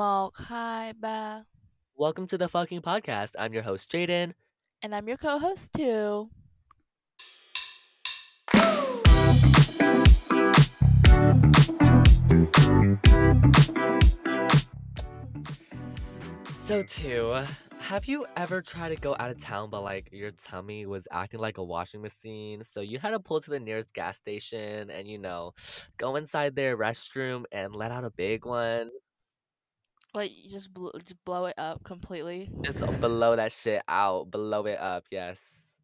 Milk. 0.00 0.34
Hi, 0.48 0.94
Ba. 0.98 1.44
Welcome 1.94 2.26
to 2.28 2.38
the 2.38 2.48
fucking 2.48 2.80
podcast. 2.80 3.34
I'm 3.38 3.52
your 3.52 3.64
host, 3.64 3.92
Jayden. 3.92 4.32
And 4.80 4.94
I'm 4.94 5.06
your 5.06 5.18
co 5.18 5.38
host, 5.38 5.74
Thu. 5.74 6.30
So, 16.56 16.82
Thu, 16.82 17.44
have 17.80 18.06
you 18.06 18.24
ever 18.38 18.62
tried 18.62 18.88
to 18.88 18.96
go 18.96 19.14
out 19.20 19.28
of 19.28 19.38
town, 19.38 19.68
but 19.68 19.82
like 19.82 20.08
your 20.12 20.30
tummy 20.30 20.86
was 20.86 21.06
acting 21.10 21.40
like 21.40 21.58
a 21.58 21.62
washing 21.62 22.00
machine? 22.00 22.64
So 22.64 22.80
you 22.80 22.98
had 22.98 23.10
to 23.10 23.20
pull 23.20 23.42
to 23.42 23.50
the 23.50 23.60
nearest 23.60 23.92
gas 23.92 24.16
station 24.16 24.88
and, 24.88 25.06
you 25.06 25.18
know, 25.18 25.52
go 25.98 26.16
inside 26.16 26.56
their 26.56 26.78
restroom 26.78 27.44
and 27.52 27.76
let 27.76 27.90
out 27.90 28.04
a 28.04 28.10
big 28.10 28.46
one? 28.46 28.88
Like, 30.14 30.32
you 30.36 30.50
just, 30.50 30.72
bl- 30.74 30.90
just 31.04 31.24
blow 31.24 31.46
it 31.46 31.54
up 31.58 31.84
completely. 31.84 32.50
Just 32.62 32.80
blow 33.00 33.36
that 33.36 33.52
shit 33.52 33.82
out, 33.88 34.30
blow 34.30 34.66
it 34.66 34.78
up, 34.78 35.04
yes. 35.10 35.76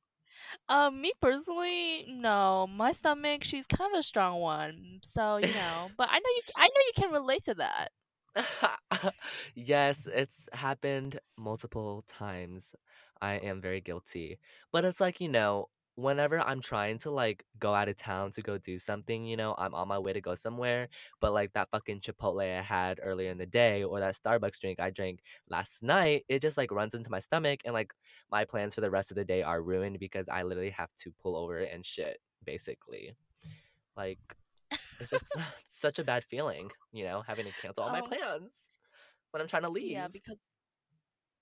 Um, 0.68 1.00
me 1.00 1.12
personally, 1.20 2.06
no. 2.08 2.66
My 2.66 2.92
stomach, 2.92 3.44
she's 3.44 3.66
kind 3.66 3.94
of 3.94 4.00
a 4.00 4.02
strong 4.02 4.40
one. 4.40 5.00
So, 5.02 5.36
you 5.36 5.52
know, 5.54 5.90
but 5.96 6.08
I 6.10 6.18
know 6.18 6.30
you 6.36 6.42
I 6.56 6.66
know 6.66 6.80
you 6.86 6.92
can 6.96 7.12
relate 7.12 7.44
to 7.44 7.54
that. 7.54 7.90
yes, 9.54 10.08
it's 10.12 10.48
happened 10.52 11.18
multiple 11.36 12.04
times. 12.06 12.74
I 13.20 13.34
am 13.34 13.60
very 13.60 13.80
guilty. 13.80 14.38
But 14.72 14.84
it's 14.84 15.00
like, 15.00 15.20
you 15.20 15.28
know, 15.28 15.68
whenever 15.96 16.40
I'm 16.40 16.60
trying 16.60 16.98
to 17.00 17.10
like 17.10 17.44
go 17.58 17.74
out 17.74 17.88
of 17.88 17.96
town 17.96 18.30
to 18.32 18.42
go 18.42 18.58
do 18.58 18.78
something, 18.78 19.24
you 19.26 19.36
know, 19.36 19.54
I'm 19.58 19.74
on 19.74 19.88
my 19.88 19.98
way 19.98 20.12
to 20.12 20.20
go 20.20 20.34
somewhere, 20.34 20.88
but 21.20 21.32
like 21.32 21.52
that 21.54 21.70
fucking 21.70 22.00
Chipotle 22.00 22.42
I 22.58 22.62
had 22.62 23.00
earlier 23.02 23.30
in 23.30 23.38
the 23.38 23.46
day 23.46 23.82
or 23.84 24.00
that 24.00 24.16
Starbucks 24.16 24.60
drink 24.60 24.80
I 24.80 24.90
drank 24.90 25.20
last 25.50 25.82
night, 25.82 26.24
it 26.28 26.42
just 26.42 26.56
like 26.58 26.70
runs 26.70 26.94
into 26.94 27.10
my 27.10 27.20
stomach 27.20 27.60
and 27.64 27.74
like 27.74 27.92
my 28.30 28.44
plans 28.44 28.74
for 28.74 28.82
the 28.82 28.90
rest 28.90 29.10
of 29.10 29.16
the 29.16 29.24
day 29.24 29.42
are 29.42 29.62
ruined 29.62 29.98
because 29.98 30.28
I 30.28 30.42
literally 30.42 30.70
have 30.70 30.92
to 31.04 31.12
pull 31.22 31.36
over 31.36 31.58
and 31.60 31.84
shit, 31.84 32.18
basically. 32.44 33.14
Like 33.96 34.18
it's 35.00 35.10
just 35.10 35.24
such 35.68 35.98
a 35.98 36.04
bad 36.04 36.24
feeling, 36.24 36.70
you 36.92 37.04
know, 37.04 37.22
having 37.26 37.46
to 37.46 37.52
cancel 37.52 37.84
all 37.84 37.90
my 37.90 38.00
Oh, 38.00 38.06
plans 38.06 38.52
when 39.30 39.40
I'm 39.42 39.48
trying 39.48 39.62
to 39.62 39.70
leave. 39.70 39.92
yeah, 39.92 40.08
because 40.08 40.38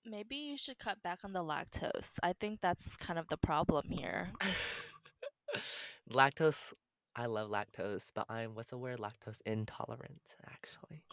maybe 0.05 0.35
you 0.35 0.57
should 0.57 0.79
cut 0.79 1.01
back 1.03 1.19
on 1.23 1.33
the 1.33 1.43
lactose. 1.43 2.11
I 2.23 2.33
think 2.33 2.59
that's 2.61 2.95
kind 2.97 3.19
of 3.19 3.27
the 3.29 3.37
problem 3.37 3.85
here. 3.89 4.31
lactose, 6.11 6.73
I 7.15 7.25
love 7.25 7.49
lactose, 7.49 8.11
but 8.13 8.25
I'm, 8.29 8.55
what's 8.55 8.69
the 8.69 8.77
word? 8.77 8.99
Lactose 8.99 9.41
intolerant, 9.45 10.35
actually, 10.51 11.03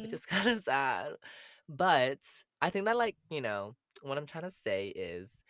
which 0.00 0.12
Mm-hmm. 0.12 0.14
is 0.14 0.26
kind 0.26 0.48
of 0.50 0.60
sad. 0.60 1.12
But 1.68 2.18
I 2.60 2.70
think 2.70 2.86
that, 2.86 2.96
like, 2.96 3.16
you 3.30 3.40
know, 3.40 3.74
what 4.02 4.18
I'm 4.18 4.26
trying 4.26 4.44
to 4.44 4.50
say 4.50 4.88
is 4.88 5.42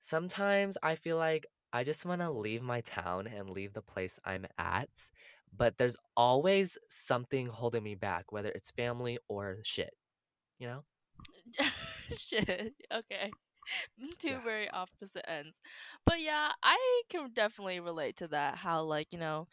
sometimes 0.00 0.76
I 0.82 0.94
feel 0.94 1.16
like 1.16 1.46
I 1.72 1.84
just 1.84 2.04
want 2.04 2.20
to 2.20 2.30
leave 2.30 2.62
my 2.62 2.80
town 2.80 3.26
and 3.26 3.50
leave 3.50 3.72
the 3.72 3.82
place 3.82 4.18
I'm 4.24 4.46
at, 4.58 4.88
but 5.56 5.78
there's 5.78 5.96
always 6.16 6.78
something 6.88 7.46
holding 7.48 7.82
me 7.82 7.94
back, 7.94 8.32
whether 8.32 8.50
it's 8.50 8.70
family 8.70 9.18
or 9.28 9.58
shit, 9.62 9.94
you 10.58 10.66
know? 10.68 10.82
Shit. 12.16 12.74
Okay. 12.92 13.30
Two 14.18 14.36
Yeah. 14.36 14.40
very 14.44 14.68
opposite 14.70 15.28
ends. 15.30 15.56
But 16.06 16.20
yeah, 16.20 16.50
I 16.62 17.02
can 17.08 17.30
definitely 17.32 17.80
relate 17.80 18.16
to 18.18 18.28
that. 18.28 18.56
How, 18.56 18.82
like, 18.82 19.08
you 19.10 19.18
know, 19.18 19.48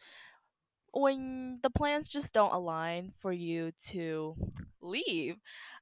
when 0.92 1.58
the 1.62 1.70
plans 1.70 2.08
just 2.08 2.32
don't 2.32 2.52
align 2.52 3.12
for 3.20 3.32
you 3.32 3.72
to 3.88 4.36
leave. 4.80 5.36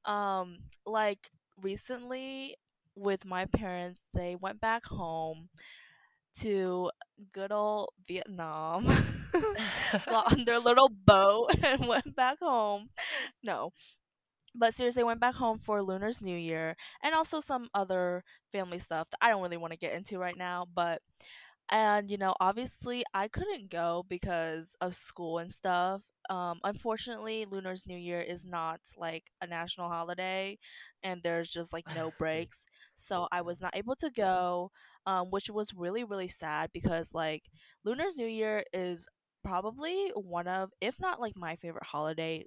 Um, 0.05 0.59
like 0.87 1.31
recently 1.61 2.57
with 2.97 3.25
my 3.25 3.47
parents, 3.47 4.01
they 4.15 4.37
went 4.37 4.61
back 4.61 4.85
home 4.85 5.49
to 6.41 6.91
good 7.33 7.53
old 7.53 7.91
Vietnam, 8.07 8.87
got 10.09 10.33
on 10.33 10.45
their 10.45 10.59
little 10.61 10.89
boat 10.89 11.51
and 11.63 11.87
went 11.89 12.15
back 12.17 12.39
home. 12.41 12.91
No, 13.43 13.73
but 14.55 14.75
seriously, 14.75 15.03
I 15.03 15.07
went 15.07 15.21
back 15.21 15.35
home 15.35 15.59
for 15.59 15.81
Lunar's 15.81 16.23
New 16.23 16.37
Year 16.37 16.77
and 17.03 17.15
also 17.15 17.41
some 17.41 17.69
other 17.75 18.25
family 18.53 18.79
stuff 18.79 19.09
that 19.11 19.19
I 19.21 19.31
don't 19.31 19.43
really 19.43 19.57
want 19.57 19.73
to 19.73 19.79
get 19.79 19.93
into 19.95 20.19
right 20.19 20.37
now. 20.37 20.67
But 20.75 21.03
and, 21.71 22.11
you 22.11 22.19
know, 22.19 22.35
obviously 22.41 23.05
I 23.15 23.29
couldn't 23.29 23.71
go 23.71 24.05
because 24.09 24.75
of 24.81 24.95
school 24.95 25.39
and 25.39 25.53
stuff. 25.53 26.03
Um, 26.29 26.59
unfortunately, 26.65 27.47
Lunar's 27.51 27.87
New 27.87 27.97
Year 27.97 28.21
is 28.21 28.45
not 28.45 28.81
like 28.97 29.25
a 29.41 29.47
national 29.47 29.89
holiday 29.89 30.59
and 31.03 31.23
there's 31.23 31.49
just 31.49 31.73
like 31.73 31.85
no 31.95 32.11
breaks. 32.19 32.65
So 32.97 33.29
I 33.33 33.43
was 33.43 33.61
not 33.61 33.77
able 33.77 33.97
to 33.97 34.11
go, 34.11 34.71
um, 35.07 35.31
which 35.31 35.49
was 35.49 35.73
really, 35.75 36.05
really 36.05 36.29
sad 36.29 36.71
because 36.73 37.15
like 37.15 37.45
Lunar's 37.87 38.17
New 38.17 38.27
Year 38.27 38.65
is 38.73 39.07
probably 39.45 40.11
one 40.15 40.49
of, 40.49 40.71
if 40.81 40.97
not 41.01 41.21
like 41.21 41.37
my 41.37 41.57
favorite 41.57 41.85
holiday, 41.85 42.47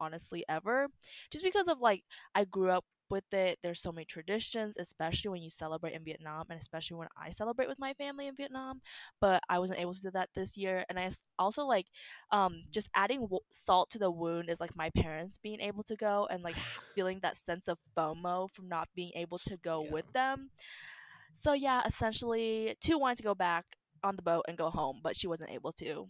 honestly, 0.00 0.44
ever. 0.48 0.88
Just 1.30 1.44
because 1.44 1.68
of 1.68 1.80
like, 1.80 2.02
I 2.34 2.44
grew 2.44 2.70
up 2.70 2.84
with 3.10 3.32
it. 3.32 3.58
There's 3.62 3.80
so 3.80 3.92
many 3.92 4.04
traditions, 4.06 4.76
especially 4.78 5.30
when 5.30 5.42
you 5.42 5.50
celebrate 5.50 5.94
in 5.94 6.04
Vietnam, 6.04 6.46
and 6.50 6.60
especially 6.60 6.96
when 6.96 7.08
I 7.16 7.30
celebrate 7.30 7.68
with 7.68 7.78
my 7.78 7.92
family 7.94 8.26
in 8.26 8.34
Vietnam. 8.36 8.80
But 9.20 9.42
I 9.48 9.58
wasn't 9.58 9.80
able 9.80 9.94
to 9.94 10.00
do 10.02 10.10
that 10.12 10.30
this 10.34 10.56
year, 10.56 10.84
and 10.88 10.98
I 10.98 11.10
also 11.38 11.64
like 11.64 11.86
um 12.30 12.64
just 12.70 12.88
adding 12.94 13.20
w- 13.20 13.40
salt 13.50 13.90
to 13.90 13.98
the 13.98 14.10
wound 14.10 14.48
is 14.50 14.60
like 14.60 14.74
my 14.76 14.90
parents 14.90 15.38
being 15.38 15.60
able 15.60 15.82
to 15.84 15.96
go 15.96 16.26
and 16.30 16.42
like 16.42 16.56
feeling 16.94 17.20
that 17.22 17.36
sense 17.36 17.68
of 17.68 17.78
FOMO 17.96 18.50
from 18.50 18.68
not 18.68 18.88
being 18.94 19.12
able 19.14 19.38
to 19.40 19.56
go 19.58 19.86
with 19.90 20.06
them. 20.12 20.50
So 21.32 21.52
yeah, 21.52 21.82
essentially, 21.86 22.76
Thu 22.82 22.98
wanted 22.98 23.18
to 23.18 23.22
go 23.24 23.34
back 23.34 23.64
on 24.02 24.16
the 24.16 24.22
boat 24.22 24.44
and 24.48 24.56
go 24.56 24.70
home, 24.70 25.00
but 25.02 25.16
she 25.16 25.26
wasn't 25.26 25.50
able 25.50 25.72
to. 25.74 26.06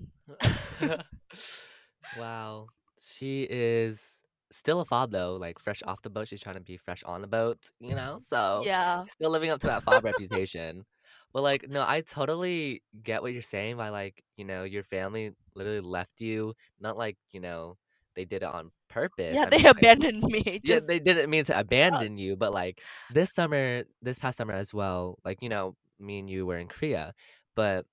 Wow. 2.13 2.71
She 3.05 3.47
is 3.51 4.19
still 4.51 4.81
a 4.81 4.85
fob 4.85 5.11
though, 5.11 5.37
like 5.37 5.59
fresh 5.59 5.83
off 5.87 6.03
the 6.03 6.11
boat. 6.11 6.29
She's 6.29 6.41
trying 6.41 6.55
to 6.57 6.61
be 6.61 6.77
fresh 6.77 7.03
on 7.05 7.21
the 7.21 7.27
boat, 7.29 7.59
you 7.81 7.95
know? 7.95 8.19
So 8.23 8.65
yeah, 8.65 9.05
still 9.07 9.31
living 9.31 9.51
up 9.51 9.61
to 9.61 9.67
that 9.69 9.83
fob 9.83 10.05
reputation. 10.05 10.85
But 11.33 11.43
like, 11.43 11.69
no, 11.69 11.83
I 11.87 12.01
totally 12.03 12.83
get 13.03 13.23
what 13.23 13.33
you're 13.33 13.43
saying 13.43 13.77
by 13.77 13.89
like, 13.91 14.23
you 14.37 14.45
know, 14.45 14.65
your 14.65 14.83
family 14.85 15.33
literally 15.55 15.81
left 15.81 16.21
you. 16.21 16.55
Not 16.81 16.97
like, 16.97 17.17
you 17.33 17.41
know, 17.41 17.77
they 18.15 18.25
did 18.25 18.43
it 18.43 18.49
on 18.49 18.71
purpose. 18.89 19.35
yeah, 19.35 19.45
I 19.45 19.51
they 19.51 19.59
mean 19.59 19.73
like 19.77 19.77
abandoned 19.77 20.23
me. 20.31 20.63
yeah, 20.63 20.81
Just 20.81 20.87
they 20.87 20.99
didn't 21.01 21.31
mean 21.31 21.45
to 21.47 21.59
uh, 21.93 22.01
abandon 22.01 22.17
you, 22.17 22.37
but 22.37 22.53
like 22.53 22.81
this 23.11 23.33
summer, 23.33 23.85
this 24.03 24.19
past 24.19 24.39
summer 24.39 24.55
as 24.55 24.73
well, 24.75 25.19
like, 25.25 25.43
you 25.43 25.49
know, 25.49 25.77
me 25.99 26.19
and 26.21 26.31
you 26.31 26.47
were 26.47 26.57
in 26.59 26.69
Korea, 26.69 27.15
but 27.57 27.87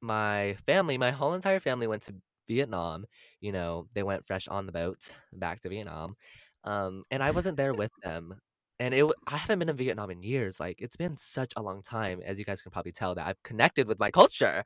my 0.00 0.56
family, 0.66 0.98
my 0.98 1.10
whole 1.10 1.34
entire 1.34 1.60
family 1.60 1.86
went 1.86 2.02
to 2.04 2.14
Vietnam. 2.50 3.06
You 3.40 3.52
know, 3.52 3.86
they 3.94 4.02
went 4.02 4.26
fresh 4.26 4.48
on 4.48 4.66
the 4.66 4.72
boat 4.72 5.10
back 5.32 5.60
to 5.60 5.68
Vietnam. 5.68 6.16
Um, 6.64 7.04
and 7.10 7.22
I 7.22 7.30
wasn't 7.30 7.56
there 7.56 7.72
with 7.72 7.92
them. 8.04 8.34
And 8.78 8.94
it, 8.94 9.04
I 9.26 9.36
haven't 9.36 9.58
been 9.60 9.68
in 9.68 9.76
Vietnam 9.76 10.10
in 10.10 10.22
years. 10.22 10.58
Like 10.60 10.76
it's 10.80 10.96
been 10.96 11.16
such 11.16 11.52
a 11.56 11.62
long 11.62 11.82
time, 11.82 12.20
as 12.24 12.38
you 12.38 12.44
guys 12.44 12.62
can 12.62 12.72
probably 12.72 12.92
tell 12.92 13.14
that 13.14 13.26
I've 13.26 13.42
connected 13.42 13.86
with 13.88 13.98
my 13.98 14.10
culture. 14.10 14.64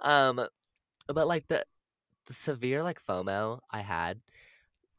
Um, 0.00 0.46
but 1.08 1.26
like 1.28 1.48
the 1.48 1.64
the 2.26 2.34
severe 2.34 2.82
like 2.82 3.00
FOMO 3.00 3.60
I 3.70 3.80
had 3.82 4.20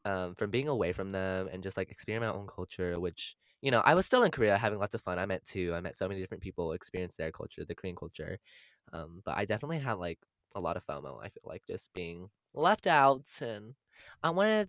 um, 0.04 0.34
from 0.34 0.50
being 0.50 0.68
away 0.68 0.92
from 0.92 1.10
them 1.10 1.48
and 1.52 1.62
just 1.62 1.76
like 1.76 1.90
experiencing 1.90 2.28
my 2.28 2.34
own 2.34 2.46
culture, 2.48 2.98
which 3.00 3.36
you 3.62 3.70
know 3.70 3.80
I 3.84 3.94
was 3.94 4.06
still 4.06 4.22
in 4.22 4.30
Korea 4.30 4.58
having 4.58 4.78
lots 4.78 4.94
of 4.94 5.02
fun. 5.02 5.18
I 5.18 5.26
met 5.26 5.44
Thu. 5.46 5.74
I 5.74 5.80
met 5.80 5.96
so 5.96 6.08
many 6.08 6.20
different 6.20 6.42
people, 6.42 6.72
experienced 6.72 7.18
their 7.18 7.32
culture, 7.32 7.64
the 7.64 7.74
Korean 7.74 7.96
culture. 7.96 8.38
Um, 8.92 9.22
but 9.24 9.36
I 9.36 9.44
definitely 9.44 9.78
had 9.80 9.94
like 9.94 10.18
a 10.54 10.60
lot 10.60 10.76
of 10.76 10.86
FOMO. 10.86 11.18
I 11.22 11.28
feel 11.28 11.42
like 11.44 11.62
just 11.66 11.92
being 11.94 12.30
left 12.54 12.86
out, 12.86 13.26
and 13.40 13.74
I 14.22 14.30
wanted. 14.30 14.68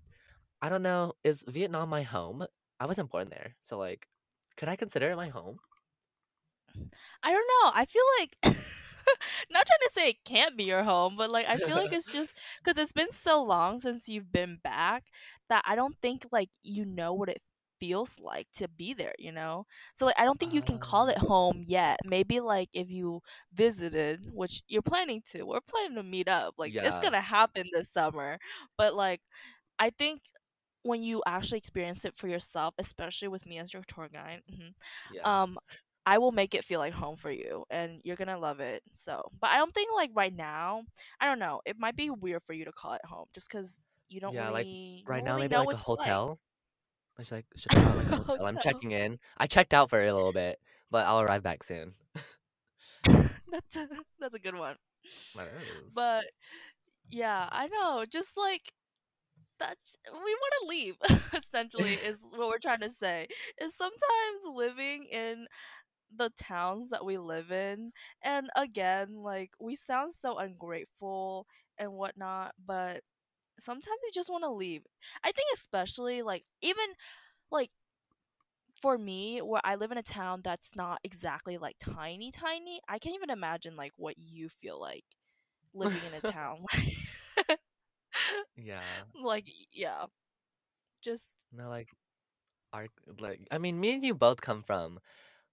I 0.62 0.70
don't 0.70 0.84
know. 0.84 1.14
Is 1.24 1.44
Vietnam 1.48 1.90
my 1.90 2.04
home? 2.04 2.46
I 2.80 2.86
wasn't 2.86 3.12
born 3.12 3.30
there, 3.30 3.56
so 3.62 3.78
like, 3.78 4.08
could 4.58 4.70
I 4.70 4.76
consider 4.76 5.12
it 5.12 5.16
my 5.16 5.30
home? 5.30 5.60
I 7.24 7.32
don't 7.32 7.48
know. 7.48 7.72
I 7.74 7.86
feel 7.86 8.04
like 8.20 8.38
not 9.52 9.66
trying 9.66 9.84
to 9.84 9.92
say 9.94 10.10
it 10.10 10.26
can't 10.26 10.58
be 10.58 10.66
your 10.66 10.84
home, 10.84 11.16
but 11.18 11.32
like 11.32 11.48
I 11.48 11.58
feel 11.58 11.76
like 11.76 11.92
it's 11.92 12.12
just 12.12 12.32
because 12.64 12.82
it's 12.82 12.92
been 12.92 13.12
so 13.12 13.44
long 13.44 13.80
since 13.80 14.08
you've 14.08 14.32
been 14.32 14.60
back 14.64 15.06
that 15.50 15.64
I 15.66 15.76
don't 15.76 15.96
think 16.02 16.26
like 16.32 16.50
you 16.64 16.86
know 16.86 17.14
what 17.14 17.30
it 17.30 17.42
feels 17.80 18.16
like 18.20 18.48
to 18.56 18.68
be 18.68 18.94
there, 18.94 19.14
you 19.20 19.32
know? 19.32 19.66
So 19.94 20.06
like 20.06 20.20
I 20.20 20.26
don't 20.26 20.40
think 20.40 20.54
you 20.54 20.62
can 20.64 20.80
call 20.80 21.08
Oh, 21.08 21.10
it 21.10 21.18
home 21.18 21.64
yet. 21.66 22.00
Maybe 22.06 22.40
like 22.40 22.70
if 22.74 22.90
you 22.90 23.22
visited, 23.54 24.28
which 24.34 24.62
you're 24.68 24.82
planning 24.82 25.22
to, 25.32 25.44
we're 25.44 25.62
planning 25.62 25.96
to 25.96 26.04
meet 26.04 26.28
up. 26.28 26.56
Like 26.58 26.74
it's 26.82 27.00
gonna 27.00 27.22
happen 27.22 27.66
this 27.74 27.90
summer. 27.92 28.40
But 28.78 28.96
like 28.96 29.22
I 29.80 29.90
think 29.92 30.22
when 30.84 31.04
you 31.04 31.22
actually 31.28 31.58
experience 31.60 32.06
it 32.06 32.16
for 32.16 32.28
yourself, 32.28 32.74
especially 32.78 33.28
with 33.28 33.46
me 33.46 33.60
as 33.60 33.74
your 33.74 33.84
tour 33.88 34.10
guide, 34.12 34.42
mhm, 34.52 34.74
yeah, 35.10 35.30
um, 35.30 35.58
I 36.06 36.18
will 36.18 36.32
make 36.32 36.56
it 36.56 36.64
feel 36.66 36.80
like 36.80 36.94
home 36.94 37.18
for 37.18 37.32
you, 37.32 37.66
and 37.70 38.02
you're 38.04 38.16
gonna 38.16 38.38
love 38.40 38.60
it. 38.60 38.82
So, 38.94 39.30
but 39.40 39.50
I 39.52 39.58
don't 39.58 39.74
think 39.74 39.92
like 39.96 40.12
right 40.16 40.36
now, 40.36 40.84
I 41.20 41.26
don't 41.28 41.40
know. 41.40 41.62
It 41.66 41.78
might 41.80 41.96
be 41.96 42.10
weird 42.10 42.44
for 42.46 42.54
you 42.54 42.66
to 42.66 42.72
call 42.72 42.94
it 42.94 43.06
home, 43.06 43.26
just 43.34 43.50
because 43.50 43.80
you 44.10 44.20
don't 44.22 44.38
yeah. 44.38 44.50
Really, 44.50 45.06
you 45.06 45.06
right 45.06 45.24
now, 45.24 45.34
really 45.34 45.48
maybe 45.48 45.56
know 45.56 45.66
like 45.66 45.74
a 45.74 45.78
hotel. 45.78 46.38
like. 46.38 46.40
Hotel. 47.20 47.26
She's 47.26 47.32
like, 47.32 47.46
"Should 47.56 47.74
I 47.74 47.80
find 47.82 47.98
like 47.98 48.08
a 48.12 48.16
hotel? 48.24 48.46
I'm 48.48 48.56
Hotel. 48.56 48.62
checking 48.62 48.92
in." 48.92 49.20
I 49.38 49.48
checked 49.48 49.74
out 49.74 49.90
for 49.90 50.02
a 50.02 50.14
little 50.14 50.34
bit, 50.34 50.60
but 50.92 51.06
I'll 51.06 51.22
arrive 51.22 51.44
back 51.44 51.64
soon. 51.64 51.94
that's 53.52 53.76
a, 53.76 53.88
that's 54.20 54.36
a 54.36 54.40
good 54.40 54.56
one. 54.56 54.76
That 55.36 55.48
is. 55.48 55.94
But 55.94 56.26
yeah, 57.12 57.48
I 57.52 57.68
know. 57.68 58.06
Just 58.10 58.32
like 58.38 58.72
that's 59.60 59.96
we 60.12 60.36
want 60.36 60.54
to 60.62 60.68
leave. 60.68 60.96
essentially, 61.34 61.94
is 61.94 62.20
what 62.36 62.50
we're 62.50 62.60
trying 62.60 62.82
to 62.82 62.90
say. 62.90 63.28
Is 63.62 63.76
sometimes 63.76 64.56
living 64.56 65.06
in 65.12 65.48
the 66.16 66.32
towns 66.42 66.90
that 66.90 67.06
we 67.06 67.18
live 67.18 67.52
in, 67.52 67.92
and 68.24 68.50
again, 68.56 69.16
like 69.16 69.52
we 69.60 69.76
sound 69.76 70.14
so 70.14 70.38
ungrateful 70.38 71.46
and 71.78 71.94
whatnot, 71.94 72.54
but 72.66 73.02
sometimes 73.62 73.98
you 74.04 74.12
just 74.14 74.30
want 74.30 74.44
to 74.44 74.52
leave. 74.52 74.84
I 75.24 75.32
think 75.32 75.48
especially 75.54 76.22
like 76.22 76.44
even 76.62 76.86
like 77.52 77.72
for 78.82 78.98
me 78.98 79.42
where 79.42 79.62
I 79.64 79.76
live 79.76 79.92
in 79.92 79.98
a 79.98 80.04
town 80.04 80.42
that's 80.44 80.76
not 80.76 81.00
exactly 81.04 81.58
like 81.58 81.76
tiny 81.80 82.32
tiny, 82.32 82.82
I 82.88 83.00
can't 83.00 83.16
even 83.16 83.30
imagine 83.30 83.76
like 83.76 83.94
what 83.98 84.16
you 84.18 84.50
feel 84.62 84.80
like 84.80 85.06
living 85.74 86.04
in 86.04 86.14
a 86.14 86.22
town 86.22 86.64
Yeah. 88.56 89.04
like 89.24 89.46
yeah, 89.74 90.06
just 91.04 91.26
No, 91.52 91.70
like 91.70 91.90
our 92.74 92.88
like 93.20 93.48
I 93.52 93.60
mean, 93.60 93.80
me 93.80 93.94
and 93.94 94.04
you 94.04 94.16
both 94.16 94.42
come 94.42 94.64
from 94.64 95.00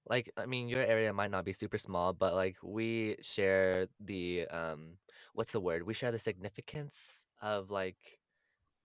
like 0.08 0.30
I 0.36 0.46
mean, 0.46 0.68
your 0.68 0.82
area 0.82 1.12
might 1.12 1.30
not 1.30 1.44
be 1.44 1.52
super 1.52 1.78
small, 1.78 2.12
but 2.14 2.34
like 2.34 2.56
we 2.62 3.16
share 3.22 3.88
the 4.00 4.46
um 4.48 4.98
what's 5.34 5.52
the 5.52 5.60
word? 5.60 5.84
We 5.86 5.94
share 5.94 6.12
the 6.12 6.18
significance 6.18 7.25
of 7.40 7.70
like 7.70 7.96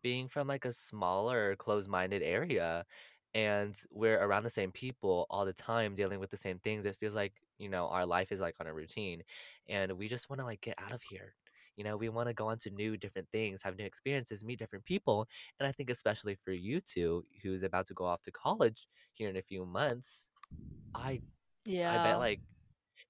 being 0.04 0.28
from 0.28 0.48
like 0.48 0.66
a 0.66 0.74
smaller 0.74 1.56
closed-minded 1.56 2.22
area 2.22 2.86
and 3.34 3.76
we're 3.92 4.20
around 4.20 4.44
the 4.44 4.50
same 4.50 4.72
people 4.72 5.26
all 5.30 5.46
the 5.46 5.54
time 5.54 5.96
dealing 5.96 6.20
with 6.20 6.30
the 6.32 6.38
same 6.38 6.60
things 6.60 6.86
it 6.86 6.96
feels 6.96 7.16
like 7.16 7.34
you 7.60 7.70
know 7.70 7.88
our 7.88 8.06
life 8.06 8.32
is 8.32 8.40
like 8.40 8.56
on 8.60 8.68
a 8.68 8.74
routine 8.74 9.24
and 9.70 9.94
we 9.94 10.08
just 10.08 10.30
want 10.30 10.40
to 10.40 10.46
like 10.46 10.62
get 10.62 10.76
out 10.78 10.92
of 10.92 11.02
here. 11.04 11.34
You 11.78 11.86
know 11.86 11.98
we 11.98 12.10
want 12.10 12.28
to 12.28 12.34
go 12.34 12.48
on 12.48 12.58
to 12.60 12.70
new 12.70 12.98
different 12.98 13.30
things 13.32 13.64
have 13.64 13.78
new 13.78 13.86
experiences 13.86 14.44
meet 14.44 14.60
different 14.60 14.86
people 14.86 15.28
and 15.60 15.68
i 15.68 15.72
think 15.72 15.90
especially 15.90 16.36
for 16.36 16.52
you 16.52 16.82
Thu 16.82 17.24
who's 17.42 17.64
about 17.64 17.88
to 17.88 17.94
go 17.94 18.06
off 18.06 18.22
to 18.24 18.32
college 18.32 18.88
here 19.14 19.30
in 19.30 19.38
a 19.38 19.42
few 19.42 19.66
months 19.66 20.30
i 20.94 21.22
yeah 21.66 21.94
i 21.94 22.04
bet 22.04 22.20
like 22.20 22.42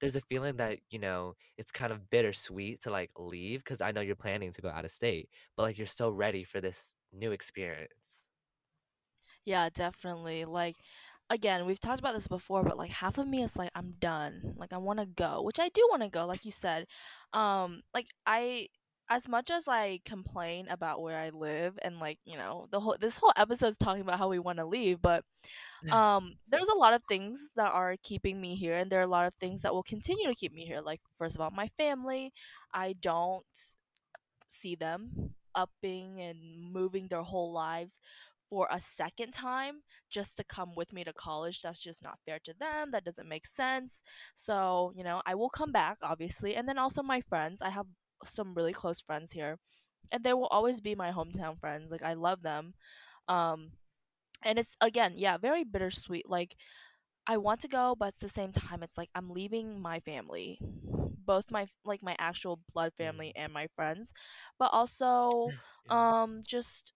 there's 0.02 0.16
a 0.18 0.22
feeling 0.22 0.58
that, 0.58 0.80
you 0.90 1.00
know, 1.00 1.36
it's 1.58 1.72
kind 1.72 1.94
of 1.94 2.10
bittersweet 2.10 2.82
to, 2.84 2.92
like, 2.92 3.12
leave 3.18 3.62
because 3.62 3.82
I 3.82 3.92
know 3.92 4.02
you're 4.02 4.16
planning 4.18 4.52
to 4.54 4.62
go 4.62 4.70
out 4.70 4.86
of 4.86 4.92
state, 4.92 5.30
but, 5.56 5.64
like, 5.64 5.78
you're 5.78 5.88
so 5.88 6.10
ready 6.12 6.44
for 6.44 6.62
this 6.62 6.96
new 7.14 7.32
experience. 7.32 8.28
Yeah, 9.46 9.70
definitely. 9.70 10.46
Like 10.46 10.78
again, 11.30 11.66
we've 11.66 11.80
talked 11.80 12.00
about 12.00 12.14
this 12.14 12.28
before, 12.28 12.64
but 12.64 12.78
like 12.78 12.92
half 12.92 13.18
of 13.18 13.28
me 13.28 13.42
is 13.44 13.56
like 13.56 13.72
I'm 13.76 13.94
done. 14.00 14.54
Like 14.58 14.74
I 14.74 14.78
want 14.78 15.00
to 15.00 15.06
go, 15.06 15.42
which 15.44 15.60
I 15.60 15.70
do 15.70 15.88
want 15.90 16.04
to 16.04 16.10
go, 16.10 16.26
like 16.26 16.46
you 16.46 16.52
said. 16.52 16.88
Um 17.34 17.82
like 17.94 18.08
I 18.26 18.68
as 19.10 19.28
much 19.28 19.50
as 19.52 19.68
I 19.68 20.00
complain 20.06 20.68
about 20.70 21.02
where 21.02 21.18
I 21.18 21.30
live 21.30 21.78
and 21.82 22.00
like, 22.00 22.20
you 22.26 22.38
know, 22.38 22.68
the 22.72 22.80
whole 22.80 22.96
this 23.00 23.18
whole 23.18 23.34
episode 23.36 23.68
is 23.70 23.78
talking 23.78 24.02
about 24.02 24.20
how 24.20 24.30
we 24.30 24.40
want 24.40 24.60
to 24.60 24.66
leave, 24.66 25.02
but 25.02 25.26
um 25.92 26.36
there's 26.48 26.68
a 26.70 26.78
lot 26.78 26.94
of 26.94 27.02
things 27.10 27.50
that 27.56 27.72
are 27.72 27.96
keeping 28.04 28.40
me 28.40 28.56
here 28.56 28.76
and 28.76 28.92
there 28.92 29.00
are 29.00 29.04
a 29.04 29.08
lot 29.08 29.28
of 29.28 29.34
things 29.40 29.62
that 29.62 29.74
will 29.74 29.84
continue 29.84 30.28
to 30.28 30.36
keep 30.36 30.54
me 30.54 30.66
here. 30.66 30.82
Like 30.82 31.02
first 31.18 31.36
of 31.36 31.42
all, 31.42 31.52
my 31.52 31.70
family. 31.78 32.34
I 32.74 32.94
don't 33.02 33.46
see 34.50 34.76
them 34.76 35.34
upping 35.56 36.22
and 36.22 36.38
moving 36.72 37.08
their 37.08 37.24
whole 37.24 37.52
lives 37.52 38.00
for 38.50 38.68
a 38.72 38.80
second 38.80 39.32
time 39.32 39.82
just 40.10 40.38
to 40.38 40.44
come 40.44 40.76
with 40.76 40.94
me 40.94 41.04
to 41.04 41.14
college. 41.14 41.62
That's 41.62 41.80
just 41.80 42.04
not 42.04 42.20
fair 42.26 42.40
to 42.44 42.54
them. 42.60 42.92
That 42.92 43.06
doesn't 43.06 43.28
make 43.28 43.46
sense. 43.46 44.02
So, 44.36 44.92
you 44.96 45.04
know, 45.04 45.22
I 45.26 45.36
will 45.36 45.50
come 45.50 45.72
back, 45.72 45.98
obviously. 46.04 46.56
And 46.56 46.68
then 46.68 46.78
also 46.78 47.02
my 47.02 47.22
friends. 47.22 47.62
I 47.62 47.70
have 47.70 47.88
some 48.24 48.54
really 48.54 48.74
close 48.74 49.00
friends 49.00 49.32
here. 49.32 49.58
And 50.12 50.24
they 50.24 50.34
will 50.34 50.48
always 50.48 50.82
be 50.82 50.96
my 50.96 51.12
hometown 51.12 51.60
friends. 51.60 51.92
Like 51.92 52.04
I 52.04 52.14
love 52.14 52.42
them. 52.42 52.74
Um 53.28 53.72
and 54.44 54.60
it's 54.60 54.76
again, 54.82 55.14
yeah, 55.18 55.38
very 55.38 55.64
bittersweet. 55.64 56.30
Like 56.30 56.56
I 57.28 57.38
want 57.38 57.62
to 57.62 57.68
go, 57.68 57.96
but 57.98 58.10
at 58.10 58.20
the 58.20 58.30
same 58.30 58.52
time, 58.52 58.84
it's 58.84 58.98
like 58.98 59.10
I'm 59.16 59.30
leaving 59.30 59.82
my 59.82 60.00
family, 60.00 60.60
both 61.26 61.52
my 61.52 61.68
like 61.86 62.02
my 62.04 62.16
actual 62.20 62.60
blood 62.74 62.94
family 62.98 63.32
Mm, 63.32 63.36
and 63.36 63.54
my 63.54 63.68
friends, 63.76 64.14
but 64.60 64.70
also, 64.74 65.54
yeah. 65.86 65.96
um, 65.96 66.44
just 66.48 66.94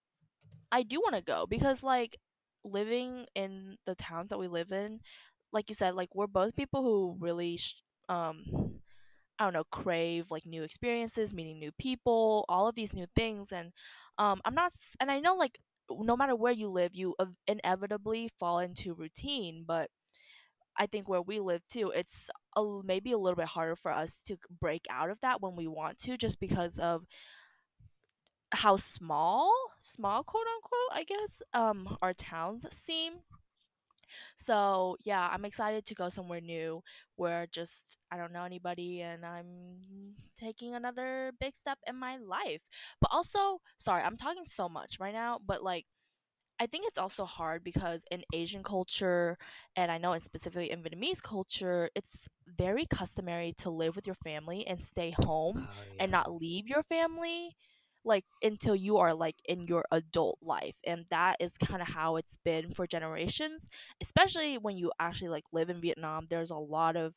I 0.72 0.82
do 0.82 1.00
want 1.00 1.16
to 1.16 1.22
go 1.22 1.46
because 1.48 1.82
like 1.82 2.16
living 2.64 3.26
in 3.34 3.76
the 3.86 3.94
towns 3.94 4.30
that 4.30 4.38
we 4.38 4.48
live 4.48 4.72
in, 4.72 5.00
like 5.52 5.68
you 5.68 5.74
said, 5.74 5.94
like 5.94 6.14
we're 6.14 6.26
both 6.26 6.56
people 6.56 6.82
who 6.82 7.16
really, 7.20 7.56
sh- 7.56 7.76
um, 8.08 8.44
I 9.38 9.44
don't 9.44 9.52
know, 9.54 9.64
crave 9.70 10.30
like 10.30 10.46
new 10.46 10.62
experiences, 10.62 11.34
meeting 11.34 11.58
new 11.58 11.72
people, 11.78 12.44
all 12.48 12.68
of 12.68 12.74
these 12.74 12.94
new 12.94 13.06
things, 13.14 13.52
and 13.52 13.72
um, 14.18 14.40
I'm 14.44 14.54
not, 14.54 14.72
and 15.00 15.10
I 15.10 15.20
know 15.20 15.34
like 15.34 15.58
no 15.90 16.16
matter 16.16 16.34
where 16.36 16.52
you 16.52 16.68
live, 16.68 16.94
you 16.94 17.14
inevitably 17.46 18.30
fall 18.38 18.58
into 18.58 18.94
routine, 18.94 19.64
but 19.66 19.90
I 20.78 20.86
think 20.86 21.08
where 21.08 21.22
we 21.22 21.40
live 21.40 21.62
too, 21.70 21.90
it's 21.94 22.28
a, 22.56 22.64
maybe 22.84 23.12
a 23.12 23.18
little 23.18 23.36
bit 23.36 23.46
harder 23.46 23.76
for 23.76 23.90
us 23.90 24.20
to 24.26 24.36
break 24.60 24.86
out 24.90 25.10
of 25.10 25.20
that 25.22 25.40
when 25.40 25.56
we 25.56 25.66
want 25.66 25.98
to, 25.98 26.16
just 26.16 26.38
because 26.40 26.78
of 26.78 27.06
how 28.52 28.76
small, 28.76 29.52
small 29.80 30.22
quote 30.22 30.46
unquote, 30.46 30.92
I 30.92 31.04
guess, 31.04 31.42
um, 31.54 31.96
our 32.02 32.14
towns 32.14 32.66
seem. 32.70 33.14
So 34.36 34.96
yeah, 35.04 35.28
I'm 35.32 35.44
excited 35.44 35.86
to 35.86 35.94
go 35.94 36.08
somewhere 36.08 36.40
new 36.40 36.82
where 37.16 37.46
just 37.50 37.98
I 38.10 38.16
don't 38.16 38.32
know 38.32 38.44
anybody 38.44 39.00
and 39.02 39.24
I'm 39.24 40.14
taking 40.36 40.74
another 40.74 41.32
big 41.40 41.56
step 41.56 41.78
in 41.86 41.96
my 41.96 42.16
life. 42.16 42.62
But 43.00 43.10
also, 43.12 43.60
sorry, 43.78 44.02
I'm 44.02 44.16
talking 44.16 44.44
so 44.46 44.68
much 44.68 44.98
right 45.00 45.14
now, 45.14 45.38
but 45.44 45.62
like 45.62 45.86
I 46.58 46.66
think 46.66 46.86
it's 46.86 46.98
also 46.98 47.24
hard 47.24 47.62
because 47.64 48.02
in 48.10 48.22
Asian 48.32 48.62
culture, 48.62 49.36
and 49.76 49.90
I 49.90 49.98
know 49.98 50.12
in 50.14 50.20
specifically 50.22 50.70
in 50.70 50.82
Vietnamese 50.82 51.22
culture, 51.22 51.90
it's 51.94 52.26
very 52.46 52.86
customary 52.86 53.52
to 53.58 53.70
live 53.70 53.94
with 53.94 54.06
your 54.06 54.16
family 54.24 54.66
and 54.66 54.80
stay 54.80 55.14
home 55.24 55.68
Oh, 55.70 55.82
and 56.00 56.10
not 56.10 56.32
leave 56.32 56.66
your 56.66 56.82
family 56.84 57.54
like 58.06 58.24
until 58.42 58.74
you 58.74 58.98
are 58.98 59.12
like 59.12 59.36
in 59.46 59.66
your 59.66 59.84
adult 59.90 60.38
life 60.40 60.76
and 60.86 61.04
that 61.10 61.36
is 61.40 61.58
kind 61.58 61.82
of 61.82 61.88
how 61.88 62.16
it's 62.16 62.38
been 62.44 62.72
for 62.72 62.86
generations 62.86 63.68
especially 64.00 64.56
when 64.56 64.76
you 64.76 64.90
actually 65.00 65.28
like 65.28 65.44
live 65.52 65.68
in 65.68 65.80
Vietnam 65.80 66.26
there's 66.30 66.50
a 66.50 66.56
lot 66.56 66.96
of 66.96 67.14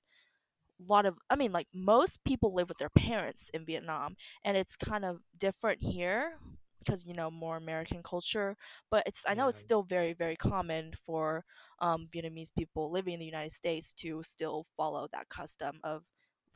lot 0.87 1.05
of 1.05 1.17
I 1.29 1.35
mean 1.35 1.51
like 1.51 1.67
most 1.73 2.23
people 2.23 2.53
live 2.53 2.69
with 2.69 2.77
their 2.77 2.89
parents 2.89 3.49
in 3.53 3.65
Vietnam 3.65 4.15
and 4.43 4.57
it's 4.57 4.75
kind 4.75 5.05
of 5.05 5.19
different 5.37 5.81
here 5.81 6.39
because 6.79 7.05
you 7.05 7.13
know 7.13 7.29
more 7.29 7.57
American 7.57 8.01
culture 8.01 8.55
but 8.89 9.03
it's 9.05 9.23
I 9.27 9.33
know 9.33 9.49
it's 9.49 9.59
still 9.59 9.83
very 9.83 10.13
very 10.13 10.37
common 10.37 10.93
for 11.05 11.43
um, 11.79 12.07
Vietnamese 12.13 12.49
people 12.57 12.91
living 12.91 13.13
in 13.13 13.19
the 13.19 13.25
United 13.25 13.51
States 13.51 13.93
to 13.95 14.23
still 14.23 14.65
follow 14.77 15.07
that 15.11 15.29
custom 15.29 15.79
of 15.83 16.03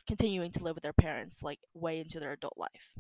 continuing 0.08 0.52
to 0.52 0.64
live 0.64 0.76
with 0.76 0.84
their 0.84 0.94
parents 0.94 1.44
like 1.44 1.60
way 1.74 2.00
into 2.00 2.20
their 2.20 2.34
adult 2.34 2.58
life. 2.58 2.94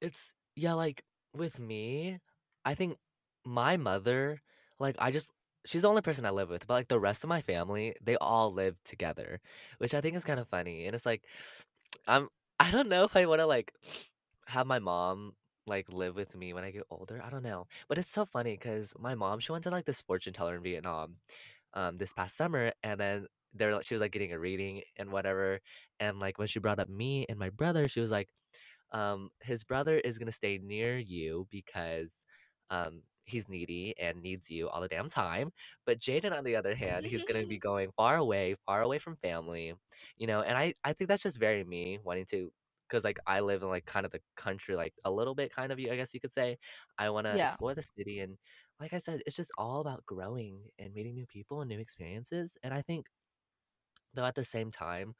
It's 0.00 0.32
yeah, 0.54 0.74
like 0.74 1.02
with 1.34 1.58
me, 1.60 2.18
I 2.64 2.74
think 2.74 2.98
my 3.44 3.76
mother, 3.76 4.42
like 4.78 4.96
I 4.98 5.10
just 5.10 5.28
she's 5.66 5.82
the 5.82 5.88
only 5.88 6.02
person 6.02 6.24
I 6.26 6.30
live 6.30 6.48
with, 6.50 6.66
but 6.66 6.74
like 6.74 6.88
the 6.88 7.00
rest 7.00 7.24
of 7.24 7.28
my 7.28 7.40
family, 7.40 7.94
they 8.02 8.16
all 8.16 8.52
live 8.52 8.82
together, 8.84 9.40
which 9.78 9.94
I 9.94 10.00
think 10.00 10.16
is 10.16 10.24
kind 10.24 10.40
of 10.40 10.48
funny. 10.48 10.86
And 10.86 10.94
it's 10.94 11.06
like 11.06 11.22
I'm 12.06 12.28
I 12.60 12.70
don't 12.70 12.88
know 12.88 13.04
if 13.04 13.16
I 13.16 13.26
want 13.26 13.40
to 13.40 13.46
like 13.46 13.72
have 14.46 14.66
my 14.66 14.78
mom 14.78 15.34
like 15.66 15.92
live 15.92 16.14
with 16.16 16.36
me 16.36 16.52
when 16.54 16.64
I 16.64 16.70
get 16.70 16.84
older. 16.90 17.22
I 17.24 17.30
don't 17.30 17.42
know. 17.42 17.66
But 17.88 17.98
it's 17.98 18.10
so 18.10 18.24
funny 18.24 18.56
cuz 18.56 18.94
my 18.98 19.14
mom 19.14 19.40
she 19.40 19.52
went 19.52 19.64
to 19.64 19.70
like 19.70 19.84
this 19.86 20.02
fortune 20.02 20.32
teller 20.32 20.56
in 20.56 20.62
Vietnam 20.62 21.16
um 21.74 21.98
this 21.98 22.12
past 22.12 22.36
summer 22.36 22.72
and 22.82 23.00
then 23.00 23.26
there 23.54 23.74
like 23.74 23.84
she 23.84 23.94
was 23.94 24.00
like 24.00 24.12
getting 24.12 24.32
a 24.32 24.38
reading 24.38 24.82
and 24.96 25.10
whatever 25.10 25.60
and 26.00 26.18
like 26.20 26.38
when 26.38 26.48
she 26.48 26.58
brought 26.60 26.78
up 26.78 26.88
me 26.88 27.26
and 27.28 27.38
my 27.38 27.50
brother, 27.50 27.88
she 27.88 28.00
was 28.00 28.10
like 28.10 28.28
um, 28.92 29.30
his 29.40 29.64
brother 29.64 29.96
is 29.96 30.18
gonna 30.18 30.32
stay 30.32 30.58
near 30.58 30.98
you 30.98 31.46
because 31.50 32.24
um, 32.70 33.02
he's 33.24 33.48
needy 33.48 33.94
and 34.00 34.22
needs 34.22 34.50
you 34.50 34.68
all 34.68 34.80
the 34.80 34.88
damn 34.88 35.08
time. 35.10 35.52
But 35.84 36.00
Jayden, 36.00 36.36
on 36.36 36.44
the 36.44 36.56
other 36.56 36.74
hand, 36.74 37.06
he's 37.06 37.24
gonna 37.24 37.46
be 37.46 37.58
going 37.70 37.90
far 37.96 38.16
away, 38.16 38.54
far 38.66 38.82
away 38.82 38.98
from 38.98 39.16
family, 39.16 39.74
you 40.16 40.26
know. 40.26 40.42
And 40.42 40.56
I, 40.56 40.74
I 40.84 40.92
think 40.92 41.08
that's 41.08 41.22
just 41.22 41.38
very 41.40 41.64
me 41.64 41.98
wanting 42.04 42.26
to, 42.30 42.50
because 42.88 43.04
like 43.04 43.18
I 43.26 43.40
live 43.40 43.62
in 43.62 43.68
like 43.68 43.86
kind 43.86 44.06
of 44.06 44.12
the 44.12 44.20
country, 44.36 44.76
like 44.76 44.94
a 45.04 45.10
little 45.10 45.34
bit, 45.34 45.54
kind 45.54 45.72
of. 45.72 45.78
You, 45.80 45.92
I 45.92 45.96
guess 45.96 46.14
you 46.14 46.20
could 46.20 46.32
say. 46.32 46.58
I 46.98 47.10
want 47.10 47.26
to 47.26 47.36
yeah. 47.36 47.48
explore 47.48 47.74
the 47.74 47.82
city, 47.82 48.20
and 48.20 48.38
like 48.80 48.92
I 48.92 48.98
said, 48.98 49.20
it's 49.26 49.36
just 49.36 49.50
all 49.58 49.80
about 49.80 50.06
growing 50.06 50.60
and 50.78 50.94
meeting 50.94 51.14
new 51.14 51.26
people 51.26 51.60
and 51.60 51.68
new 51.68 51.80
experiences. 51.80 52.56
And 52.62 52.72
I 52.74 52.82
think 52.82 53.06
though 54.14 54.24
at 54.24 54.34
the 54.34 54.44
same 54.44 54.70
time 54.70 55.14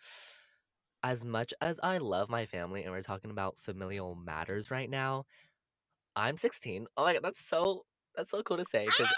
as 1.07 1.25
much 1.25 1.55
as 1.61 1.79
I 1.85 1.99
love 1.99 2.29
my 2.29 2.47
family 2.47 2.83
and 2.83 2.91
we're 2.91 3.01
talking 3.01 3.31
about 3.31 3.61
familial 3.61 4.17
matters 4.17 4.73
right 4.73 4.91
now, 4.91 5.25
I'm 6.17 6.37
16. 6.37 6.87
Oh 6.97 7.05
my 7.05 7.13
god, 7.13 7.23
that's 7.23 7.49
so 7.49 7.85
that's 8.17 8.31
so 8.31 8.43
cool 8.43 8.57
to 8.57 8.65
say 8.65 8.87
because 8.87 9.13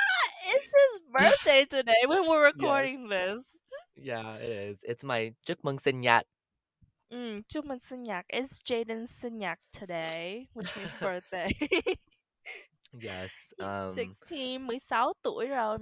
it's 0.53 0.67
his 0.67 1.01
birthday 1.11 1.65
today 1.65 2.03
when 2.07 2.29
we're 2.29 2.45
yes. 2.47 2.55
recording 2.55 3.09
this. 3.09 3.43
Yeah, 3.97 4.35
it 4.35 4.51
is. 4.51 4.85
It's 4.87 5.03
my 5.03 5.33
sinh 5.81 6.01
nhật. 6.01 6.27
Mm, 7.11 7.43
sinh 7.81 8.03
nhật. 8.03 8.25
It's 8.29 8.61
Jayden's 8.65 9.11
sinh 9.11 9.37
nhật 9.37 9.59
today, 9.73 10.47
which 10.53 10.77
means 10.77 10.93
birthday. 11.01 11.51
Yes. 12.93 13.31
Um 13.59 13.95
16, 13.95 14.67
16 14.67 15.13
tuổi 15.23 15.47
rồi. 15.47 15.79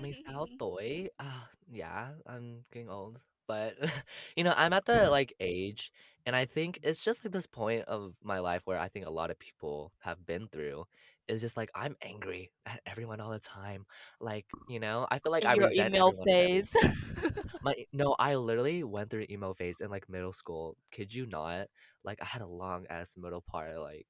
16 0.00 0.46
tuổi. 0.58 1.10
Uh, 1.18 1.46
yeah, 1.68 2.08
I'm 2.26 2.64
getting 2.72 2.88
old. 2.88 3.18
But 3.48 3.74
you 4.36 4.44
know, 4.44 4.54
I'm 4.56 4.72
at 4.72 4.84
the 4.84 4.92
mm-hmm. 4.92 5.10
like 5.10 5.34
age 5.40 5.90
and 6.28 6.36
I 6.36 6.44
think 6.44 6.78
it's 6.82 7.02
just 7.02 7.24
like 7.24 7.32
this 7.32 7.46
point 7.46 7.84
of 7.88 8.16
my 8.22 8.38
life 8.38 8.62
where 8.66 8.78
I 8.78 8.88
think 8.88 9.06
a 9.06 9.10
lot 9.10 9.30
of 9.30 9.38
people 9.38 9.92
have 10.00 10.26
been 10.26 10.46
through 10.46 10.84
is 11.26 11.40
just 11.40 11.56
like 11.56 11.70
I'm 11.74 11.96
angry 12.02 12.50
at 12.66 12.80
everyone 12.86 13.18
all 13.20 13.30
the 13.30 13.38
time. 13.38 13.86
Like, 14.20 14.44
you 14.68 14.78
know, 14.78 15.06
I 15.10 15.20
feel 15.20 15.32
like 15.32 15.44
In 15.44 15.50
I 15.50 15.54
your 15.54 15.68
resent 15.68 15.88
email 15.88 16.08
everyone 16.08 16.28
and 16.28 16.68
phase. 16.68 16.68
everything. 16.84 17.44
My 17.62 17.74
no, 17.94 18.14
I 18.18 18.34
literally 18.34 18.84
went 18.84 19.08
through 19.08 19.24
emo 19.30 19.54
phase 19.54 19.80
in 19.80 19.90
like 19.90 20.08
middle 20.10 20.34
school. 20.34 20.76
Kid 20.90 21.14
you 21.14 21.24
not? 21.24 21.68
Like 22.04 22.18
I 22.20 22.26
had 22.26 22.42
a 22.42 22.46
long 22.46 22.84
ass 22.90 23.14
middle 23.16 23.40
part. 23.40 23.78
Like 23.78 24.06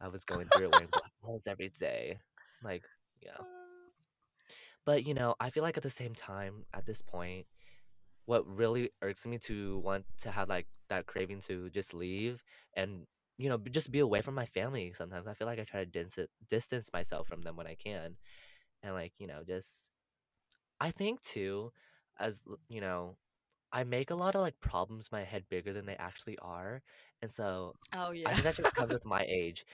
I 0.00 0.06
was 0.06 0.24
going 0.24 0.46
through 0.54 0.66
it 0.66 0.72
wearing 0.72 0.88
black 0.92 1.10
clothes 1.24 1.48
every 1.48 1.72
day. 1.80 2.18
Like 2.62 2.84
yeah. 3.20 3.32
Uh. 3.40 3.44
But 4.84 5.06
you 5.06 5.14
know, 5.14 5.34
I 5.40 5.50
feel 5.50 5.62
like 5.62 5.76
at 5.76 5.82
the 5.82 5.90
same 5.90 6.14
time, 6.14 6.64
at 6.72 6.86
this 6.86 7.02
point, 7.02 7.46
what 8.30 8.46
really 8.46 8.90
irks 9.02 9.26
me 9.26 9.38
to 9.38 9.78
want 9.78 10.04
to 10.20 10.30
have 10.30 10.48
like 10.48 10.68
that 10.88 11.06
craving 11.06 11.40
to 11.40 11.68
just 11.70 11.92
leave 11.92 12.44
and 12.76 13.08
you 13.38 13.48
know 13.48 13.58
just 13.72 13.90
be 13.90 13.98
away 13.98 14.20
from 14.20 14.36
my 14.36 14.46
family. 14.46 14.92
Sometimes 14.96 15.26
I 15.26 15.34
feel 15.34 15.48
like 15.48 15.58
I 15.58 15.64
try 15.64 15.80
to 15.80 15.86
distance 15.86 16.30
distance 16.48 16.90
myself 16.92 17.26
from 17.26 17.42
them 17.42 17.56
when 17.56 17.66
I 17.66 17.74
can, 17.74 18.16
and 18.84 18.94
like 18.94 19.14
you 19.18 19.26
know 19.26 19.40
just 19.44 19.88
I 20.80 20.92
think 20.92 21.22
too, 21.22 21.72
as 22.20 22.40
you 22.68 22.80
know, 22.80 23.16
I 23.72 23.82
make 23.82 24.12
a 24.12 24.14
lot 24.14 24.36
of 24.36 24.42
like 24.42 24.60
problems 24.60 25.08
in 25.10 25.18
my 25.18 25.24
head 25.24 25.44
bigger 25.50 25.72
than 25.72 25.86
they 25.86 25.96
actually 25.96 26.38
are, 26.38 26.82
and 27.20 27.32
so 27.32 27.74
oh 27.92 28.12
yeah. 28.12 28.28
I 28.28 28.34
think 28.34 28.44
that 28.44 28.56
just 28.56 28.76
comes 28.76 28.92
with 28.92 29.04
my 29.04 29.22
age. 29.28 29.64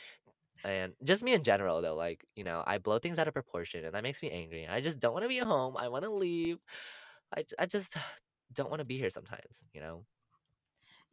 And 0.64 0.94
just 1.04 1.22
me 1.22 1.34
in 1.34 1.42
general 1.44 1.82
though, 1.82 1.94
like, 1.94 2.24
you 2.34 2.42
know, 2.42 2.64
I 2.66 2.78
blow 2.78 2.98
things 2.98 3.18
out 3.18 3.28
of 3.28 3.34
proportion 3.34 3.84
and 3.84 3.94
that 3.94 4.02
makes 4.02 4.22
me 4.22 4.30
angry. 4.30 4.66
I 4.66 4.80
just 4.80 4.98
don't 5.00 5.12
want 5.12 5.24
to 5.24 5.28
be 5.28 5.38
at 5.38 5.46
home. 5.46 5.76
I 5.76 5.88
want 5.88 6.04
to 6.04 6.10
leave. 6.10 6.58
I, 7.36 7.44
I 7.58 7.66
just 7.66 7.96
don't 8.52 8.70
want 8.70 8.80
to 8.80 8.84
be 8.86 8.98
here 8.98 9.10
sometimes, 9.10 9.64
you 9.72 9.80
know? 9.80 10.04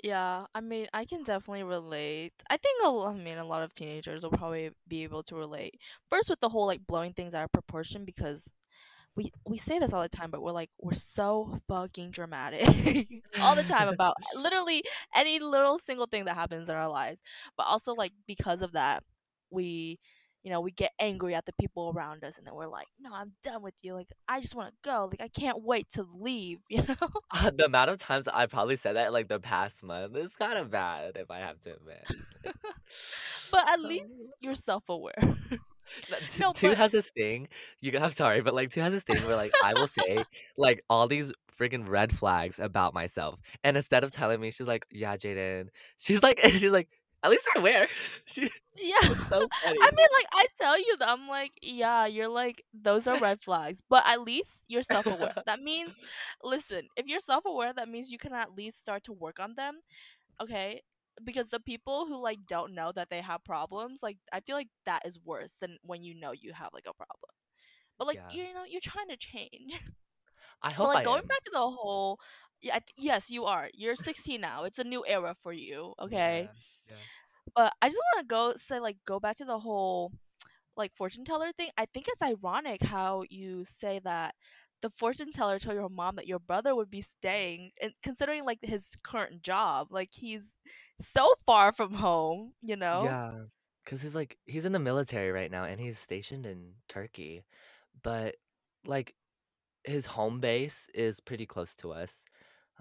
Yeah, 0.04 0.46
I 0.54 0.60
mean, 0.62 0.88
I 0.94 1.06
can 1.06 1.24
definitely 1.24 1.64
relate. 1.64 2.34
I 2.50 2.58
think 2.58 2.84
a 2.84 2.88
I 2.88 3.14
mean 3.14 3.38
a 3.38 3.46
lot 3.46 3.64
of 3.64 3.74
teenagers 3.74 4.24
will 4.24 4.32
probably 4.32 4.72
be 4.88 5.04
able 5.04 5.24
to 5.24 5.36
relate. 5.36 5.80
First 6.10 6.30
with 6.30 6.40
the 6.42 6.50
whole 6.50 6.66
like 6.68 6.86
blowing 6.86 7.14
things 7.14 7.34
out 7.34 7.46
of 7.46 7.52
proportion 7.54 8.04
because 8.04 8.44
we 9.16 9.32
we 9.48 9.58
say 9.58 9.80
this 9.80 9.94
all 9.94 10.02
the 10.02 10.10
time, 10.10 10.32
but 10.32 10.42
we're 10.42 10.52
like 10.52 10.72
we're 10.82 10.94
so 10.94 11.60
fucking 11.70 12.12
dramatic 12.12 13.08
all 13.42 13.56
the 13.56 13.64
time 13.64 13.88
about 13.94 14.16
literally 14.36 14.84
any 15.16 15.40
little 15.40 15.78
single 15.78 16.08
thing 16.08 16.26
that 16.26 16.36
happens 16.36 16.70
in 16.70 16.76
our 16.76 16.90
lives. 16.90 17.22
But 17.58 17.68
also 17.68 17.94
like 17.94 18.14
because 18.28 18.62
of 18.62 18.74
that, 18.74 19.04
we 19.52 20.00
you 20.44 20.52
know, 20.52 20.62
we 20.62 20.72
get 20.72 20.92
angry 21.00 21.34
at 21.36 21.46
the 21.46 21.54
people 21.60 21.94
around 21.96 22.24
us 22.24 22.38
and 22.38 22.46
then 22.46 22.54
we're 22.54 22.68
like, 22.68 22.88
"No, 23.00 23.12
I'm 23.14 23.34
done 23.44 23.62
with 23.62 23.76
you. 23.82 23.94
Like 23.94 24.10
I 24.28 24.42
just 24.42 24.56
want 24.56 24.70
to 24.70 24.90
go. 24.90 25.10
Like 25.10 25.22
I 25.22 25.30
can't 25.30 25.64
wait 25.64 25.88
to 25.94 26.06
leave." 26.14 26.60
You 26.70 26.84
know? 26.88 26.96
Uh, 27.32 27.52
the 27.56 27.66
amount 27.66 27.92
of 27.92 28.00
times 28.00 28.28
I 28.28 28.48
probably 28.48 28.76
said 28.76 28.96
that 28.96 29.14
like 29.14 29.28
the 29.28 29.40
past 29.40 29.84
month 29.84 30.16
is 30.18 30.36
kind 30.36 30.58
of 30.58 30.72
bad 30.72 31.14
if 31.16 31.30
I 31.30 31.40
have 31.40 31.60
to 31.62 31.76
admit. 31.76 32.08
But 33.52 33.68
at 33.68 33.80
least 33.80 34.14
you're 34.40 34.56
self-aware. 34.56 35.14
No, 36.10 36.18
t- 36.28 36.40
no, 36.40 36.54
Thu 36.54 36.70
but 36.70 36.78
has 36.78 36.92
this 36.92 37.12
thing. 37.12 37.48
You, 37.82 37.98
I'm 38.00 38.12
sorry, 38.12 38.42
but 38.42 38.56
like 38.56 38.72
Thu 38.72 38.82
has 38.82 38.94
this 38.94 39.04
thing 39.04 39.24
where 39.26 39.36
like 39.36 39.54
I 39.64 39.74
will 39.74 39.88
say 39.88 40.24
like 40.58 40.84
all 40.90 41.08
these 41.08 41.32
freaking 41.56 41.88
red 41.88 42.12
flags 42.12 42.58
about 42.58 42.94
myself, 42.94 43.40
and 43.64 43.78
instead 43.78 44.04
of 44.04 44.12
telling 44.12 44.40
me, 44.40 44.50
she's 44.50 44.68
like, 44.68 44.86
"Yeah, 44.92 45.18
Jayden," 45.18 45.68
she's 45.98 46.24
like, 46.24 46.40
she's 46.44 46.72
like, 46.72 46.90
"At 47.24 47.32
least 47.32 47.48
you're 47.56 47.62
aware." 47.62 47.88
Yeah. 48.76 49.14
so 49.30 49.48
I 49.82 49.92
mean, 49.92 50.08
like, 50.18 50.28
I 50.34 50.48
tell 50.60 50.78
you 50.78 50.96
that 51.00 51.10
I'm 51.10 51.28
like, 51.28 51.52
yeah, 51.62 52.06
you're 52.06 52.28
like, 52.30 52.64
those 52.74 53.08
are 53.08 53.18
red 53.18 53.42
flags, 53.42 53.82
but 53.90 54.04
at 54.06 54.22
least 54.22 54.62
you're 54.68 54.84
self 54.84 55.10
aware. 55.10 55.36
That 55.46 55.62
means, 55.62 55.94
listen, 56.44 56.90
if 56.96 57.06
you're 57.08 57.20
self 57.20 57.46
aware, 57.46 57.74
that 57.74 57.90
means 57.90 58.10
you 58.10 58.18
can 58.18 58.34
at 58.34 58.56
least 58.56 58.80
start 58.80 59.04
to 59.06 59.14
work 59.14 59.40
on 59.40 59.56
them, 59.56 59.80
okay? 60.42 60.82
Because 61.24 61.50
the 61.50 61.60
people 61.60 62.08
who, 62.08 62.22
like, 62.22 62.40
don't 62.48 62.74
know 62.76 62.92
that 62.96 63.10
they 63.10 63.22
have 63.22 63.44
problems, 63.44 64.00
like, 64.02 64.18
I 64.32 64.40
feel 64.42 64.56
like 64.56 64.70
that 64.86 65.06
is 65.06 65.20
worse 65.24 65.56
than 65.62 65.78
when 65.84 66.04
you 66.04 66.16
know 66.20 66.32
you 66.32 66.54
have, 66.54 66.70
like, 66.74 66.88
a 66.88 66.94
problem. 66.94 67.32
But, 68.00 68.08
like, 68.08 68.22
yeah, 68.30 68.30
you 68.30 68.54
know, 68.54 68.64
you're 68.68 68.82
trying 68.82 69.10
to 69.10 69.18
change. 69.18 69.82
I 70.64 70.70
but, 70.70 70.74
hope 70.74 70.88
like, 70.88 70.98
I 70.98 71.04
going 71.04 71.22
am. 71.22 71.28
back 71.28 71.42
to 71.44 71.52
the 71.54 71.60
whole, 71.60 72.20
yeah, 72.64 72.80
th- 72.80 72.94
yes, 72.98 73.30
you 73.30 73.46
are. 73.46 73.70
You're 73.74 73.96
16 73.96 74.42
now. 74.42 74.64
It's 74.64 74.80
a 74.80 74.84
new 74.84 75.04
era 75.08 75.36
for 75.44 75.54
you, 75.54 75.94
okay? 76.02 76.50
Yeah. 76.90 76.96
Yes. 76.96 77.00
But 77.56 77.74
I 77.82 77.90
just 77.90 78.00
want 78.16 78.28
to 78.28 78.34
go 78.34 78.54
say, 78.56 78.80
like, 78.80 78.98
go 79.06 79.20
back 79.20 79.36
to 79.38 79.46
the 79.46 79.60
whole 79.60 80.12
like 80.78 80.96
fortune 80.96 81.26
teller 81.26 81.52
thing, 81.58 81.70
I 81.78 81.86
think 81.86 82.08
it's 82.08 82.22
ironic 82.22 82.82
how 82.82 83.24
you 83.30 83.64
say 83.64 84.00
that 84.04 84.36
the 84.82 84.90
fortune 84.98 85.32
teller 85.32 85.60
told 85.60 85.76
your 85.76 85.90
mom 85.90 86.16
that 86.18 86.28
your 86.28 86.40
brother 86.40 86.76
would 86.76 86.90
be 86.90 87.02
staying 87.02 87.72
and 87.82 87.94
considering 88.04 88.44
like 88.46 88.60
his 88.62 88.88
current 89.04 89.42
job. 89.42 89.88
Like 89.92 90.10
he's 90.12 90.52
so 91.14 91.34
far 91.46 91.72
from 91.72 91.94
home, 91.94 92.54
you 92.62 92.76
know? 92.76 93.04
Yeah, 93.06 93.32
because 93.84 94.02
he's 94.02 94.16
like 94.16 94.38
he's 94.46 94.66
in 94.66 94.74
the 94.74 94.80
military 94.80 95.32
right 95.32 95.52
now, 95.52 95.64
and 95.64 95.80
he's 95.80 96.00
stationed 96.00 96.46
in 96.46 96.74
Turkey, 96.90 97.44
but 98.02 98.36
like 98.86 99.16
his 99.86 100.06
home 100.08 100.40
base 100.40 100.90
is 100.94 101.20
pretty 101.20 101.46
close 101.46 101.76
to 101.76 101.92
us. 101.92 102.26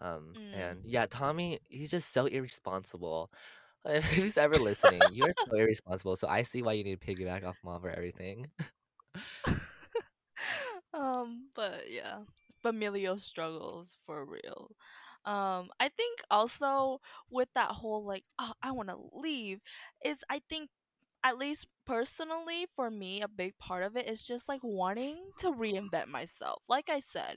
Um, 0.03 0.39
and 0.53 0.79
Mm. 0.79 0.85
yeah, 0.85 1.07
Tommy, 1.11 1.61
he's 1.69 1.91
just 1.93 2.13
so 2.13 2.27
irresponsible. 2.27 3.31
If 3.87 4.05
he's 4.13 4.37
ever 4.39 4.59
listening, 4.59 5.13
you're 5.15 5.33
so 5.49 5.57
irresponsible. 5.57 6.17
So 6.17 6.29
I 6.29 6.43
see 6.43 6.63
why 6.63 6.73
you 6.75 6.85
need 6.85 7.01
to 7.01 7.07
piggyback 7.07 7.45
off 7.45 7.59
mom 7.65 7.81
for 7.83 7.91
everything. 7.91 8.49
um, 10.95 11.49
but 11.55 11.85
yeah, 11.91 12.19
familial 12.63 13.19
struggles 13.19 13.97
for 14.07 14.25
real. 14.25 14.71
Um, 15.25 15.71
I 15.81 15.89
think 15.97 16.21
also 16.31 17.01
with 17.31 17.49
that 17.55 17.71
whole 17.71 18.05
like, 18.05 18.25
oh, 18.39 18.53
I 18.63 18.73
want 18.73 18.89
to 18.89 18.97
leave, 19.13 19.61
is 20.05 20.25
I 20.31 20.41
think 20.49 20.71
at 21.25 21.39
least 21.39 21.67
personally 21.87 22.67
for 22.77 22.91
me 22.91 23.23
a 23.23 23.29
big 23.29 23.57
part 23.59 23.83
of 23.83 23.97
it 23.97 24.09
is 24.09 24.27
just 24.27 24.49
like 24.49 24.61
wanting 24.63 25.17
to 25.39 25.51
reinvent 25.53 26.09
myself 26.09 26.63
like 26.69 26.91
i 26.91 27.01
said 27.01 27.37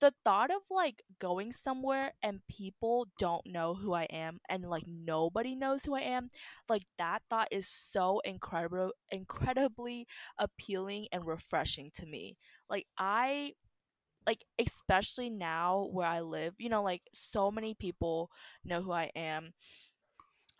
the 0.00 0.12
thought 0.24 0.50
of 0.50 0.62
like 0.70 1.02
going 1.18 1.52
somewhere 1.52 2.12
and 2.22 2.40
people 2.48 3.06
don't 3.18 3.46
know 3.46 3.74
who 3.74 3.92
i 3.92 4.04
am 4.04 4.38
and 4.48 4.68
like 4.68 4.84
nobody 4.86 5.54
knows 5.54 5.84
who 5.84 5.94
i 5.94 6.00
am 6.00 6.30
like 6.68 6.82
that 6.98 7.22
thought 7.28 7.48
is 7.50 7.68
so 7.68 8.20
incredible 8.24 8.92
incredibly 9.10 10.06
appealing 10.38 11.06
and 11.12 11.26
refreshing 11.26 11.90
to 11.94 12.06
me. 12.06 12.36
Like 12.70 12.86
i 12.98 13.52
like 14.26 14.44
especially 14.58 15.30
now 15.30 15.88
where 15.90 16.06
i 16.06 16.20
live 16.20 16.54
you 16.58 16.68
know 16.68 16.82
like 16.82 17.02
so 17.14 17.50
many 17.50 17.74
people 17.74 18.30
know 18.64 18.82
who 18.82 18.92
i 18.92 19.10
am 19.16 19.52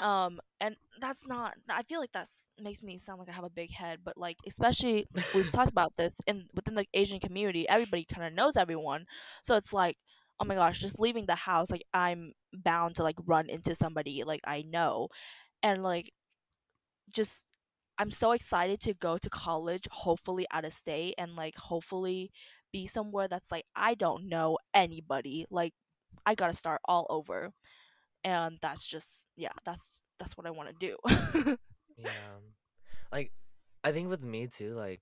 um 0.01 0.41
and 0.61 0.77
that's 1.01 1.27
not 1.27 1.55
i 1.69 1.83
feel 1.83 2.01
like 2.01 2.13
that's 2.13 2.33
makes 2.61 2.83
me 2.83 2.99
sound 2.99 3.19
like 3.19 3.29
i 3.29 3.33
have 3.33 3.45
a 3.45 3.51
big 3.51 3.71
head 3.71 4.01
but 4.05 4.17
like 4.17 4.37
especially 4.47 5.07
we've 5.35 5.51
talked 5.51 5.71
about 5.71 5.97
this 5.97 6.15
in 6.27 6.45
within 6.55 6.75
the 6.75 6.87
asian 6.95 7.19
community 7.21 7.69
everybody 7.69 8.05
kind 8.05 8.27
of 8.27 8.33
knows 8.33 8.57
everyone. 8.57 9.07
So 9.43 9.57
it's 9.57 9.73
like 9.73 9.97
oh 10.41 10.45
my 10.45 10.55
gosh 10.55 10.81
just 10.81 11.01
leaving 11.01 11.27
the 11.27 11.35
house 11.35 11.71
like 11.71 11.85
i'm 11.93 12.33
bound 12.53 12.95
to 12.97 13.03
like 13.03 13.17
run 13.27 13.49
into 13.49 13.75
somebody 13.75 14.23
like 14.25 14.41
i 14.45 14.63
know. 14.63 15.09
And 15.63 15.83
like 15.83 16.13
just 17.11 17.45
i'm 17.99 18.11
so 18.11 18.33
excited 18.33 18.81
to 18.81 18.95
go 18.95 19.19
to 19.19 19.31
college 19.31 19.89
hopefully 19.91 20.47
out 20.53 20.65
of 20.65 20.73
state 20.73 21.15
and 21.19 21.35
like 21.37 21.57
hopefully 21.57 22.31
be 22.73 22.87
somewhere 22.87 23.29
that's 23.29 23.51
like 23.51 23.65
i 23.75 23.95
don't 23.95 24.29
know 24.29 24.59
anybody 24.75 25.47
like 25.51 25.73
i 26.27 26.35
gotta 26.35 26.55
start 26.55 26.81
all 26.85 27.07
over. 27.11 27.53
And 28.25 28.59
that's 28.61 28.87
just 28.87 29.09
yeah 29.39 29.49
that's 29.65 30.03
that's 30.19 30.37
what 30.37 30.47
i 30.47 30.51
want 30.51 30.69
to 30.69 30.87
do 30.87 31.57
Yeah. 31.99 32.11
Like 33.11 33.33
I 33.83 33.93
think 33.93 34.09
with 34.09 34.25
me 34.25 34.47
too, 34.47 34.75
like 34.75 35.01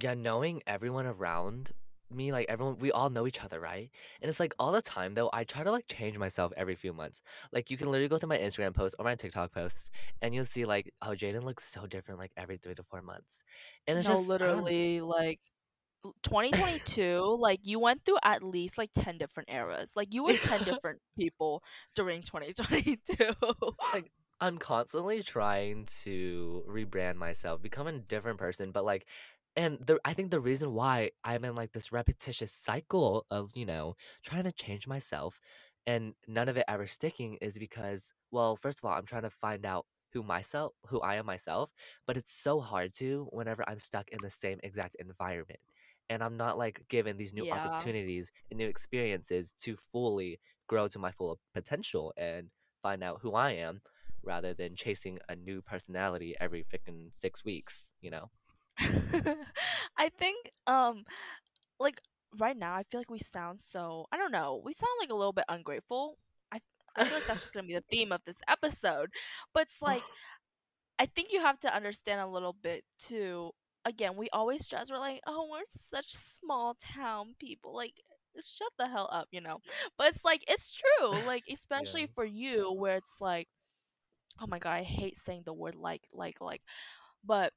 yeah, 0.00 0.14
knowing 0.14 0.62
everyone 0.66 1.06
around 1.06 1.72
me, 2.10 2.32
like 2.32 2.46
everyone, 2.48 2.78
we 2.78 2.92
all 2.92 3.10
know 3.10 3.26
each 3.26 3.42
other, 3.42 3.60
right? 3.60 3.90
And 4.20 4.28
it's 4.28 4.40
like 4.40 4.54
all 4.58 4.72
the 4.72 4.82
time 4.82 5.14
though, 5.14 5.30
I 5.32 5.44
try 5.44 5.62
to 5.62 5.70
like 5.70 5.86
change 5.88 6.16
myself 6.18 6.52
every 6.56 6.74
few 6.74 6.92
months. 6.92 7.22
Like 7.52 7.70
you 7.70 7.76
can 7.76 7.90
literally 7.90 8.08
go 8.08 8.18
through 8.18 8.30
my 8.30 8.38
Instagram 8.38 8.74
posts 8.74 8.96
or 8.98 9.04
my 9.04 9.14
TikTok 9.14 9.52
posts, 9.52 9.90
and 10.22 10.34
you'll 10.34 10.44
see 10.44 10.64
like, 10.64 10.92
oh, 11.02 11.10
Jayden 11.10 11.44
looks 11.44 11.64
so 11.64 11.86
different 11.86 12.20
like 12.20 12.32
every 12.36 12.56
three 12.56 12.74
to 12.74 12.82
four 12.82 13.02
months, 13.02 13.44
and 13.86 13.98
it's 13.98 14.08
no 14.08 14.14
just 14.14 14.28
literally 14.28 15.00
like 15.00 15.40
2022 16.22 17.36
like 17.40 17.60
you 17.62 17.78
went 17.78 18.04
through 18.04 18.18
at 18.22 18.42
least 18.42 18.78
like 18.78 18.90
10 18.94 19.18
different 19.18 19.50
eras 19.50 19.92
like 19.96 20.12
you 20.12 20.24
were 20.24 20.34
10 20.34 20.62
different 20.64 21.00
people 21.18 21.62
during 21.94 22.22
2022 22.22 23.32
like 23.92 24.10
I'm 24.40 24.58
constantly 24.58 25.22
trying 25.22 25.86
to 26.02 26.64
rebrand 26.68 27.16
myself, 27.16 27.62
become 27.62 27.86
a 27.86 27.92
different 27.92 28.38
person, 28.38 28.72
but 28.72 28.84
like 28.84 29.06
and 29.56 29.78
the 29.86 30.00
I 30.04 30.14
think 30.14 30.30
the 30.30 30.40
reason 30.40 30.74
why 30.74 31.10
I'm 31.22 31.44
in 31.44 31.54
like 31.54 31.72
this 31.72 31.92
repetitious 31.92 32.52
cycle 32.52 33.26
of, 33.30 33.52
you 33.54 33.64
know, 33.64 33.96
trying 34.24 34.44
to 34.44 34.52
change 34.52 34.86
myself 34.86 35.40
and 35.86 36.14
none 36.26 36.48
of 36.48 36.56
it 36.56 36.64
ever 36.68 36.86
sticking 36.86 37.38
is 37.40 37.58
because, 37.58 38.12
well, 38.30 38.56
first 38.56 38.80
of 38.80 38.84
all, 38.84 38.96
I'm 38.96 39.06
trying 39.06 39.22
to 39.22 39.30
find 39.30 39.64
out 39.64 39.86
who 40.12 40.22
myself 40.22 40.72
who 40.88 41.00
I 41.00 41.16
am 41.16 41.26
myself, 41.26 41.72
but 42.06 42.16
it's 42.16 42.32
so 42.32 42.60
hard 42.60 42.92
to 42.94 43.28
whenever 43.32 43.64
I'm 43.68 43.78
stuck 43.78 44.08
in 44.10 44.18
the 44.22 44.30
same 44.30 44.58
exact 44.62 44.96
environment. 44.98 45.60
And 46.08 46.22
I'm 46.22 46.36
not 46.36 46.58
like 46.58 46.84
given 46.88 47.16
these 47.16 47.34
new 47.34 47.44
Yeah. 47.44 47.54
opportunities 47.54 48.30
and 48.50 48.58
new 48.58 48.68
experiences 48.68 49.52
to 49.62 49.76
fully 49.76 50.40
grow 50.68 50.88
to 50.88 50.98
my 50.98 51.10
full 51.10 51.38
potential 51.54 52.12
and 52.16 52.48
find 52.82 53.02
out 53.02 53.20
who 53.22 53.34
I 53.34 53.52
am 53.52 53.80
rather 54.22 54.54
than 54.54 54.76
chasing 54.76 55.18
a 55.28 55.34
new 55.36 55.62
personality 55.62 56.34
every 56.40 56.64
freaking 56.64 57.12
six 57.14 57.44
weeks, 57.44 57.90
you 58.00 58.10
know? 58.10 58.30
I 59.96 60.10
think 60.18 60.50
um 60.66 61.04
like 61.78 62.00
right 62.38 62.56
now 62.56 62.74
I 62.74 62.82
feel 62.90 63.00
like 63.00 63.10
we 63.10 63.18
sound 63.18 63.60
so 63.60 64.06
I 64.12 64.16
don't 64.16 64.32
know, 64.32 64.60
we 64.64 64.72
sound 64.72 64.92
like 65.00 65.10
a 65.10 65.14
little 65.14 65.32
bit 65.32 65.44
ungrateful. 65.48 66.18
I 66.52 66.60
I 66.96 67.02
feel 67.02 67.16
like 67.18 67.26
that's 67.26 67.40
just 67.40 67.52
going 67.54 67.64
to 67.64 67.68
be 67.68 67.74
the 67.74 67.84
theme 67.90 68.12
of 68.12 68.20
this 68.26 68.38
episode. 68.48 69.10
But 69.54 69.64
it's 69.64 69.80
like 69.80 70.06
I 70.98 71.06
think 71.06 71.32
you 71.32 71.40
have 71.40 71.58
to 71.60 71.74
understand 71.74 72.20
a 72.20 72.26
little 72.26 72.52
bit 72.54 72.84
too. 72.98 73.52
Again, 73.84 74.16
we 74.16 74.28
always 74.30 74.64
stress 74.64 74.90
we're 74.90 74.98
like, 74.98 75.20
"Oh, 75.26 75.48
we're 75.50 75.60
such 75.68 76.10
small 76.10 76.74
town 76.80 77.34
people." 77.38 77.74
Like 77.74 77.94
shut 78.40 78.72
the 78.78 78.88
hell 78.88 79.08
up, 79.12 79.28
you 79.30 79.40
know. 79.40 79.60
But 79.98 80.08
it's 80.14 80.24
like 80.24 80.44
it's 80.48 80.74
true. 80.74 81.10
Like 81.26 81.44
yeah. 81.48 81.54
especially 81.54 82.08
for 82.14 82.24
you 82.24 82.72
where 82.72 82.96
it's 82.96 83.20
like, 83.20 83.48
"Oh 84.40 84.46
my 84.46 84.58
god, 84.58 84.72
I 84.72 84.82
hate 84.84 85.16
saying 85.16 85.42
the 85.44 85.52
word 85.52 85.74
like 85.76 86.02
like 86.12 86.40
like." 86.40 86.62
But 87.24 87.52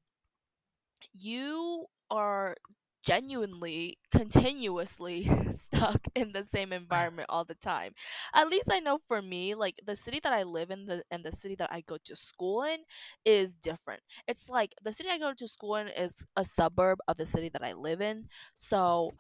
you 1.14 1.86
are 2.10 2.56
genuinely 3.04 3.98
continuously 4.12 5.30
stuck 5.56 6.02
in 6.16 6.32
the 6.34 6.44
same 6.44 6.74
environment 6.74 7.28
all 7.30 7.46
the 7.46 7.56
time. 7.56 7.94
At 8.34 8.50
least 8.50 8.70
I 8.72 8.80
know 8.80 9.00
for 9.08 9.22
me, 9.22 9.56
like 9.56 9.76
the 9.86 9.96
city 9.96 10.20
that 10.24 10.34
I 10.34 10.44
live 10.44 10.72
in 10.72 10.86
the 10.86 11.04
and 11.12 11.24
the 11.24 11.32
city 11.32 11.56
that 11.56 11.72
I 11.72 11.82
go 11.82 11.98
to 12.06 12.16
school 12.16 12.64
in 12.64 12.80
is 13.26 13.56
different. 13.56 14.02
It's 14.28 14.50
like 14.50 14.76
the 14.84 14.94
city 14.94 15.10
I 15.10 15.18
go 15.18 15.34
to 15.34 15.48
school 15.48 15.76
in 15.76 15.88
is 15.88 16.14
a 16.36 16.44
suburb 16.44 17.00
of 17.08 17.18
the 17.18 17.26
city 17.26 17.50
that 17.50 17.64
I 17.64 17.74
live 17.74 18.02
in. 18.02 18.26
So 18.56 19.12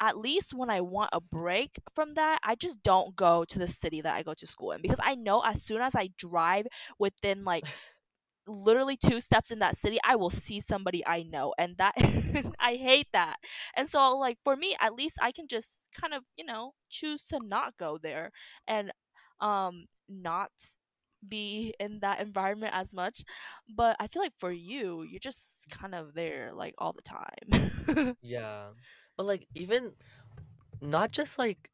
at 0.00 0.16
least 0.16 0.54
when 0.54 0.70
I 0.70 0.80
want 0.80 1.10
a 1.12 1.20
break 1.20 1.72
from 1.94 2.14
that, 2.14 2.38
I 2.42 2.54
just 2.54 2.82
don't 2.82 3.14
go 3.16 3.44
to 3.44 3.58
the 3.58 3.68
city 3.68 4.00
that 4.00 4.14
I 4.14 4.22
go 4.22 4.32
to 4.34 4.46
school 4.46 4.72
in 4.72 4.80
because 4.80 5.00
I 5.02 5.14
know 5.14 5.42
as 5.44 5.62
soon 5.62 5.82
as 5.82 5.94
I 5.94 6.10
drive 6.16 6.66
within 6.98 7.44
like 7.44 7.66
literally 8.50 8.96
two 8.96 9.20
steps 9.20 9.50
in 9.50 9.60
that 9.60 9.76
city, 9.76 9.98
I 10.04 10.16
will 10.16 10.30
see 10.30 10.60
somebody 10.60 11.06
I 11.06 11.22
know, 11.22 11.54
and 11.58 11.76
that 11.78 11.94
I 12.60 12.76
hate 12.76 13.08
that. 13.12 13.36
And 13.76 13.88
so, 13.88 14.16
like 14.18 14.38
for 14.44 14.56
me, 14.56 14.76
at 14.80 14.94
least 14.94 15.18
I 15.22 15.32
can 15.32 15.48
just 15.48 15.88
kind 15.98 16.14
of 16.14 16.24
you 16.36 16.44
know 16.44 16.74
choose 16.90 17.22
to 17.24 17.40
not 17.42 17.76
go 17.78 17.98
there 18.02 18.32
and 18.68 18.92
um 19.40 19.86
not 20.08 20.50
be 21.28 21.74
in 21.80 22.00
that 22.00 22.20
environment 22.20 22.74
as 22.74 22.94
much. 22.94 23.24
But 23.74 23.96
I 24.00 24.08
feel 24.08 24.22
like 24.22 24.34
for 24.38 24.52
you, 24.52 25.02
you're 25.02 25.20
just 25.20 25.68
kind 25.70 25.94
of 25.94 26.14
there 26.14 26.52
like 26.54 26.74
all 26.78 26.94
the 26.94 27.02
time. 27.02 28.16
Yeah. 28.22 28.70
But 29.16 29.26
like 29.26 29.46
even 29.54 29.92
not 30.80 31.12
just 31.12 31.38
like 31.38 31.70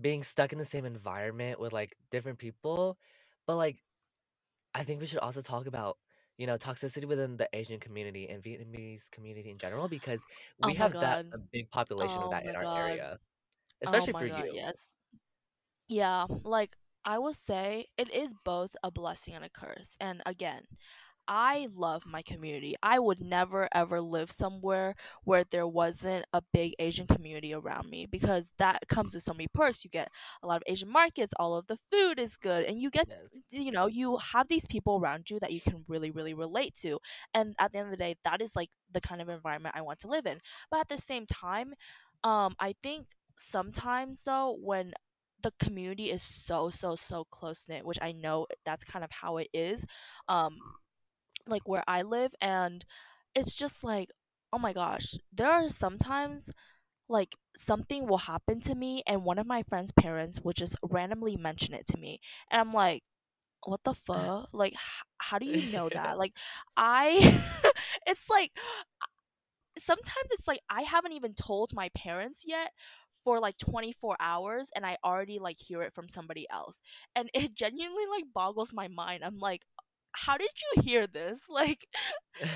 being 0.00 0.22
stuck 0.22 0.52
in 0.52 0.58
the 0.58 0.64
same 0.64 0.84
environment 0.84 1.60
with 1.60 1.72
like 1.72 1.96
different 2.10 2.38
people, 2.38 2.98
but 3.46 3.56
like 3.56 3.78
I 4.78 4.84
think 4.84 5.00
we 5.00 5.06
should 5.06 5.18
also 5.20 5.42
talk 5.42 5.66
about, 5.66 5.98
you 6.38 6.46
know, 6.46 6.56
toxicity 6.56 7.06
within 7.06 7.36
the 7.36 7.48
Asian 7.54 7.80
community 7.80 8.28
and 8.28 8.42
Vietnamese 8.42 9.10
community 9.10 9.50
in 9.50 9.58
general 9.58 9.88
because 9.88 10.26
oh 10.62 10.70
we 10.70 10.74
my 10.74 10.88
have 10.88 10.98
that 11.00 11.20
god. 11.20 11.26
a 11.32 11.38
big 11.38 11.70
population 11.70 12.22
of 12.22 12.30
Oh 12.30 12.32
that 12.32 12.46
in 12.46 12.56
our 12.56 12.66
god. 12.66 12.74
area, 12.74 13.18
Oh 13.86 14.06
especially 14.06 14.12
my 14.12 14.24
for 14.24 14.26
god. 14.26 14.48
you. 14.48 14.52
Yes. 14.52 14.96
Yeah, 15.88 16.26
like 16.44 16.76
I 17.04 17.18
will 17.18 17.34
say 17.34 17.86
it 17.98 18.10
is 18.12 18.34
both 18.44 18.76
a 18.82 18.90
blessing 18.90 19.34
and 19.34 19.44
a 19.44 19.48
curse. 19.50 19.96
And 20.00 20.22
again, 20.26 20.62
I 21.30 21.68
love 21.74 22.04
my 22.06 22.22
community. 22.22 22.74
I 22.82 22.98
would 22.98 23.20
never 23.20 23.68
ever 23.74 24.00
live 24.00 24.30
somewhere 24.30 24.94
where 25.24 25.44
there 25.44 25.66
wasn't 25.66 26.24
a 26.32 26.42
big 26.54 26.74
Asian 26.78 27.06
community 27.06 27.52
around 27.52 27.90
me 27.90 28.06
because 28.06 28.50
that 28.58 28.88
comes 28.88 29.12
with 29.14 29.22
so 29.24 29.34
many 29.34 29.46
perks. 29.52 29.84
You 29.84 29.90
get 29.90 30.08
a 30.42 30.46
lot 30.46 30.56
of 30.56 30.62
Asian 30.66 30.88
markets, 30.88 31.34
all 31.38 31.54
of 31.56 31.66
the 31.66 31.76
food 31.92 32.18
is 32.18 32.36
good, 32.36 32.64
and 32.64 32.80
you 32.80 32.90
get 32.90 33.08
Yes. 33.08 33.40
you 33.50 33.70
know, 33.70 33.86
you 33.86 34.16
have 34.18 34.48
these 34.48 34.66
people 34.66 34.98
around 34.98 35.28
you 35.30 35.38
that 35.40 35.52
you 35.52 35.60
can 35.60 35.84
really 35.86 36.10
really 36.10 36.32
relate 36.34 36.74
to. 36.76 36.98
And 37.34 37.54
at 37.58 37.72
the 37.72 37.78
end 37.78 37.88
of 37.88 37.90
the 37.90 37.96
day, 38.02 38.16
that 38.24 38.40
is 38.40 38.56
like 38.56 38.70
the 38.90 39.00
kind 39.00 39.20
of 39.20 39.28
environment 39.28 39.74
I 39.76 39.82
want 39.82 40.00
to 40.00 40.08
live 40.08 40.24
in. 40.26 40.40
But 40.70 40.80
at 40.80 40.88
the 40.88 40.98
same 40.98 41.26
time, 41.26 41.74
um 42.24 42.54
I 42.58 42.74
think 42.82 43.06
sometimes 43.38 44.22
though 44.24 44.56
when 44.60 44.92
the 45.42 45.52
community 45.60 46.10
is 46.10 46.22
so 46.22 46.70
so 46.70 46.96
so 46.96 47.24
close 47.30 47.66
knit, 47.68 47.84
which 47.84 47.98
I 48.02 48.12
know 48.12 48.46
that's 48.64 48.84
kind 48.84 49.04
of 49.04 49.10
how 49.12 49.36
it 49.38 49.48
is. 49.52 49.84
Um 50.28 50.58
like 51.48 51.68
where 51.68 51.84
I 51.88 52.02
live 52.02 52.32
and 52.40 52.84
it's 53.34 53.54
just 53.54 53.84
like 53.84 54.10
oh 54.52 54.58
my 54.58 54.72
gosh 54.72 55.14
there 55.32 55.50
are 55.50 55.68
sometimes 55.68 56.50
like 57.08 57.34
something 57.56 58.06
will 58.06 58.18
happen 58.18 58.60
to 58.60 58.74
me 58.74 59.02
and 59.06 59.24
one 59.24 59.38
of 59.38 59.46
my 59.46 59.62
friend's 59.62 59.92
parents 59.92 60.40
will 60.42 60.52
just 60.52 60.76
randomly 60.82 61.36
mention 61.36 61.74
it 61.74 61.86
to 61.88 61.98
me 61.98 62.20
and 62.50 62.60
I'm 62.60 62.72
like 62.72 63.02
what 63.64 63.82
the 63.84 63.94
fuck 64.06 64.48
like 64.52 64.72
h- 64.72 64.78
how 65.18 65.38
do 65.38 65.46
you 65.46 65.62
know 65.62 65.90
that 65.90 66.18
like 66.18 66.32
I 66.76 67.40
it's 68.06 68.28
like 68.30 68.52
sometimes 69.78 70.30
it's 70.32 70.46
like 70.48 70.60
I 70.70 70.82
haven't 70.82 71.12
even 71.12 71.34
told 71.34 71.72
my 71.74 71.88
parents 71.96 72.44
yet 72.46 72.72
for 73.24 73.40
like 73.40 73.56
24 73.58 74.16
hours 74.20 74.70
and 74.74 74.86
I 74.86 74.96
already 75.04 75.38
like 75.38 75.58
hear 75.58 75.82
it 75.82 75.94
from 75.94 76.08
somebody 76.08 76.46
else. 76.50 76.80
And 77.14 77.30
it 77.34 77.54
genuinely 77.56 78.04
like 78.10 78.24
boggles 78.34 78.72
my 78.72 78.88
mind. 78.88 79.24
I'm 79.24 79.38
like 79.38 79.62
how 80.12 80.36
did 80.36 80.50
you 80.74 80.82
hear 80.82 81.06
this? 81.06 81.42
Like 81.58 81.86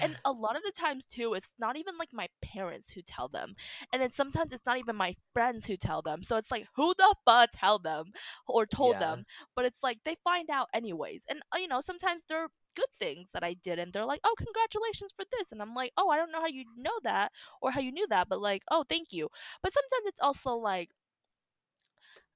and 0.02 0.16
a 0.24 0.32
lot 0.32 0.56
of 0.56 0.62
the 0.62 0.72
times 0.72 1.04
too 1.04 1.34
it's 1.34 1.50
not 1.58 1.76
even 1.76 1.98
like 1.98 2.10
my 2.12 2.28
parents 2.42 2.92
who 2.92 3.02
tell 3.02 3.28
them 3.28 3.54
and 3.92 4.00
then 4.00 4.10
sometimes 4.10 4.52
it's 4.52 4.66
not 4.66 4.78
even 4.78 4.94
my 4.96 5.14
friends 5.32 5.66
who 5.66 5.76
tell 5.76 6.02
them 6.02 6.22
so 6.22 6.36
it's 6.36 6.50
like 6.50 6.66
who 6.76 6.94
the 6.98 7.14
fuck 7.24 7.50
tell 7.52 7.78
them 7.78 8.12
or 8.46 8.66
told 8.66 8.94
yeah. 8.94 9.00
them 9.00 9.24
but 9.56 9.64
it's 9.64 9.80
like 9.82 9.98
they 10.04 10.16
find 10.22 10.50
out 10.50 10.68
anyways 10.72 11.24
and 11.28 11.40
uh, 11.54 11.58
you 11.58 11.68
know 11.68 11.80
sometimes 11.80 12.24
they're 12.28 12.48
good 12.76 12.86
things 12.98 13.28
that 13.32 13.42
i 13.44 13.54
did 13.54 13.78
and 13.78 13.92
they're 13.92 14.04
like 14.04 14.20
oh 14.24 14.34
congratulations 14.38 15.12
for 15.16 15.24
this 15.32 15.50
and 15.50 15.60
i'm 15.60 15.74
like 15.74 15.92
oh 15.96 16.08
i 16.10 16.16
don't 16.16 16.32
know 16.32 16.40
how 16.40 16.46
you 16.46 16.64
know 16.76 16.98
that 17.02 17.32
or 17.60 17.70
how 17.70 17.80
you 17.80 17.92
knew 17.92 18.06
that 18.08 18.28
but 18.28 18.40
like 18.40 18.62
oh 18.70 18.84
thank 18.88 19.12
you 19.12 19.28
but 19.62 19.72
sometimes 19.72 20.06
it's 20.06 20.20
also 20.20 20.54
like 20.54 20.90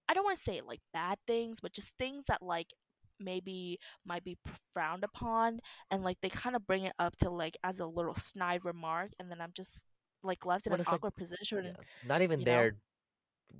I 0.09 0.15
don't 0.15 0.25
want 0.25 0.39
to 0.39 0.45
say 0.45 0.61
like 0.65 0.79
bad 0.93 1.19
things, 1.27 1.59
but 1.61 1.73
just 1.73 1.91
things 1.99 2.25
that 2.29 2.41
like 2.41 2.73
maybe 3.21 3.79
might 4.05 4.25
be 4.25 4.37
frowned 4.73 5.05
upon 5.05 5.61
and 5.91 6.03
like 6.05 6.19
they 6.23 6.29
kind 6.29 6.57
of 6.57 6.67
bring 6.67 6.85
it 6.85 6.93
up 6.99 7.17
to 7.17 7.31
like 7.31 7.57
as 7.65 7.81
a 7.81 7.87
little 7.87 8.15
snide 8.15 8.65
remark 8.65 9.13
and 9.19 9.31
then 9.31 9.41
I'm 9.41 9.53
just 9.55 9.79
like 10.23 10.45
left 10.47 10.67
in 10.67 10.73
an 10.73 10.81
it's 10.81 10.89
like 10.91 10.97
awkward 10.97 11.17
position, 11.17 11.65
yeah, 11.65 11.73
not 12.03 12.23
even 12.23 12.41
you 12.41 12.47
know? 12.47 12.53
their 12.53 12.77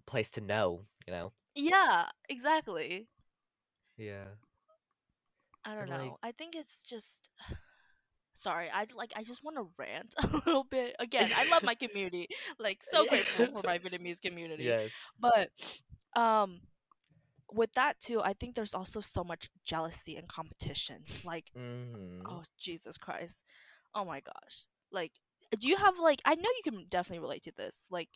place 0.07 0.31
to 0.33 0.41
know, 0.41 0.83
you 1.07 1.13
know. 1.13 1.33
Yeah, 1.55 2.07
exactly. 2.29 3.09
Yeah. 3.97 4.25
I 5.65 5.75
don't 5.75 5.89
And 5.89 5.91
like 5.91 6.01
know. 6.01 6.19
I 6.23 6.33
think 6.33 6.55
it's 6.55 6.83
just 6.83 7.29
sorry. 8.35 8.69
I 8.73 8.87
like 8.95 9.13
I 9.17 9.25
just 9.25 9.43
want 9.45 9.57
to 9.57 9.69
rant 9.79 10.15
a 10.23 10.27
little 10.47 10.65
bit. 10.65 10.97
Again, 10.99 11.31
I 11.35 11.49
love 11.51 11.63
my 11.65 11.75
community. 11.85 12.29
Like 12.59 12.83
so 12.83 13.05
grateful 13.07 13.47
for 13.47 13.63
my 13.65 13.79
Vietnamese 13.83 14.21
community. 14.21 14.65
yes. 14.65 14.91
But 15.21 15.51
um 16.21 16.61
with 17.53 17.73
that 17.75 18.01
too, 18.01 18.21
I 18.23 18.33
think 18.33 18.55
there's 18.55 18.75
also 18.75 19.01
so 19.01 19.23
much 19.25 19.49
jealousy 19.65 20.17
and 20.17 20.29
competition. 20.29 21.05
Like 21.25 21.51
Mhm. 21.57 22.23
Oh, 22.27 22.43
Jesus 22.59 22.99
Christ. 22.99 23.45
Oh 23.95 24.05
my 24.05 24.21
gosh. 24.21 24.65
Like, 24.91 25.13
do 25.59 25.69
you 25.69 25.77
have 25.77 25.99
like 25.99 26.21
I 26.25 26.35
know 26.35 26.51
you 26.57 26.63
can 26.73 26.87
definitely 26.89 27.21
relate 27.21 27.43
to 27.43 27.53
this. 27.57 27.87
Like, 27.91 28.09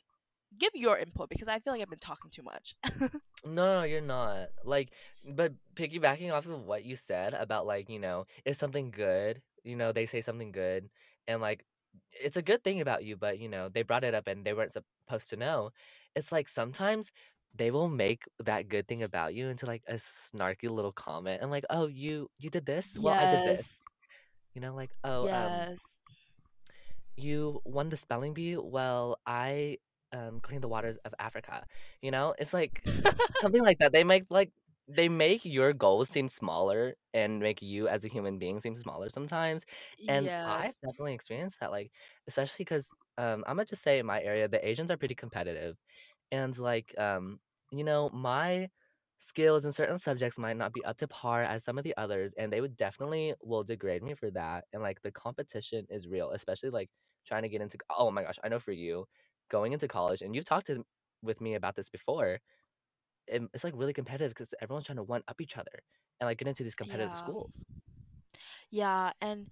give 0.59 0.73
your 0.75 0.99
input 0.99 1.29
because 1.29 1.49
I 1.49 1.59
feel 1.59 1.73
like 1.73 1.83
I've 1.83 1.90
been 1.90 1.99
talking 1.99 2.31
too 2.31 2.43
much. 2.43 2.75
No, 3.45 3.85
you're 3.85 4.03
not. 4.03 4.49
Like, 4.64 4.93
but 5.27 5.55
piggybacking 5.75 6.31
off 6.31 6.47
of 6.47 6.66
what 6.66 6.85
you 6.85 6.95
said 6.95 7.33
about 7.33 7.66
like, 7.66 7.88
you 7.88 7.99
know, 7.99 8.27
if 8.45 8.57
something 8.57 8.90
good, 8.90 9.40
you 9.64 9.77
know, 9.77 9.93
they 9.93 10.05
say 10.07 10.21
something 10.21 10.53
good 10.53 10.90
and 11.27 11.40
like 11.40 11.64
it's 12.12 12.37
a 12.37 12.43
good 12.43 12.62
thing 12.62 12.81
about 12.81 13.05
you, 13.05 13.16
but 13.16 13.38
you 13.38 13.49
know, 13.49 13.69
they 13.69 13.83
brought 13.83 14.05
it 14.05 14.14
up 14.14 14.27
and 14.27 14.45
they 14.45 14.53
weren't 14.53 14.73
supposed 14.73 15.31
to 15.31 15.37
know. 15.37 15.71
It's 16.14 16.33
like 16.33 16.49
sometimes 16.49 17.11
they 17.57 17.71
will 17.71 17.89
make 17.89 18.25
that 18.39 18.69
good 18.69 18.87
thing 18.89 19.03
about 19.03 19.35
you 19.35 19.49
into 19.49 19.67
like 19.67 19.83
a 19.89 19.95
snarky 19.95 20.69
little 20.71 20.93
comment 20.93 21.41
and 21.43 21.51
like, 21.51 21.65
"Oh, 21.71 21.87
you 21.87 22.31
you 22.39 22.51
did 22.51 22.67
this? 22.67 22.99
Well, 23.01 23.15
I 23.19 23.27
did 23.27 23.43
this." 23.45 23.69
yes. 23.69 23.89
You 24.55 24.61
know, 24.61 24.75
like, 24.75 24.93
"Oh, 25.05 25.29
um 25.33 25.67
Yes. 25.71 25.97
you 27.17 27.61
won 27.65 27.89
the 27.89 27.97
spelling 27.97 28.35
bee? 28.35 28.57
Well, 28.57 29.19
I 29.27 29.79
um 30.13 30.41
cleaned 30.41 30.63
the 30.63 30.69
waters 30.69 30.99
of 31.05 31.15
Africa." 31.19 31.65
You 32.03 32.11
know? 32.11 32.35
It's 32.39 32.53
like 32.55 32.83
something 33.41 33.63
like 33.63 33.79
that. 33.79 33.93
They 33.93 34.05
make 34.05 34.25
like 34.31 34.51
they 34.89 35.09
make 35.09 35.45
your 35.45 35.73
goals 35.73 36.09
seem 36.11 36.29
smaller 36.29 36.95
and 37.15 37.41
make 37.41 37.63
you 37.63 37.89
as 37.89 38.05
a 38.05 38.09
human 38.09 38.39
being 38.39 38.61
seem 38.61 38.77
smaller 38.77 39.09
sometimes. 39.11 39.65
And 40.09 40.31
I've 40.45 40.73
Yes. 40.73 40.81
definitely 40.85 41.15
experienced 41.15 41.61
that, 41.61 41.71
like, 41.71 41.91
especially 42.29 42.65
because 42.65 42.91
um, 43.19 43.45
I'm 43.47 43.57
gonna 43.57 43.65
just 43.67 43.83
say 43.83 43.99
in 43.99 44.07
my 44.07 44.23
area, 44.23 44.49
the 44.49 44.67
Asians 44.67 44.91
are 44.91 44.97
pretty 44.97 45.15
competitive. 45.15 45.77
And 46.33 46.57
like, 46.59 46.97
um, 46.99 47.40
you 47.73 47.85
know, 47.85 48.11
my 48.11 48.71
skills 49.19 49.64
in 49.64 49.73
certain 49.73 49.99
subjects 49.99 50.38
might 50.38 50.57
not 50.57 50.73
be 50.73 50.85
up 50.85 50.97
to 50.99 51.09
par 51.09 51.43
as 51.43 51.64
some 51.64 51.79
of 51.79 51.85
the 51.85 51.97
others, 51.97 52.33
and 52.35 52.53
they 52.53 52.61
would 52.61 52.77
definitely 52.77 53.35
will 53.43 53.64
degrade 53.64 54.03
me 54.03 54.14
for 54.14 54.31
that. 54.33 54.66
And 54.73 54.83
like 54.83 55.03
the 55.03 55.12
competition 55.12 55.87
is 55.90 56.09
real, 56.09 56.31
especially 56.33 56.71
like 56.71 56.90
trying 57.27 57.43
to 57.43 57.49
get 57.49 57.61
into 57.62 57.79
oh 57.90 58.11
my 58.11 58.23
gosh, 58.25 58.38
I 58.45 58.49
know 58.49 58.61
for 58.61 58.73
you, 58.73 59.07
going 59.51 59.73
into 59.73 59.88
college, 59.88 60.23
and 60.23 60.35
you've 60.35 60.45
talked 60.47 60.66
to 60.69 60.85
with 61.23 61.40
me 61.40 61.55
about 61.55 61.75
this 61.77 61.90
before 61.90 62.40
it, 63.27 63.43
it's 63.55 63.64
like 63.64 63.75
really 63.77 63.93
competitive 63.93 64.31
because 64.33 64.55
everyone's 64.62 64.87
trying 64.87 64.97
to 64.97 65.03
one 65.05 65.23
up 65.29 65.40
each 65.40 65.57
other 65.57 65.81
and 66.21 66.27
like 66.29 66.38
get 66.38 66.49
into 66.49 66.64
these 66.64 66.75
competitive 66.75 67.14
Yeah. 67.14 67.16
schools. 67.16 67.64
Yeah, 68.71 69.12
and 69.21 69.51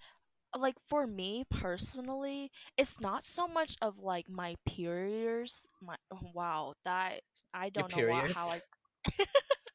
like 0.56 0.76
for 0.88 1.06
me 1.06 1.44
personally, 1.50 2.50
it's 2.76 3.00
not 3.00 3.24
so 3.24 3.46
much 3.48 3.76
of 3.80 3.98
like 3.98 4.28
my 4.28 4.56
peers. 4.66 5.68
My 5.80 5.96
oh, 6.12 6.18
wow, 6.34 6.74
that 6.84 7.20
I 7.52 7.68
don't 7.70 7.90
know 7.90 8.02
what 8.02 8.26
how 8.26 8.50
I 8.50 8.60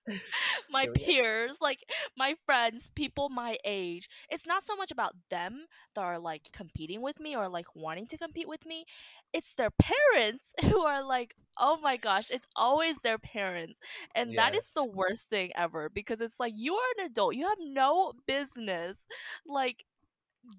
my 0.70 0.88
peers, 0.94 1.54
like 1.62 1.84
my 2.18 2.36
friends, 2.46 2.90
people 2.96 3.30
my 3.30 3.58
age. 3.64 4.10
It's 4.30 4.46
not 4.46 4.64
so 4.64 4.76
much 4.76 4.92
about 4.92 5.14
them 5.30 5.66
that 5.96 6.02
are 6.02 6.20
like 6.20 6.50
competing 6.52 7.02
with 7.02 7.20
me 7.20 7.36
or 7.36 7.48
like 7.48 7.68
wanting 7.76 8.08
to 8.08 8.18
compete 8.18 8.48
with 8.48 8.66
me. 8.66 8.86
It's 9.34 9.54
their 9.56 9.72
parents 9.72 10.46
who 10.64 10.82
are 10.82 11.04
like, 11.04 11.36
oh 11.58 11.78
my 11.82 11.98
gosh, 11.98 12.30
it's 12.30 12.48
always 12.56 13.00
their 13.00 13.18
parents. 13.18 13.80
And 14.16 14.38
that 14.38 14.56
is 14.56 14.66
the 14.76 14.86
worst 14.86 15.24
thing 15.30 15.52
ever 15.56 15.90
because 15.90 16.20
it's 16.22 16.40
like 16.40 16.54
you 16.56 16.74
are 16.76 16.92
an 17.00 17.06
adult. 17.06 17.36
You 17.36 17.48
have 17.48 17.60
no 17.62 18.14
business 18.28 18.98
like 19.46 19.84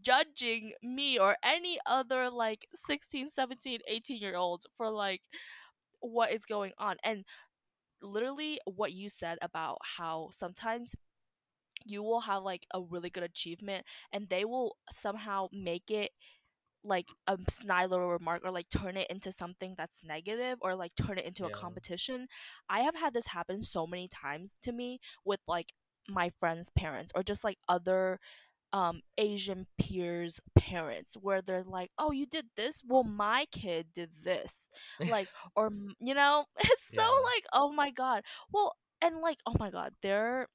judging 0.03 0.73
me 0.83 1.19
or 1.19 1.37
any 1.45 1.79
other 1.87 2.31
like 2.31 2.67
16, 2.75 3.29
17, 3.29 3.81
18 3.87 4.17
year 4.19 4.37
olds 4.37 4.67
for 4.77 4.91
like 4.91 5.23
what 6.01 6.33
is 6.33 6.45
going 6.45 6.73
on. 6.79 6.97
And 7.05 7.25
literally 8.03 8.61
what 8.67 8.93
you 8.93 9.09
said 9.09 9.39
about 9.43 9.79
how 9.97 10.29
sometimes 10.33 10.95
you 11.85 12.03
will 12.03 12.21
have 12.21 12.43
like 12.43 12.67
a 12.73 12.81
really 12.81 13.11
good 13.11 13.23
achievement 13.23 13.85
and 14.13 14.29
they 14.29 14.45
will 14.45 14.77
somehow 14.93 15.49
make 15.53 15.91
it 15.91 16.11
like 16.83 17.09
a 17.27 17.39
snide 17.49 17.91
little 17.91 18.11
remark 18.11 18.43
or 18.45 18.51
like 18.51 18.69
turn 18.69 18.97
it 18.97 19.09
into 19.11 19.33
something 19.33 19.75
that's 19.77 20.05
negative 20.05 20.59
or 20.61 20.75
like 20.75 20.93
turn 20.95 21.19
it 21.19 21.25
into 21.25 21.47
a 21.47 21.51
competition. 21.51 22.27
I 22.69 22.81
have 22.81 22.95
had 22.95 23.15
this 23.15 23.29
happen 23.29 23.63
so 23.63 23.87
many 23.87 24.09
times 24.09 24.59
to 24.63 24.73
me 24.73 25.01
with 25.25 25.41
like 25.49 25.73
my 26.09 26.31
friends' 26.39 26.71
parents 26.77 27.11
or 27.15 27.23
just 27.23 27.43
like 27.43 27.57
other 27.69 28.21
um 28.75 29.03
Asian 29.19 29.67
peers' 29.81 30.41
parents 30.59 31.15
where 31.21 31.43
they're 31.43 31.65
like, 31.65 31.93
"Oh, 31.99 32.13
you 32.13 32.27
did 32.27 32.49
this? 32.57 32.83
Well, 32.87 33.05
my 33.05 33.47
kid 33.53 33.89
did 33.95 34.11
this." 34.25 34.69
Like 35.07 35.31
or 35.57 35.73
you 36.01 36.15
know, 36.15 36.47
it's 36.61 36.85
so 36.95 37.03
Yeah. 37.03 37.27
like, 37.35 37.45
"Oh 37.55 37.73
my 37.73 37.91
god." 37.91 38.25
Well, 38.53 38.75
and 39.03 39.19
like, 39.21 39.39
"Oh 39.47 39.57
my 39.61 39.71
god, 39.71 39.95
they're 40.03 40.49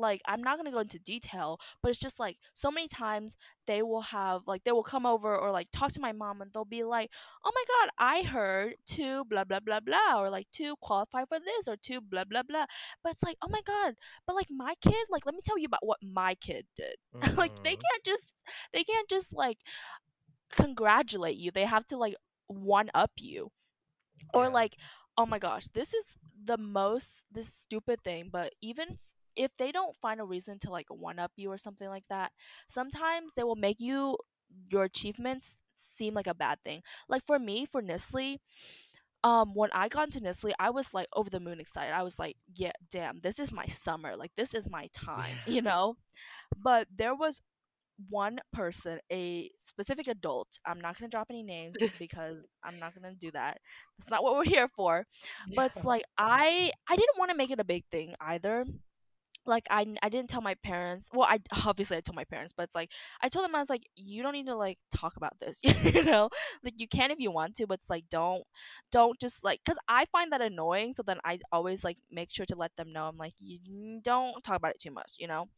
like 0.00 0.22
I'm 0.26 0.42
not 0.42 0.56
gonna 0.58 0.72
go 0.72 0.80
into 0.80 0.98
detail, 0.98 1.58
but 1.82 1.90
it's 1.90 2.00
just 2.00 2.18
like 2.20 2.38
so 2.54 2.70
many 2.70 2.88
times 2.88 3.36
they 3.66 3.82
will 3.82 4.02
have 4.02 4.42
like 4.46 4.64
they 4.64 4.72
will 4.72 4.82
come 4.84 5.06
over 5.06 5.36
or 5.36 5.52
like 5.52 5.68
talk 5.72 5.92
to 5.92 6.00
my 6.00 6.12
mom 6.12 6.40
and 6.42 6.52
they'll 6.52 6.64
be 6.64 6.84
like, 6.84 7.10
"Oh 7.44 7.52
my 7.54 7.64
god, 7.68 7.90
I 7.98 8.22
heard 8.28 8.74
Thu 8.88 9.24
blah 9.24 9.44
blah 9.44 9.60
blah 9.60 9.80
blah," 9.80 10.20
or 10.20 10.30
like 10.30 10.48
Thu 10.52 10.76
qualify 10.82 11.24
for 11.26 11.38
this 11.40 11.68
or 11.68 11.76
Thu 11.76 12.00
blah 12.00 12.24
blah 12.24 12.42
blah. 12.42 12.66
But 13.04 13.12
it's 13.12 13.22
like, 13.22 13.36
oh 13.42 13.48
my 13.50 13.62
god, 13.66 13.94
but 14.26 14.36
like 14.36 14.48
my 14.50 14.74
kid, 14.82 15.06
like 15.10 15.26
let 15.26 15.34
me 15.34 15.40
tell 15.44 15.58
you 15.58 15.66
about 15.66 15.86
what 15.86 15.98
my 16.02 16.34
kid 16.34 16.66
did. 16.76 16.96
like 17.36 17.52
they 17.64 17.70
Mm-hmm. 17.70 17.82
can't 17.90 18.04
just 18.04 18.32
they 18.72 18.84
can't 18.84 19.08
just 19.08 19.32
like 19.32 19.58
congratulate 20.50 21.36
you. 21.36 21.50
They 21.50 21.64
have 21.66 21.86
to 21.88 21.96
like 21.96 22.14
one 22.46 22.90
up 22.94 23.12
you 23.18 23.50
or 24.34 24.48
Yeah. 24.48 24.50
like 24.50 24.76
oh 25.16 25.26
my 25.26 25.38
gosh 25.38 25.66
this 25.74 25.94
is 25.94 26.06
the 26.44 26.56
most 26.58 27.22
this 27.32 27.52
stupid 27.52 28.02
thing 28.02 28.28
but 28.32 28.52
even 28.62 28.86
if 29.36 29.50
they 29.58 29.72
don't 29.72 29.96
find 29.96 30.20
a 30.20 30.24
reason 30.24 30.58
to 30.58 30.70
like 30.70 30.86
one 30.88 31.18
up 31.18 31.32
you 31.36 31.50
or 31.50 31.58
something 31.58 31.88
like 31.88 32.04
that 32.08 32.32
sometimes 32.68 33.32
they 33.36 33.42
will 33.42 33.56
make 33.56 33.80
you 33.80 34.16
your 34.70 34.84
achievements 34.84 35.58
seem 35.96 36.14
like 36.14 36.26
a 36.26 36.34
bad 36.34 36.58
thing 36.64 36.82
like 37.08 37.24
for 37.24 37.38
me 37.38 37.66
for 37.66 37.80
Nestle 37.82 38.40
um 39.22 39.54
when 39.54 39.70
I 39.72 39.88
got 39.88 40.08
into 40.08 40.20
Nestle 40.20 40.52
I 40.58 40.70
was 40.70 40.92
like 40.94 41.08
over 41.14 41.30
the 41.30 41.40
moon 41.40 41.60
excited 41.60 41.94
I 41.94 42.02
was 42.02 42.18
like 42.18 42.36
yeah 42.56 42.72
damn 42.90 43.20
this 43.20 43.38
is 43.38 43.52
my 43.52 43.66
summer 43.66 44.16
like 44.16 44.32
this 44.36 44.54
is 44.54 44.68
my 44.68 44.88
time 44.92 45.36
you 45.46 45.62
know 45.62 45.96
but 46.62 46.86
there 46.94 47.14
was 47.14 47.40
one 48.08 48.38
person, 48.52 48.98
a 49.12 49.50
specific 49.56 50.08
adult. 50.08 50.48
I'm 50.64 50.80
not 50.80 50.98
gonna 50.98 51.10
drop 51.10 51.26
any 51.30 51.42
names 51.42 51.76
because 51.98 52.46
I'm 52.64 52.78
not 52.78 52.94
gonna 52.94 53.14
do 53.14 53.30
that. 53.32 53.58
That's 53.98 54.10
not 54.10 54.22
what 54.22 54.36
we're 54.36 54.44
here 54.44 54.68
for. 54.74 55.06
But 55.54 55.72
it's 55.74 55.84
like 55.84 56.04
I 56.16 56.72
I 56.88 56.96
didn't 56.96 57.18
want 57.18 57.30
to 57.30 57.36
make 57.36 57.50
it 57.50 57.60
a 57.60 57.64
big 57.64 57.84
thing 57.90 58.14
either. 58.20 58.64
Like 59.46 59.66
I 59.70 59.86
I 60.02 60.08
didn't 60.08 60.30
tell 60.30 60.42
my 60.42 60.54
parents. 60.62 61.08
Well, 61.12 61.28
I 61.28 61.38
obviously 61.66 61.96
I 61.96 62.00
told 62.00 62.16
my 62.16 62.24
parents, 62.24 62.52
but 62.56 62.64
it's 62.64 62.74
like 62.74 62.90
I 63.22 63.28
told 63.28 63.44
them 63.44 63.54
I 63.54 63.58
was 63.58 63.70
like, 63.70 63.84
you 63.96 64.22
don't 64.22 64.32
need 64.34 64.46
to 64.46 64.56
like 64.56 64.78
talk 64.94 65.16
about 65.16 65.34
this, 65.40 65.60
you 65.84 66.04
know. 66.04 66.28
Like 66.64 66.74
you 66.76 66.88
can 66.88 67.10
if 67.10 67.18
you 67.20 67.30
want 67.30 67.56
to, 67.56 67.66
but 67.66 67.80
it's 67.80 67.90
like 67.90 68.04
don't 68.10 68.44
don't 68.92 69.18
just 69.20 69.44
like 69.44 69.60
because 69.64 69.78
I 69.88 70.06
find 70.12 70.32
that 70.32 70.42
annoying. 70.42 70.92
So 70.92 71.02
then 71.02 71.18
I 71.24 71.38
always 71.52 71.84
like 71.84 71.98
make 72.10 72.30
sure 72.30 72.46
to 72.46 72.56
let 72.56 72.76
them 72.76 72.92
know. 72.92 73.06
I'm 73.06 73.16
like 73.18 73.34
you 73.38 74.00
don't 74.04 74.42
talk 74.44 74.56
about 74.56 74.72
it 74.72 74.80
too 74.80 74.90
much, 74.92 75.12
you 75.18 75.26
know 75.28 75.48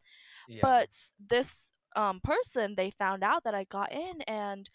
Yeah. 0.47 0.63
but 0.63 0.89
this 1.29 1.73
um 1.97 2.21
person 2.23 2.75
they 2.77 2.91
found 2.99 3.23
out 3.23 3.45
that 3.45 3.55
I 3.55 3.65
got 3.65 3.93
in 3.93 4.23
and 4.27 4.69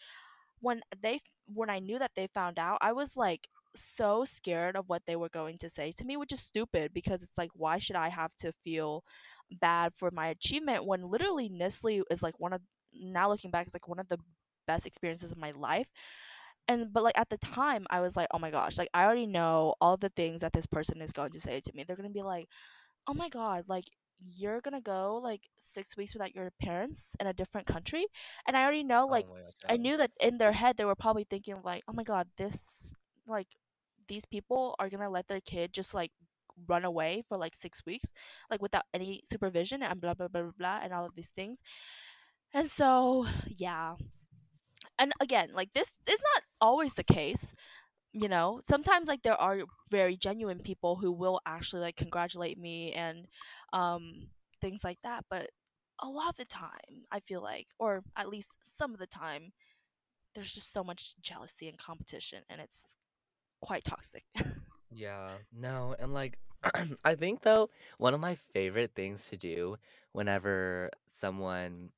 when 0.60 0.82
they 1.02 1.22
when 1.54 1.70
I 1.70 1.80
knew 1.80 2.00
that 2.00 2.12
they 2.16 2.28
found 2.28 2.60
out 2.60 2.80
I 2.82 2.94
was 2.94 3.16
like 3.18 3.48
so 3.84 4.26
scared 4.26 4.76
of 4.76 4.88
what 4.88 5.04
they 5.06 5.16
were 5.16 5.30
going 5.30 5.58
to 5.58 5.70
say 5.70 5.92
to 5.92 6.06
me 6.06 6.18
which 6.18 6.32
is 6.32 6.40
stupid 6.40 6.94
because 6.94 7.24
it's 7.24 7.38
like 7.38 7.52
why 7.54 7.78
should 7.78 7.96
I 7.96 8.10
have 8.10 8.36
to 8.38 8.52
feel 8.64 9.04
bad 9.52 9.94
for 9.96 10.12
my 10.12 10.28
achievement 10.28 10.86
when 10.86 11.10
literally 11.10 11.50
Nestle 11.50 12.04
is 12.12 12.22
like 12.22 12.40
one 12.40 12.54
of 12.54 12.62
now 12.94 13.30
looking 13.30 13.52
back 13.52 13.66
it's 13.66 13.76
like 13.76 13.88
one 13.88 14.00
of 14.00 14.10
the 14.10 14.18
best 14.68 14.86
experiences 14.86 15.32
of 15.32 15.38
my 15.38 15.52
life. 15.52 15.88
And 16.68 16.92
but 16.92 17.04
like 17.04 17.18
at 17.18 17.30
the 17.30 17.38
time 17.38 17.86
I 17.90 18.02
was 18.02 18.16
like 18.18 18.28
oh 18.34 18.40
my 18.40 18.52
gosh 18.52 18.78
like 18.78 18.90
I 18.94 19.04
already 19.06 19.26
know 19.28 19.76
all 19.80 19.96
the 19.98 20.10
things 20.10 20.42
that 20.42 20.54
this 20.54 20.66
person 20.66 21.02
is 21.02 21.12
going 21.12 21.32
to 21.32 21.40
say 21.40 21.62
to 21.62 21.72
me. 21.74 21.84
They're 21.84 21.96
going 21.96 22.10
to 22.10 22.14
be 22.14 22.24
like 22.24 22.48
oh 23.08 23.14
my 23.14 23.30
god, 23.30 23.66
like 23.68 23.86
you're 24.36 24.62
gonna 24.62 24.82
go 24.82 25.20
like 25.24 25.42
six 25.60 25.96
weeks 25.96 26.14
without 26.14 26.34
your 26.36 26.52
parents 26.62 27.16
in 27.20 27.28
a 27.28 27.34
different 27.34 27.68
country, 27.68 28.06
and 28.48 28.58
I 28.58 28.64
already 28.64 28.84
know 28.84 29.04
Oh 29.04 29.08
like 29.12 29.28
my. 29.28 29.42
I 29.70 29.78
knew 29.78 29.98
that 29.98 30.12
in 30.20 30.38
their 30.38 30.52
head 30.52 30.78
they 30.78 30.86
were 30.86 30.96
probably 30.96 31.26
thinking 31.30 31.56
like, 31.64 31.84
oh 31.88 31.94
my 31.94 32.04
god, 32.04 32.28
this 32.38 32.88
like 33.28 33.48
these 34.08 34.26
people 34.26 34.76
are 34.80 34.90
gonna 34.90 35.10
let 35.10 35.28
their 35.28 35.42
kid 35.42 35.74
just 35.74 35.94
like 35.94 36.12
run 36.68 36.86
away 36.86 37.24
for 37.28 37.38
like 37.38 37.56
six 37.56 37.86
weeks 37.86 38.12
like 38.50 38.62
without 38.62 38.86
any 38.94 39.22
supervision 39.32 39.84
and 39.84 40.02
blah 40.02 40.14
blah 40.14 40.28
blah 40.28 40.42
blah 40.44 40.52
blah 40.58 40.80
and 40.84 40.94
all 40.94 41.06
of 41.06 41.16
these 41.16 41.30
things. 41.30 41.62
And 42.54 42.70
so 42.70 43.28
yeah. 43.48 43.96
And 45.00 45.12
again 45.22 45.50
like 45.54 45.74
this 45.74 45.98
is 46.10 46.22
not 46.34 46.44
always 46.62 46.96
the 46.96 47.04
case 47.04 47.54
you 48.14 48.28
know? 48.30 48.62
Sometimes 48.66 49.08
like 49.08 49.22
there 49.22 49.40
are 49.40 49.60
very 49.92 50.18
genuine 50.18 50.60
people 50.60 50.96
who 50.96 51.12
will 51.12 51.40
actually 51.46 51.82
like 51.82 51.96
congratulate 51.96 52.58
me 52.58 52.94
and 52.94 53.28
um 53.74 54.30
things 54.62 54.84
like 54.84 54.98
that 55.04 55.24
but 55.30 55.50
a 56.02 56.08
lot 56.08 56.30
of 56.30 56.36
the 56.36 56.46
time 56.46 57.06
i 57.12 57.20
feel 57.20 57.42
like 57.42 57.68
or 57.80 58.04
at 58.16 58.30
least 58.30 58.56
some 58.62 58.94
of 58.94 59.00
the 59.00 59.08
time 59.08 59.52
there's 60.36 60.54
just 60.54 60.74
so 60.74 60.84
much 60.84 61.16
jealousy 61.22 61.68
and 61.68 61.78
competition 61.78 62.44
and 62.50 62.62
it's 62.62 62.96
quite 63.62 63.84
toxic 63.84 64.24
Yeah, 64.92 65.30
no, 65.56 65.96
and 66.00 66.14
like 66.14 66.38
I 67.06 67.16
think 67.16 67.42
though 67.42 67.70
one 67.98 68.14
of 68.14 68.20
my 68.20 68.36
favorite 68.36 68.92
things 68.96 69.30
to 69.30 69.38
do 69.38 69.78
whenever 70.12 70.90
someone 71.08 71.90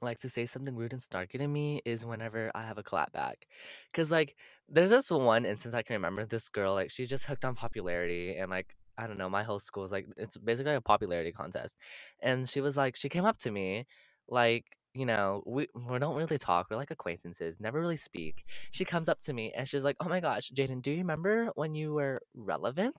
likes 0.00 0.22
to 0.22 0.28
say 0.28 0.46
something 0.46 0.76
rude 0.76 0.92
and 0.92 1.02
snarky 1.02 1.38
to 1.38 1.48
me 1.48 1.82
is 1.84 2.04
whenever 2.04 2.50
I 2.54 2.62
have 2.62 2.78
a 2.78 2.82
clap 2.82 3.12
back. 3.12 3.46
Cause 3.92 4.10
like 4.10 4.36
there's 4.68 4.90
this 4.90 5.10
one 5.10 5.44
instance 5.44 5.74
I 5.74 5.82
can 5.82 5.94
remember 5.94 6.24
this 6.24 6.48
girl 6.48 6.74
like 6.74 6.90
she's 6.90 7.08
just 7.08 7.26
hooked 7.26 7.44
on 7.44 7.54
popularity 7.54 8.36
and 8.36 8.50
like 8.50 8.74
I 8.96 9.06
don't 9.06 9.18
know, 9.18 9.30
my 9.30 9.44
whole 9.44 9.60
school 9.60 9.84
is 9.84 9.92
like 9.92 10.08
it's 10.16 10.36
basically 10.36 10.74
a 10.74 10.80
popularity 10.80 11.30
contest. 11.30 11.76
And 12.20 12.48
she 12.48 12.60
was 12.60 12.76
like 12.76 12.96
she 12.96 13.08
came 13.08 13.24
up 13.24 13.38
to 13.38 13.50
me 13.50 13.86
like 14.28 14.77
you 14.94 15.06
know, 15.06 15.42
we 15.46 15.68
we 15.74 15.98
don't 15.98 16.16
really 16.16 16.38
talk. 16.38 16.68
We're 16.70 16.76
like 16.76 16.90
acquaintances, 16.90 17.60
never 17.60 17.80
really 17.80 17.96
speak 17.96 18.44
she 18.70 18.84
comes 18.84 19.08
up 19.08 19.20
to 19.22 19.32
me 19.32 19.52
and 19.56 19.68
she's 19.68 19.84
like, 19.84 19.96
"Oh 20.00 20.08
my 20.08 20.20
gosh, 20.20 20.50
Jayden, 20.50 20.82
do 20.82 20.90
you 20.90 20.98
remember 20.98 21.50
when 21.54 21.74
you 21.74 21.92
were 21.94 22.22
relevant? 22.34 22.96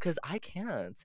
Cause 0.00 0.18
I 0.22 0.38
can't." 0.38 0.98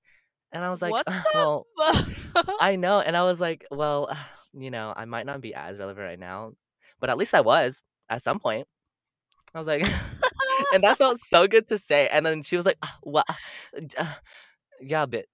And 0.51 0.63
I 0.63 0.69
was 0.69 0.81
like, 0.81 0.91
what 0.91 1.05
"Well, 1.33 1.67
the 1.77 2.15
fuck 2.33 2.47
I 2.59 2.75
know." 2.75 2.99
And 2.99 3.15
I 3.17 3.23
was 3.23 3.39
like, 3.39 3.65
"Well, 3.71 4.15
you 4.53 4.71
know, 4.71 4.93
I 4.95 5.05
might 5.05 5.25
not 5.25 5.41
be 5.41 5.53
as 5.53 5.77
relevant 5.79 6.05
right 6.05 6.19
now, 6.19 6.51
but 6.99 7.09
at 7.09 7.17
least 7.17 7.33
I 7.33 7.41
was 7.41 7.83
at 8.09 8.21
some 8.23 8.39
point." 8.39 8.67
I 9.53 9.57
was 9.59 9.67
like, 9.67 9.81
and 10.73 10.83
that 10.83 10.97
felt 10.97 11.19
so 11.19 11.47
good 11.47 11.67
to 11.69 11.77
say. 11.77 12.07
And 12.09 12.25
then 12.25 12.43
she 12.43 12.55
was 12.57 12.65
like, 12.65 12.77
"Ah, 12.83 12.97
"What? 13.01 13.25
Uh, 13.97 14.13
yeah, 14.81 15.03
a 15.03 15.07
bit." 15.07 15.27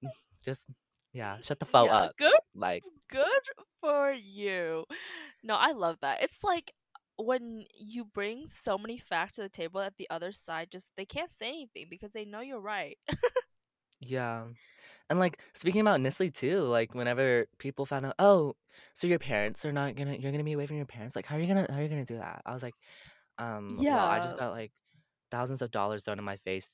Just 0.44 0.68
yeah, 1.14 1.38
shut 1.42 1.60
the 1.60 1.66
phone 1.66 1.88
Yeah, 1.88 1.92
up. 1.92 2.14
good 2.18 2.34
Like 2.56 2.84
good 3.12 3.66
for 3.82 4.12
you. 4.14 4.86
No, 5.44 5.56
I 5.56 5.72
love 5.72 5.98
that. 6.02 6.24
It's 6.24 6.44
like 6.44 6.74
when 7.18 7.66
you 7.80 8.06
bring 8.06 8.48
so 8.48 8.78
many 8.78 8.98
facts 8.98 9.36
to 9.36 9.42
the 9.42 9.50
table 9.50 9.80
that 9.82 9.94
the 9.98 10.10
other 10.10 10.32
side 10.32 10.70
just 10.72 10.92
they 10.98 11.06
can't 11.06 11.32
say 11.38 11.50
anything 11.50 11.88
because 11.90 12.12
they 12.14 12.26
know 12.26 12.42
you're 12.42 12.60
right. 12.60 12.98
yeah. 14.00 14.46
And 15.10 15.20
like 15.20 15.40
speaking 15.54 15.82
about 15.82 16.02
Nestle 16.02 16.30
too, 16.30 16.62
like 16.62 16.96
whenever 16.96 17.48
people 17.60 17.86
found 17.86 18.06
out, 18.06 18.16
oh, 18.18 18.56
so 18.94 19.08
your 19.08 19.20
parents 19.20 19.66
are 19.66 19.74
not 19.74 19.96
gonna 19.96 20.16
you're 20.16 20.32
gonna 20.32 20.44
be 20.44 20.54
away 20.54 20.66
from 20.66 20.78
your 20.78 20.86
parents, 20.86 21.16
like 21.16 21.26
how 21.26 21.36
are 21.36 21.40
you 21.40 21.48
gonna 21.48 21.68
how 21.70 21.78
are 21.78 21.84
you 21.84 21.90
gonna 21.90 22.06
do 22.06 22.18
that? 22.18 22.42
I 22.46 22.54
was 22.54 22.64
like, 22.64 22.76
um, 23.38 23.78
well, 23.78 24.00
I 24.00 24.20
just 24.20 24.38
got 24.38 24.52
like 24.52 24.72
thousands 25.30 25.62
of 25.62 25.72
dollars 25.72 26.04
thrown 26.04 26.18
in 26.18 26.26
my 26.26 26.38
face, 26.38 26.72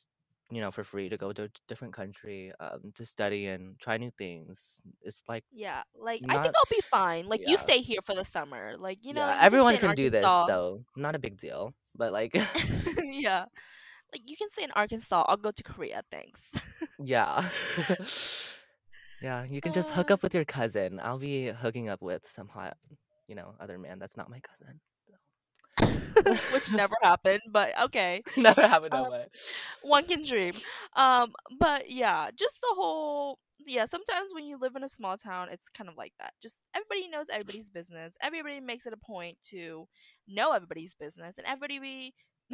you 0.50 0.62
know, 0.62 0.72
for 0.72 0.84
free 0.84 1.10
to 1.10 1.18
go 1.18 1.34
to 1.34 1.44
a 1.44 1.50
different 1.68 1.94
country, 1.94 2.54
um, 2.60 2.94
to 2.96 3.06
study 3.06 3.48
and 3.48 3.78
try 3.80 3.98
new 3.98 4.12
things. 4.12 4.82
It's 5.02 5.22
like 5.28 5.44
Yeah, 5.52 5.84
like 6.00 6.22
I 6.30 6.34
think 6.34 6.46
not 6.46 6.56
I'll 6.56 6.72
be 6.72 6.82
fine. 6.90 7.28
Like 7.28 7.42
you 7.42 7.54
yeah. 7.54 7.58
stay 7.58 7.82
here 7.82 8.00
for 8.06 8.16
the 8.16 8.24
summer. 8.24 8.76
Like, 8.78 9.06
you 9.06 9.14
know, 9.14 9.22
Yeah, 9.22 9.34
you 9.34 9.38
stay 9.40 9.46
everyone 9.46 9.74
in 9.76 9.80
can 9.80 9.96
do 9.96 10.10
this, 10.10 10.24
Arkansas. 10.24 10.54
so 10.54 10.86
not 10.96 11.16
a 11.16 11.20
big 11.20 11.38
deal. 11.38 11.74
But 11.96 12.14
like 12.14 12.34
yeah. 13.04 13.46
Like 14.14 14.22
you 14.26 14.38
can 14.38 14.50
stay 14.50 14.64
in 14.64 14.72
Arkansas. 14.72 15.26
I'll 15.28 15.38
go 15.38 15.52
to 15.52 15.64
Korea, 15.64 16.02
thanks. 16.10 16.50
yeah. 17.04 17.50
yeah, 19.22 19.44
you 19.44 19.60
can 19.60 19.74
just 19.74 19.92
hook 19.92 20.10
uh, 20.10 20.14
up 20.16 20.24
with 20.24 20.34
your 20.34 20.46
cousin. 20.46 21.02
I'll 21.04 21.20
be 21.20 21.48
hooking 21.48 21.90
up 21.90 22.02
with 22.02 22.26
some 22.26 22.48
hot, 22.48 22.78
you 23.28 23.36
know, 23.36 23.56
other 23.60 23.78
man 23.78 24.00
that's 24.00 24.16
not 24.16 24.30
my 24.30 24.40
cousin. 24.40 24.80
which 26.54 26.72
never 26.72 26.96
happened, 27.02 27.42
but 27.52 27.80
okay. 27.84 28.24
Never 28.38 28.62
happened 28.68 28.94
Uh, 28.94 29.04
no 29.04 29.10
way. 29.10 29.26
one 29.84 30.06
can 30.06 30.24
dream. 30.24 30.54
Um, 30.96 31.34
but 31.60 31.90
yeah, 31.90 32.30
just 32.38 32.58
the 32.62 32.74
whole 32.76 33.40
yeah, 33.66 33.86
sometimes 33.86 34.34
when 34.34 34.46
you 34.46 34.58
live 34.60 34.76
in 34.76 34.84
a 34.84 34.90
small 34.90 35.18
town, 35.18 35.50
it's 35.52 35.68
kind 35.70 35.90
of 35.90 35.98
like 35.98 36.14
that. 36.20 36.34
Just 36.42 36.62
everybody 36.76 37.10
knows 37.10 37.26
everybody's 37.32 37.70
business. 37.70 38.14
Everybody 38.22 38.60
makes 38.60 38.86
it 38.86 38.94
a 38.94 38.98
point 38.98 39.38
to 39.50 39.88
know 40.28 40.54
everybody's 40.54 40.94
business, 40.94 41.38
and 41.38 41.46
everybody. 41.48 42.14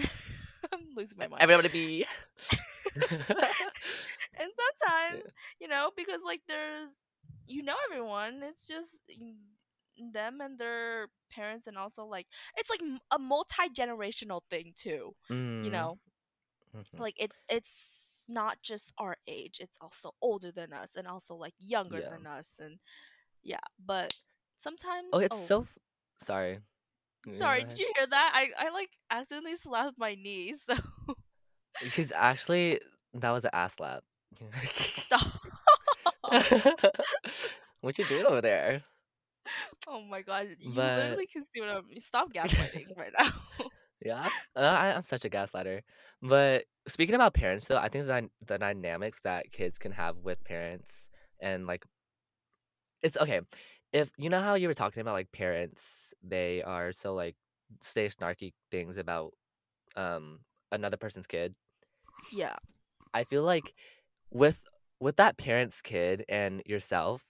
I'm 0.73 0.79
losing 0.95 1.17
my 1.17 1.27
mind. 1.27 1.41
Everybody 1.41 1.67
be 1.67 2.05
and 2.95 3.05
sometimes, 4.37 5.23
you 5.59 5.67
know, 5.67 5.91
because 5.95 6.21
like 6.25 6.41
there's, 6.47 6.91
you 7.47 7.63
know, 7.63 7.75
everyone. 7.91 8.41
It's 8.43 8.65
just 8.67 8.89
them 9.97 10.39
and 10.41 10.57
their 10.59 11.07
parents, 11.31 11.67
and 11.67 11.77
also 11.77 12.05
like 12.05 12.27
it's 12.57 12.69
like 12.69 12.81
a 13.11 13.19
multi 13.19 13.69
generational 13.77 14.41
thing 14.49 14.73
too. 14.77 15.13
You 15.61 15.71
Mm, 15.71 15.71
know, 15.71 15.99
mhm. 16.73 16.99
like 16.99 17.19
it 17.21 17.31
it's 17.49 17.71
not 18.27 18.57
just 18.61 18.91
our 18.97 19.15
age 19.27 19.57
it's 19.59 19.77
also 19.81 20.11
older 20.21 20.51
than 20.51 20.73
us 20.73 20.89
and 20.95 21.07
also 21.07 21.35
like 21.35 21.53
younger 21.59 22.01
Yeah. 22.01 22.09
than 22.09 22.25
us 22.25 22.55
and 22.59 22.79
yeah 23.43 23.59
but 23.83 24.13
sometimes 24.57 25.13
Oh, 25.13 25.19
it's 25.19 25.37
oh 25.37 25.39
so 25.39 25.61
f- 25.61 25.77
sorry. 26.19 26.59
Sorry 27.35 27.63
did 27.65 27.79
you 27.79 27.91
hear 27.97 28.07
that 28.07 28.31
i 28.35 28.65
i 28.67 28.69
like 28.71 28.89
accidentally 29.09 29.55
slapped 29.55 29.97
my 29.97 30.15
knee 30.15 30.53
so 30.65 30.75
Because 31.81 32.11
actually, 32.11 32.79
that 33.13 33.31
was 33.31 33.45
an 33.45 33.51
ass 33.53 33.75
slap. 33.75 34.03
what 37.81 37.97
you 37.97 38.05
doing 38.05 38.25
over 38.25 38.41
there? 38.41 38.83
Oh 39.87 40.01
my 40.01 40.21
god 40.21 40.47
you 40.59 40.71
But 40.73 40.95
literally 40.95 41.27
can 41.27 41.43
see 41.53 41.61
what 41.61 41.69
i'm 41.69 41.85
stop 41.99 42.31
gaslighting 42.33 42.95
right 42.97 43.13
now 43.17 43.31
yeah, 44.03 44.29
uh, 44.55 44.59
I, 44.59 44.93
I'm 44.93 45.03
such 45.03 45.25
a 45.25 45.29
gaslighter. 45.29 45.81
But 46.21 46.65
speaking 46.87 47.15
about 47.15 47.33
parents, 47.33 47.67
though, 47.67 47.77
I 47.77 47.89
think 47.89 48.05
the 48.07 48.29
the 48.45 48.57
dynamics 48.57 49.19
that 49.23 49.51
kids 49.51 49.77
can 49.77 49.91
have 49.93 50.17
with 50.17 50.43
parents 50.43 51.09
and 51.41 51.67
like 51.67 51.85
it's 53.01 53.17
okay. 53.17 53.41
If 53.91 54.11
you 54.17 54.29
know 54.29 54.41
how 54.41 54.55
you 54.55 54.67
were 54.67 54.73
talking 54.73 55.01
about 55.01 55.13
like 55.13 55.31
parents, 55.31 56.13
they 56.23 56.61
are 56.63 56.91
so 56.91 57.13
like 57.13 57.35
say 57.81 58.07
snarky 58.07 58.53
things 58.71 58.97
about 58.97 59.33
um 59.95 60.39
another 60.71 60.97
person's 60.97 61.27
kid. 61.27 61.55
yeah 62.31 62.55
I 63.13 63.23
feel 63.23 63.43
like 63.43 63.73
with 64.31 64.63
with 64.99 65.17
that 65.17 65.37
parent's 65.37 65.81
kid 65.81 66.25
and 66.29 66.61
yourself, 66.65 67.23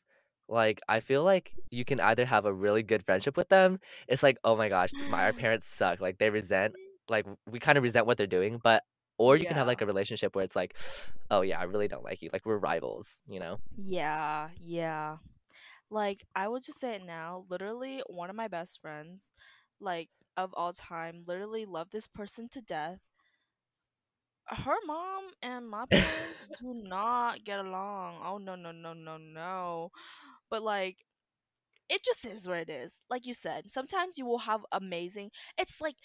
like 0.47 0.79
I 0.87 0.99
feel 0.99 1.23
like 1.23 1.53
you 1.71 1.85
can 1.85 1.99
either 1.99 2.25
have 2.25 2.45
a 2.45 2.53
really 2.53 2.83
good 2.83 3.03
friendship 3.03 3.37
with 3.37 3.49
them. 3.49 3.79
It's 4.07 4.23
like, 4.23 4.37
oh 4.43 4.55
my 4.55 4.69
gosh, 4.69 4.89
my 5.09 5.23
our 5.23 5.33
parents 5.33 5.65
suck. 5.65 6.01
Like 6.01 6.17
they 6.17 6.29
resent 6.29 6.73
like 7.09 7.25
we 7.49 7.59
kind 7.59 7.77
of 7.77 7.83
resent 7.83 8.05
what 8.05 8.17
they're 8.17 8.27
doing, 8.27 8.59
but 8.63 8.83
or 9.17 9.37
you 9.37 9.45
can 9.45 9.55
have 9.55 9.67
like 9.67 9.81
a 9.81 9.85
relationship 9.85 10.35
where 10.35 10.43
it's 10.43 10.55
like, 10.55 10.75
oh 11.31 11.41
yeah, 11.41 11.59
I 11.59 11.63
really 11.63 11.87
don't 11.87 12.03
like 12.03 12.21
you. 12.21 12.29
Like 12.33 12.45
we're 12.45 12.57
rivals, 12.57 13.21
you 13.27 13.39
know? 13.39 13.59
yeah 13.77 14.49
yeah 14.59 15.17
like 15.89 16.23
i 16.35 16.47
will 16.47 16.59
just 16.59 16.79
say 16.79 16.95
it 16.95 17.05
now 17.05 17.45
literally 17.49 18.01
one 18.07 18.29
of 18.29 18.35
my 18.35 18.47
best 18.47 18.79
friends 18.81 19.33
like 19.79 20.09
of 20.37 20.53
all 20.55 20.73
time 20.73 21.23
literally 21.27 21.65
love 21.65 21.89
this 21.91 22.07
person 22.07 22.49
to 22.49 22.61
death 22.61 22.99
her 24.47 24.75
mom 24.85 25.23
and 25.41 25.69
my 25.69 25.85
parents 25.91 26.47
do 26.59 26.73
not 26.73 27.43
get 27.43 27.59
along. 27.59 28.17
Oh 28.25 28.37
no 28.37 28.55
no 28.55 28.71
no 28.71 28.93
no 28.93 29.17
no. 29.17 29.91
But 30.53 30.63
like 30.63 30.99
it 31.89 32.03
just 32.03 32.25
is 32.25 32.47
what 32.47 32.57
it 32.59 32.69
is. 32.69 32.99
Like 33.09 33.25
you 33.25 33.33
said, 33.33 33.71
sometimes 33.71 34.17
you 34.17 34.25
will 34.25 34.39
have 34.39 34.65
amazing. 34.71 35.31
It's 35.57 35.81
like 35.81 35.95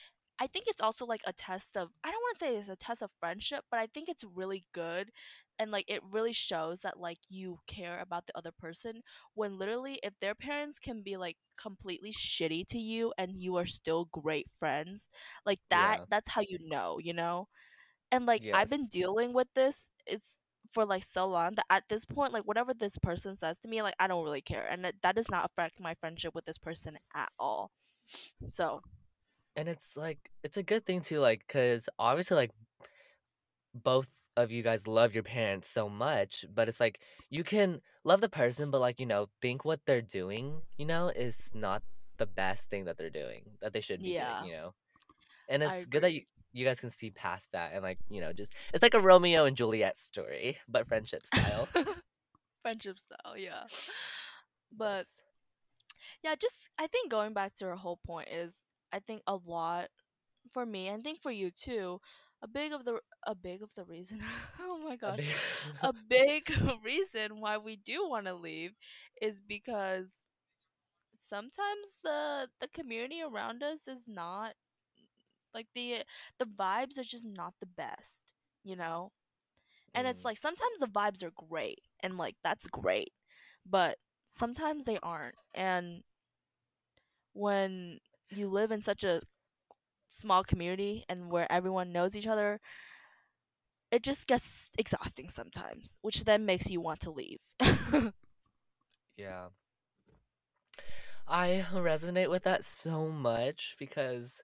I 0.41 0.47
think 0.49 0.67
it's 0.69 0.81
also 0.81 1.07
like 1.07 1.23
a 1.27 1.33
test 1.33 1.77
of 1.77 1.91
I 2.05 2.11
don't 2.11 2.21
want 2.23 2.39
to 2.39 2.45
say 2.45 2.57
it's 2.57 2.69
a 2.69 2.77
test 2.77 3.03
of 3.03 3.11
friendship, 3.21 3.65
but 3.71 3.81
I 3.81 3.87
think 3.87 4.09
it's 4.09 4.25
really 4.25 4.65
good 4.75 5.11
and 5.59 5.71
like 5.73 5.87
it 5.89 6.03
really 6.11 6.33
shows 6.33 6.81
that 6.83 6.99
like 7.01 7.19
you 7.29 7.61
care 7.69 8.01
about 8.01 8.27
the 8.27 8.37
other 8.39 8.53
person 8.53 9.03
when 9.35 9.59
literally 9.59 10.01
if 10.03 10.15
their 10.21 10.35
parents 10.35 10.79
can 10.79 11.03
be 11.03 11.17
like 11.17 11.37
completely 11.61 12.13
shitty 12.13 12.67
to 12.69 12.79
you 12.79 13.13
and 13.19 13.37
you 13.37 13.57
are 13.57 13.67
still 13.67 14.09
great 14.13 14.47
friends, 14.59 15.09
like 15.47 15.61
that 15.71 15.99
Yeah. 15.99 16.07
that's 16.09 16.31
how 16.31 16.43
you 16.43 16.59
know, 16.69 16.99
you 17.03 17.13
know? 17.15 17.49
and 18.13 18.27
like 18.27 18.43
I've 18.53 18.71
been 18.71 18.87
dealing 18.87 19.33
with 19.33 19.49
this 19.55 19.83
is 20.07 20.21
for 20.73 20.85
like 20.85 21.03
so 21.05 21.27
long 21.27 21.55
that 21.55 21.65
at 21.71 21.85
this 21.89 22.05
point 22.05 22.33
like 22.33 22.45
whatever 22.45 22.75
this 22.75 22.99
person 22.99 23.35
says 23.35 23.59
to 23.59 23.69
me 23.69 23.83
like 23.83 23.95
I 23.99 24.07
don't 24.07 24.25
really 24.25 24.43
care 24.43 24.67
and 24.71 24.85
that, 24.85 24.95
that 25.03 25.15
does 25.17 25.31
not 25.31 25.45
affect 25.51 25.81
my 25.81 25.95
friendship 25.95 26.35
with 26.35 26.45
this 26.45 26.59
person 26.59 26.99
at 27.15 27.31
all. 27.39 27.71
So, 28.51 28.81
And 29.57 29.69
it's 29.69 29.97
like 29.97 30.31
it's 30.43 30.57
a 30.57 30.63
good 30.63 30.85
thing 30.85 31.01
too, 31.01 31.21
like, 31.21 31.47
cause 31.49 31.89
obviously 31.99 32.37
like 32.37 32.51
both 33.75 34.09
of 34.37 34.53
you 34.53 34.63
guys 34.63 34.87
love 34.87 35.15
your 35.15 35.25
parents 35.25 35.69
so 35.69 35.89
much, 35.89 36.45
but 36.55 36.69
it's 36.69 36.81
like 36.81 37.01
you 37.31 37.43
can 37.45 37.81
love 38.05 38.21
the 38.21 38.29
person, 38.29 38.71
but 38.71 38.81
like, 38.81 39.01
you 39.01 39.07
know, 39.07 39.29
think 39.43 39.65
what 39.65 39.81
they're 39.87 40.01
doing, 40.03 40.63
you 40.77 40.85
know, 40.87 41.09
is 41.09 41.51
not 41.55 41.83
the 42.19 42.27
best 42.27 42.71
thing 42.71 42.85
that 42.85 42.97
they're 42.99 43.11
doing, 43.11 43.43
that 43.61 43.73
they 43.73 43.81
should 43.81 44.03
be 44.03 44.15
doing, 44.41 44.51
you 44.51 44.53
know? 44.57 44.75
And 45.49 45.63
it's 45.63 45.87
good 45.87 46.03
that 46.03 46.13
you. 46.13 46.23
You 46.59 46.67
guys 46.67 46.81
can 46.81 46.91
see 46.91 47.11
past 47.11 47.53
that 47.53 47.73
and 47.75 47.83
like, 47.83 47.99
you 48.11 48.21
know, 48.21 48.33
just 48.33 48.55
it's 48.75 48.83
like 48.83 48.95
a 48.95 49.01
Romeo 49.01 49.45
and 49.47 49.57
Juliet 49.57 49.99
story, 49.99 50.59
but 50.69 50.87
friendship 50.87 51.27
style. 51.27 51.69
Friendship 52.63 52.99
style, 52.99 53.37
yeah. 53.37 53.65
But 54.73 55.07
yeah, 56.23 56.35
just 56.35 56.57
I 56.79 56.87
think 56.87 57.11
going 57.11 57.33
back 57.35 57.55
to 57.57 57.67
her 57.67 57.77
whole 57.77 57.99
point 58.07 58.29
is 58.31 58.57
I 58.93 59.01
think 59.01 59.23
a 59.27 59.37
lot 59.37 59.89
for 60.53 60.67
me, 60.67 60.89
and 60.89 61.01
I 61.01 61.03
think 61.03 61.23
for 61.23 61.31
you 61.33 61.51
too, 61.51 62.01
a 62.43 62.49
big 62.49 62.73
of 62.73 62.85
the 62.85 63.01
a 63.27 63.35
big 63.35 63.63
of 63.63 63.71
the 63.77 63.85
reason. 63.85 64.21
oh 64.61 64.79
my 64.79 64.97
A 65.07 65.13
gosh. 65.13 65.19
big 65.19 65.37
A 65.83 65.93
big 66.09 66.51
reason 66.85 67.41
why 67.41 67.59
we 67.59 67.77
do 67.77 68.09
want 68.09 68.27
to 68.27 68.35
leave 68.35 68.73
is 69.21 69.41
because 69.47 70.07
sometimes 71.29 71.87
the 72.03 72.49
the 72.61 72.69
community 72.69 73.21
around 73.23 73.63
us 73.63 73.87
is 73.89 74.05
not 74.07 74.55
like 75.55 75.67
the 75.75 76.05
the 76.39 76.47
vibes 76.47 76.99
are 76.99 77.05
just 77.05 77.25
not 77.25 77.55
the 77.61 77.67
best, 77.67 78.35
you 78.65 78.77
know? 78.77 79.13
And 79.95 80.07
it's 80.07 80.21
mm, 80.21 80.25
like 80.25 80.39
sometimes 80.39 80.79
the 80.81 80.87
vibes 80.87 81.23
are 81.23 81.33
great 81.49 81.81
and 82.03 82.19
like 82.19 82.37
that's 82.45 82.67
great, 82.69 83.13
but 83.69 83.99
sometimes 84.31 84.85
they 84.85 84.99
aren't. 85.03 85.37
And 85.55 86.03
when 87.33 87.99
you 88.31 88.49
live 88.49 88.71
in 88.73 88.83
such 88.83 89.05
a 89.05 89.23
small 90.09 90.45
community 90.45 91.05
and 91.09 91.31
where 91.31 91.51
everyone 91.51 91.93
knows 91.93 92.17
each 92.17 92.27
other, 92.27 92.61
it 93.91 94.03
just 94.03 94.27
gets 94.27 94.69
exhausting 94.79 95.29
sometimes, 95.31 95.97
which 96.03 96.25
then 96.25 96.45
makes 96.45 96.71
you 96.71 96.81
want 96.81 97.01
to 97.01 97.11
leave. 97.11 97.39
yeah. 99.17 99.49
I 101.27 101.67
resonate 101.73 102.31
with 102.31 102.45
that 102.45 102.65
so 102.65 103.09
much 103.09 103.77
because 103.79 104.41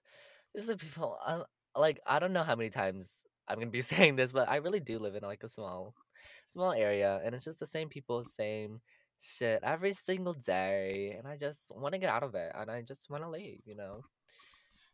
This 0.55 0.69
is 0.69 0.75
people. 0.77 1.17
I, 1.25 1.43
like 1.77 1.99
I 2.05 2.19
don't 2.19 2.33
know 2.33 2.43
how 2.43 2.55
many 2.55 2.69
times 2.69 3.25
I'm 3.47 3.59
gonna 3.59 3.71
be 3.71 3.81
saying 3.93 4.15
this, 4.15 4.31
but 4.31 4.49
I 4.49 4.57
really 4.57 4.79
do 4.79 4.99
live 4.99 5.15
in 5.15 5.23
like 5.23 5.43
a 5.43 5.49
small, 5.49 5.93
small 6.47 6.71
area, 6.71 7.21
and 7.23 7.35
it's 7.35 7.45
just 7.45 7.59
the 7.59 7.67
same 7.67 7.89
people, 7.89 8.23
same 8.23 8.81
shit 9.19 9.61
every 9.63 9.93
single 9.93 10.33
day, 10.33 11.15
and 11.17 11.27
I 11.27 11.37
just 11.37 11.71
want 11.75 11.93
to 11.93 11.99
get 11.99 12.09
out 12.09 12.23
of 12.23 12.35
it, 12.35 12.51
and 12.55 12.69
I 12.71 12.81
just 12.81 13.09
want 13.09 13.23
to 13.23 13.29
leave. 13.29 13.61
You 13.65 13.75
know. 13.75 14.05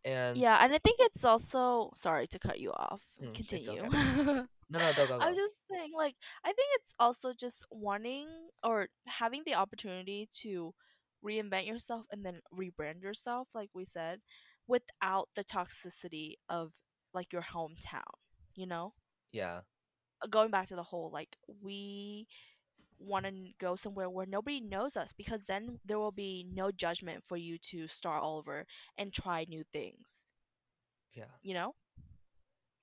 And 0.04 0.36
Yeah, 0.38 0.58
and 0.64 0.74
I 0.74 0.80
think 0.80 0.98
it's 1.00 1.24
also 1.24 1.92
sorry 1.96 2.26
to 2.28 2.40
cut 2.40 2.60
you 2.60 2.72
off. 2.72 3.02
mm, 3.22 3.34
Continue. 3.34 3.84
okay. 3.86 4.42
No, 4.72 4.80
no, 4.80 4.94
go, 4.96 5.06
go, 5.06 5.20
I 5.20 5.28
was 5.28 5.36
go. 5.36 5.44
just 5.44 5.68
saying, 5.70 5.92
like, 5.94 6.16
I 6.46 6.48
think 6.48 6.70
it's 6.80 6.94
also 6.98 7.34
just 7.34 7.66
wanting 7.70 8.30
or 8.64 8.88
having 9.06 9.44
the 9.46 9.56
opportunity 9.56 10.30
to 10.44 10.74
reinvent 11.26 11.68
yourself 11.68 12.06
and 12.10 12.24
then 12.26 12.40
rebrand 12.58 13.04
yourself, 13.04 13.50
like 13.54 13.70
we 13.74 13.84
said, 13.84 14.22
without 14.68 15.30
the 15.36 15.44
toxicity 15.44 16.36
of 16.50 16.74
like 17.14 17.32
your 17.34 17.42
hometown, 17.44 18.16
you 18.56 18.66
know? 18.68 18.94
Yeah, 19.32 19.62
Uh, 20.22 20.28
Going 20.28 20.52
back 20.52 20.68
to 20.68 20.76
the 20.76 20.84
whole, 20.84 21.10
like, 21.12 21.38
we 21.62 22.28
want 23.00 23.26
to 23.26 23.34
go 23.60 23.76
somewhere 23.76 24.10
where 24.10 24.26
nobody 24.28 24.60
knows 24.62 24.96
us 24.96 25.12
because 25.14 25.46
then 25.46 25.80
there 25.86 26.00
will 26.00 26.12
be 26.12 26.46
no 26.54 26.72
judgment 26.72 27.24
for 27.26 27.38
you 27.38 27.58
to 27.58 27.88
start 27.88 28.22
all 28.24 28.38
over 28.38 28.66
and 28.98 29.14
try 29.14 29.46
new 29.48 29.64
things, 29.74 30.26
yeah. 31.14 31.26
you 31.42 31.54
know? 31.54 31.76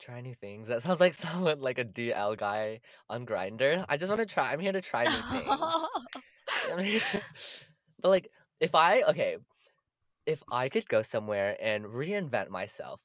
Try 0.00 0.20
new 0.20 0.34
things. 0.34 0.68
That 0.68 0.82
sounds 0.82 1.00
like 1.00 1.14
someone 1.14 1.60
like 1.60 1.78
a 1.78 1.84
DL 1.84 2.36
guy 2.36 2.80
on 3.08 3.26
Grindr. 3.26 3.84
I 3.88 3.96
just 3.96 4.08
want 4.08 4.20
to 4.20 4.26
try. 4.26 4.52
I'm 4.52 4.60
here 4.60 4.72
to 4.72 4.80
try 4.80 5.04
new 5.04 5.22
things. 5.30 5.48
But 8.00 8.08
like, 8.08 8.28
if 8.60 8.74
I 8.74 9.02
okay, 9.02 9.36
if 10.28 10.44
I 10.52 10.68
could 10.68 10.88
go 10.88 11.02
somewhere 11.02 11.56
and 11.60 11.86
reinvent 11.86 12.50
myself, 12.50 13.02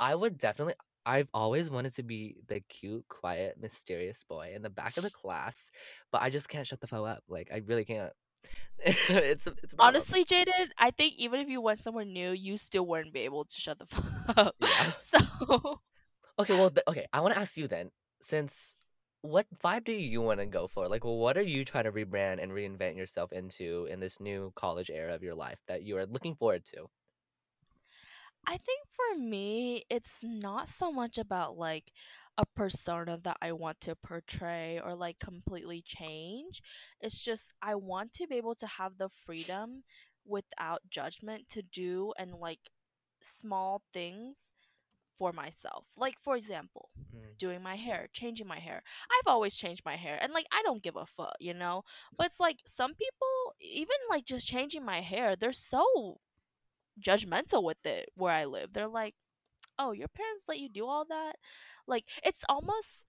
I 0.00 0.14
would 0.14 0.38
definitely. 0.38 0.74
I've 1.06 1.30
always 1.32 1.70
wanted 1.70 1.94
to 1.94 2.02
be 2.02 2.36
the 2.48 2.60
cute, 2.60 3.06
quiet, 3.08 3.58
mysterious 3.60 4.24
boy 4.28 4.52
in 4.54 4.62
the 4.62 4.70
back 4.70 4.96
of 4.96 5.04
the 5.04 5.10
class, 5.10 5.70
but 6.10 6.20
I 6.22 6.30
just 6.30 6.48
can't 6.48 6.66
shut 6.66 6.80
the 6.80 6.88
foe 6.88 7.04
up. 7.04 7.22
Like 7.28 7.48
I 7.54 7.62
really 7.66 7.84
can't. 7.84 8.12
it's 8.78 9.08
it's 9.46 9.46
a. 9.46 9.54
Honestly, 9.78 10.24
Jayden, 10.24 10.68
I 10.78 10.90
think 10.90 11.14
even 11.18 11.40
if 11.40 11.48
you 11.48 11.60
went 11.60 11.78
somewhere 11.78 12.04
new, 12.04 12.32
you 12.32 12.58
still 12.58 12.86
wouldn't 12.86 13.14
be 13.14 13.20
able 13.20 13.44
to 13.44 13.60
shut 13.60 13.78
the 13.78 13.86
fuck 13.94 14.04
up. 14.36 14.56
Yeah. 14.60 14.92
So 14.96 15.80
Okay, 16.38 16.54
well, 16.54 16.70
th- 16.70 16.84
okay. 16.88 17.06
I 17.12 17.20
want 17.20 17.34
to 17.34 17.40
ask 17.40 17.56
you 17.56 17.68
then, 17.68 17.90
since 18.20 18.76
what 19.26 19.46
vibe 19.54 19.84
do 19.84 19.92
you 19.92 20.22
want 20.22 20.40
to 20.40 20.46
go 20.46 20.66
for? 20.66 20.88
Like, 20.88 21.04
what 21.04 21.36
are 21.36 21.42
you 21.42 21.64
trying 21.64 21.84
to 21.84 21.92
rebrand 21.92 22.42
and 22.42 22.52
reinvent 22.52 22.96
yourself 22.96 23.32
into 23.32 23.86
in 23.90 24.00
this 24.00 24.20
new 24.20 24.52
college 24.54 24.90
era 24.90 25.14
of 25.14 25.22
your 25.22 25.34
life 25.34 25.60
that 25.66 25.82
you 25.82 25.96
are 25.98 26.06
looking 26.06 26.34
forward 26.34 26.64
to? 26.74 26.88
I 28.46 28.56
think 28.56 28.80
for 28.94 29.18
me, 29.18 29.84
it's 29.90 30.20
not 30.22 30.68
so 30.68 30.92
much 30.92 31.18
about 31.18 31.58
like 31.58 31.92
a 32.38 32.44
persona 32.46 33.18
that 33.24 33.38
I 33.42 33.52
want 33.52 33.80
to 33.82 33.96
portray 33.96 34.80
or 34.82 34.94
like 34.94 35.18
completely 35.18 35.82
change. 35.82 36.62
It's 37.00 37.20
just 37.20 37.52
I 37.60 37.74
want 37.74 38.12
to 38.14 38.26
be 38.26 38.36
able 38.36 38.54
to 38.56 38.66
have 38.66 38.98
the 38.98 39.08
freedom 39.08 39.82
without 40.24 40.82
judgment 40.90 41.48
to 41.50 41.62
do 41.62 42.12
and 42.18 42.34
like 42.34 42.70
small 43.22 43.82
things 43.92 44.46
for 45.18 45.32
myself. 45.32 45.84
Like 45.96 46.16
for 46.22 46.36
example, 46.36 46.90
Mm, 47.14 47.36
doing 47.38 47.62
my 47.62 47.76
hair, 47.76 48.08
changing 48.12 48.46
my 48.46 48.58
hair. 48.58 48.82
I've 49.10 49.30
always 49.32 49.54
changed 49.54 49.82
my 49.84 49.96
hair 49.96 50.18
and 50.20 50.32
like 50.32 50.46
I 50.52 50.62
don't 50.62 50.82
give 50.82 50.96
a 50.96 51.06
fuck, 51.06 51.36
you 51.40 51.54
know? 51.54 51.82
But 52.16 52.26
it's 52.26 52.40
like 52.40 52.60
some 52.66 52.94
people 52.94 53.54
even 53.60 53.96
like 54.10 54.24
just 54.24 54.46
changing 54.46 54.84
my 54.84 55.00
hair, 55.00 55.36
they're 55.36 55.52
so 55.52 56.18
judgmental 57.00 57.62
with 57.62 57.84
it 57.84 58.10
where 58.16 58.32
I 58.32 58.44
live. 58.44 58.72
They're 58.72 58.88
like, 58.88 59.14
"Oh, 59.78 59.92
your 59.92 60.08
parents 60.08 60.44
let 60.48 60.60
you 60.60 60.68
do 60.68 60.86
all 60.86 61.04
that?" 61.06 61.36
Like 61.86 62.06
it's 62.24 62.44
almost 62.48 63.04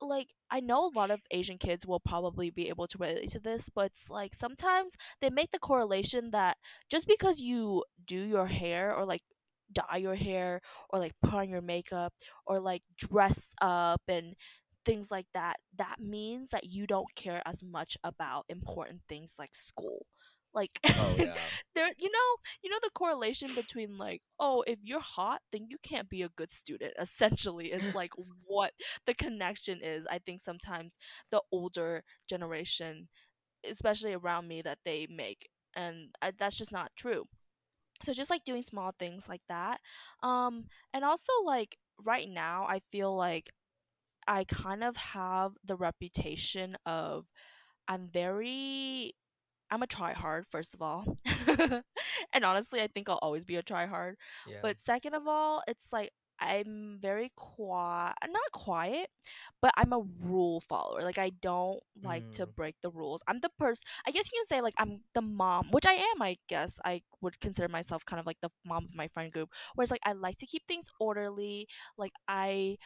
like 0.00 0.28
I 0.50 0.60
know 0.60 0.86
a 0.86 0.96
lot 0.96 1.10
of 1.10 1.22
Asian 1.30 1.58
kids 1.58 1.86
will 1.86 2.00
probably 2.00 2.50
be 2.50 2.68
able 2.68 2.86
to 2.88 2.98
relate 2.98 3.30
to 3.30 3.40
this, 3.40 3.68
but 3.70 3.86
it's 3.86 4.10
like 4.10 4.34
sometimes 4.34 4.96
they 5.20 5.30
make 5.30 5.52
the 5.52 5.58
correlation 5.58 6.30
that 6.32 6.58
just 6.90 7.06
because 7.08 7.40
you 7.40 7.84
do 8.06 8.18
your 8.18 8.46
hair 8.48 8.94
or 8.94 9.04
like 9.06 9.22
dye 9.72 9.96
your 9.98 10.14
hair 10.14 10.60
or 10.90 10.98
like 10.98 11.14
put 11.22 11.34
on 11.34 11.48
your 11.48 11.60
makeup 11.62 12.12
or 12.46 12.60
like 12.60 12.82
dress 12.96 13.52
up 13.60 14.02
and 14.08 14.34
things 14.84 15.10
like 15.10 15.26
that, 15.34 15.56
that 15.76 15.96
means 16.00 16.50
that 16.50 16.64
you 16.64 16.86
don't 16.86 17.14
care 17.14 17.42
as 17.46 17.62
much 17.64 17.96
about 18.04 18.44
important 18.48 19.00
things 19.08 19.34
like 19.38 19.54
school. 19.54 20.06
Like 20.54 20.70
Oh 20.98 21.16
yeah. 21.18 21.34
there 21.74 21.90
you 21.98 22.10
know 22.10 22.36
you 22.62 22.70
know 22.70 22.78
the 22.82 22.90
correlation 22.94 23.54
between 23.54 23.98
like 23.98 24.22
oh 24.40 24.64
if 24.66 24.78
you're 24.82 25.00
hot 25.00 25.40
then 25.52 25.66
you 25.68 25.76
can't 25.82 26.08
be 26.08 26.22
a 26.22 26.28
good 26.30 26.50
student 26.50 26.94
essentially 26.98 27.66
is 27.66 27.94
like 27.94 28.10
what 28.46 28.72
the 29.06 29.14
connection 29.14 29.80
is 29.82 30.06
i 30.10 30.18
think 30.18 30.40
sometimes 30.40 30.96
the 31.30 31.40
older 31.52 32.02
generation 32.28 33.08
especially 33.68 34.14
around 34.14 34.48
me 34.48 34.62
that 34.62 34.78
they 34.84 35.06
make 35.10 35.48
and 35.76 36.08
I, 36.22 36.32
that's 36.38 36.56
just 36.56 36.72
not 36.72 36.92
true 36.96 37.24
so 38.02 38.12
just 38.12 38.30
like 38.30 38.44
doing 38.44 38.62
small 38.62 38.92
things 38.98 39.28
like 39.28 39.42
that 39.48 39.80
um 40.22 40.64
and 40.94 41.04
also 41.04 41.32
like 41.44 41.76
right 42.04 42.28
now 42.28 42.66
i 42.68 42.80
feel 42.92 43.14
like 43.14 43.50
i 44.26 44.44
kind 44.44 44.84
of 44.84 44.96
have 44.96 45.52
the 45.64 45.76
reputation 45.76 46.76
of 46.86 47.26
i'm 47.88 48.08
very 48.12 49.14
I'm 49.70 49.82
a 49.82 49.86
try 49.86 50.12
hard, 50.12 50.46
first 50.50 50.74
of 50.74 50.82
all. 50.82 51.18
and 52.32 52.44
honestly, 52.44 52.80
I 52.80 52.88
think 52.88 53.08
I'll 53.08 53.18
always 53.20 53.44
be 53.44 53.56
a 53.56 53.62
try 53.62 53.86
hard. 53.86 54.16
Yeah. 54.48 54.58
But 54.62 54.80
second 54.80 55.14
of 55.14 55.26
all, 55.26 55.62
it's 55.68 55.92
like 55.92 56.10
I'm 56.40 56.98
very 57.00 57.32
quiet, 57.36 58.14
not 58.28 58.52
quiet, 58.52 59.08
but 59.60 59.72
I'm 59.76 59.92
a 59.92 60.02
rule 60.22 60.60
follower. 60.60 61.02
Like 61.02 61.18
I 61.18 61.30
don't 61.42 61.80
like 62.04 62.24
to 62.32 62.46
Mm, 62.46 62.54
break 62.56 62.76
the 62.82 62.90
rules. 62.90 63.22
I'm 63.28 63.40
the 63.40 63.50
person. 63.58 63.84
I 64.06 64.10
guess 64.10 64.26
you 64.32 64.38
can 64.40 64.46
say 64.46 64.60
like 64.60 64.74
I'm 64.78 65.00
the 65.14 65.22
mom, 65.22 65.68
which 65.70 65.86
I 65.86 65.92
am. 65.94 66.22
I 66.22 66.36
guess 66.48 66.78
I 66.84 67.02
would 67.20 67.40
consider 67.40 67.68
myself 67.68 68.04
kind 68.04 68.20
of 68.20 68.26
like 68.26 68.38
the 68.42 68.50
mom 68.64 68.84
of 68.84 68.94
my 68.94 69.08
friend 69.08 69.32
group. 69.32 69.50
Whereas 69.74 69.90
like 69.90 70.02
I 70.04 70.12
like 70.12 70.38
to 70.38 70.46
keep 70.46 70.62
things 70.66 70.86
orderly. 71.00 71.66
Like 71.96 72.12
I, 72.28 72.76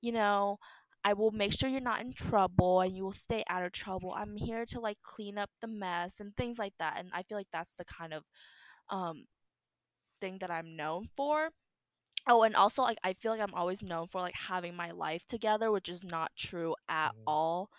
you 0.00 0.12
know, 0.12 0.58
I 1.04 1.12
will 1.14 1.30
make 1.30 1.52
sure 1.52 1.68
you're 1.68 1.80
not 1.80 2.00
in 2.00 2.12
trouble 2.12 2.80
and 2.80 2.96
you 2.96 3.04
will 3.04 3.12
stay 3.12 3.42
out 3.48 3.64
of 3.64 3.72
trouble. 3.72 4.12
I'm 4.16 4.36
here 4.36 4.64
to 4.66 4.80
like 4.80 4.98
clean 5.02 5.38
up 5.38 5.50
the 5.60 5.68
mess 5.68 6.14
and 6.20 6.34
things 6.36 6.58
like 6.58 6.74
that. 6.78 6.96
And 6.98 7.08
I 7.12 7.22
feel 7.22 7.38
like 7.38 7.48
that's 7.52 7.74
the 7.76 7.84
kind 7.84 8.12
of 8.14 8.24
um 8.90 9.26
thing 10.20 10.38
that 10.40 10.50
I'm 10.50 10.76
known 10.76 11.08
for. 11.16 11.50
Oh, 12.28 12.42
and 12.42 12.54
also 12.54 12.82
like 12.82 12.98
I 13.02 13.14
feel 13.14 13.32
like 13.32 13.40
I'm 13.40 13.54
always 13.54 13.82
known 13.82 14.06
for 14.08 14.20
like 14.20 14.34
having 14.34 14.76
my 14.76 14.90
life 14.90 15.26
together, 15.26 15.70
which 15.70 15.88
is 15.88 16.04
not 16.04 16.32
true 16.36 16.74
at 16.88 17.10
mm. 17.10 17.22
all 17.26 17.70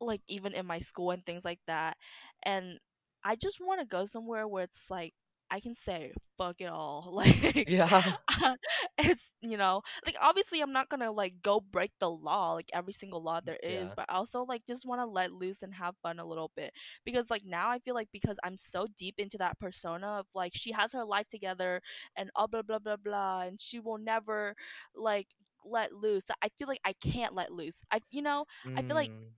like 0.00 0.20
even 0.28 0.52
in 0.52 0.66
my 0.66 0.78
school 0.78 1.10
and 1.10 1.24
things 1.24 1.44
like 1.44 1.60
that. 1.66 1.96
And 2.42 2.78
I 3.24 3.36
just 3.36 3.60
want 3.60 3.80
to 3.80 3.86
go 3.86 4.04
somewhere 4.04 4.46
where 4.46 4.64
it's 4.64 4.90
like 4.90 5.14
I 5.50 5.60
can 5.60 5.74
say 5.74 6.12
fuck 6.38 6.60
it 6.60 6.66
all. 6.68 7.10
Like 7.16 7.66
Yeah. 7.66 8.16
it's 8.98 9.32
you 9.40 9.56
know, 9.56 9.82
like 10.04 10.16
obviously 10.20 10.60
I'm 10.60 10.72
not 10.72 10.88
going 10.88 11.00
to 11.00 11.10
like 11.10 11.34
go 11.42 11.60
break 11.60 11.92
the 12.00 12.10
law, 12.10 12.54
like 12.54 12.70
every 12.72 12.92
single 12.92 13.22
law 13.22 13.40
there 13.44 13.58
is, 13.62 13.90
Yeah. 13.90 13.94
but 13.94 14.06
I 14.08 14.14
also 14.14 14.44
like 14.44 14.62
just 14.66 14.86
want 14.86 15.00
to 15.00 15.06
let 15.06 15.32
loose 15.32 15.62
and 15.62 15.74
have 15.74 15.94
fun 16.02 16.18
a 16.18 16.24
little 16.26 16.50
bit 16.56 16.72
because 17.04 17.30
like 17.30 17.44
now 17.44 17.68
I 17.70 17.78
feel 17.78 17.94
like 17.94 18.08
because 18.12 18.38
I'm 18.44 18.56
so 18.56 18.86
deep 18.98 19.14
into 19.18 19.38
that 19.38 19.58
persona 19.58 20.06
of 20.20 20.26
like 20.34 20.52
she 20.54 20.72
has 20.72 20.92
her 20.92 21.04
life 21.04 21.28
together 21.28 21.80
and 22.16 22.30
all 22.36 22.48
blah 22.48 22.62
blah 22.62 22.78
blah 22.78 22.96
blah 22.96 23.42
and 23.42 23.60
she 23.60 23.78
will 23.80 23.98
never 23.98 24.54
like 24.94 25.28
let 25.64 25.92
loose. 25.92 26.24
I 26.42 26.48
feel 26.48 26.68
like 26.68 26.80
I 26.84 26.94
can't 26.94 27.34
let 27.34 27.52
loose. 27.52 27.82
I 27.90 28.00
you 28.10 28.22
know, 28.22 28.44
I 28.76 28.82
feel 28.82 28.96
like 28.96 29.10
Mm, 29.10 29.32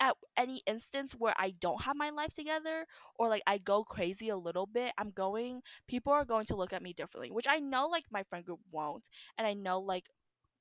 at 0.00 0.16
any 0.36 0.62
instance 0.66 1.12
where 1.12 1.34
I 1.38 1.50
don't 1.60 1.82
have 1.82 1.96
my 1.96 2.10
life 2.10 2.32
together 2.34 2.86
or 3.18 3.28
like 3.28 3.42
I 3.46 3.58
go 3.58 3.84
crazy 3.84 4.28
a 4.30 4.36
little 4.36 4.66
bit, 4.66 4.92
I'm 4.98 5.10
going 5.10 5.62
people 5.88 6.12
are 6.12 6.24
going 6.24 6.46
to 6.46 6.56
look 6.56 6.72
at 6.72 6.82
me 6.82 6.92
differently, 6.94 7.30
which 7.30 7.46
I 7.48 7.58
know 7.60 7.86
like 7.88 8.04
my 8.10 8.22
friend 8.24 8.44
group 8.44 8.60
won't 8.72 9.08
and 9.38 9.46
I 9.46 9.54
know 9.54 9.80
like 9.80 10.06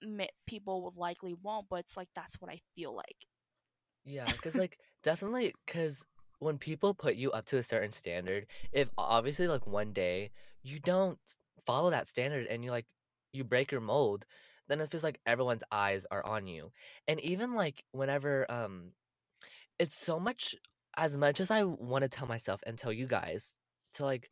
mi- 0.01 0.29
people 0.47 0.83
will 0.83 0.93
likely 0.97 1.35
won't, 1.41 1.67
but 1.69 1.79
it's 1.81 1.97
like 1.97 2.09
that's 2.15 2.35
what 2.41 2.51
I 2.51 2.59
feel 2.75 2.95
like. 2.95 3.25
yeah, 4.05 4.31
cause 4.41 4.57
like 4.57 4.77
definitely, 5.03 5.53
cause 5.67 6.05
when 6.39 6.57
people 6.57 6.93
put 6.93 7.15
you 7.15 7.31
up 7.31 7.45
to 7.47 7.57
a 7.57 7.63
certain 7.63 7.91
standard, 7.91 8.47
if 8.71 8.89
obviously 8.97 9.47
like 9.47 9.67
one 9.67 9.93
day 9.93 10.31
you 10.63 10.79
don't 10.79 11.19
follow 11.65 11.89
that 11.89 12.07
standard 12.07 12.47
and 12.47 12.63
you 12.63 12.71
like 12.71 12.85
you 13.33 13.43
break 13.43 13.71
your 13.71 13.81
mold, 13.81 14.25
then 14.67 14.81
it 14.81 14.89
feels 14.89 15.03
like 15.03 15.19
everyone's 15.25 15.63
eyes 15.71 16.05
are 16.11 16.25
on 16.25 16.47
you. 16.47 16.71
And 17.07 17.19
even 17.21 17.55
like 17.55 17.83
whenever 17.91 18.49
um 18.51 18.91
It's 19.79 19.97
so 19.97 20.19
much 20.19 20.55
as 20.97 21.15
much 21.15 21.39
as 21.39 21.49
I 21.49 21.63
wanna 21.63 22.09
tell 22.09 22.27
myself 22.27 22.61
and 22.67 22.77
tell 22.77 22.91
you 22.91 23.07
guys 23.07 23.53
to, 23.93 24.03
like, 24.03 24.29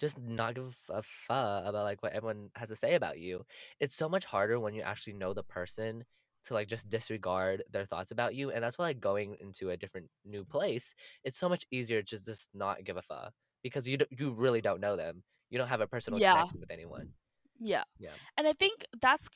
just 0.00 0.18
not 0.20 0.54
give 0.56 0.76
a 0.90 1.02
fuck 1.02 1.64
about, 1.66 1.84
like, 1.84 2.02
what 2.02 2.12
everyone 2.12 2.50
has 2.56 2.68
to 2.70 2.76
say 2.76 2.94
about 2.96 3.18
you, 3.20 3.46
it's 3.80 3.96
so 3.96 4.08
much 4.08 4.26
harder 4.26 4.58
when 4.60 4.74
you 4.74 4.82
actually 4.82 5.14
know 5.14 5.34
the 5.34 5.44
person 5.44 6.04
to, 6.46 6.54
like, 6.54 6.68
just 6.68 6.88
disregard 6.90 7.64
their 7.70 7.86
thoughts 7.86 8.10
about 8.12 8.34
you, 8.34 8.50
and 8.50 8.64
that's 8.64 8.78
why, 8.78 8.86
like, 8.86 9.00
going 9.00 9.36
into 9.40 9.70
a 9.70 9.76
different 9.76 10.10
new 10.24 10.44
place, 10.44 10.94
it's 11.24 11.38
so 11.38 11.48
much 11.48 11.66
easier 11.70 12.02
to 12.02 12.18
just 12.24 12.48
not 12.54 12.84
give 12.84 12.96
a 12.96 13.02
fuck 13.02 13.34
because 13.62 13.88
you 13.88 13.96
d 13.98 14.06
you 14.18 14.32
really 14.32 14.60
don't 14.62 14.80
know 14.80 14.96
them. 14.96 15.24
You 15.50 15.58
don't 15.58 15.68
have 15.68 15.82
a 15.82 15.88
personal 15.88 16.20
Yeah. 16.20 16.22
connection 16.22 16.60
with 16.60 16.70
anyone. 16.72 17.14
Yeah. 17.58 17.84
Yeah. 17.98 18.18
And 18.36 18.46
I 18.46 18.52
think 18.52 18.84
that's 19.00 19.28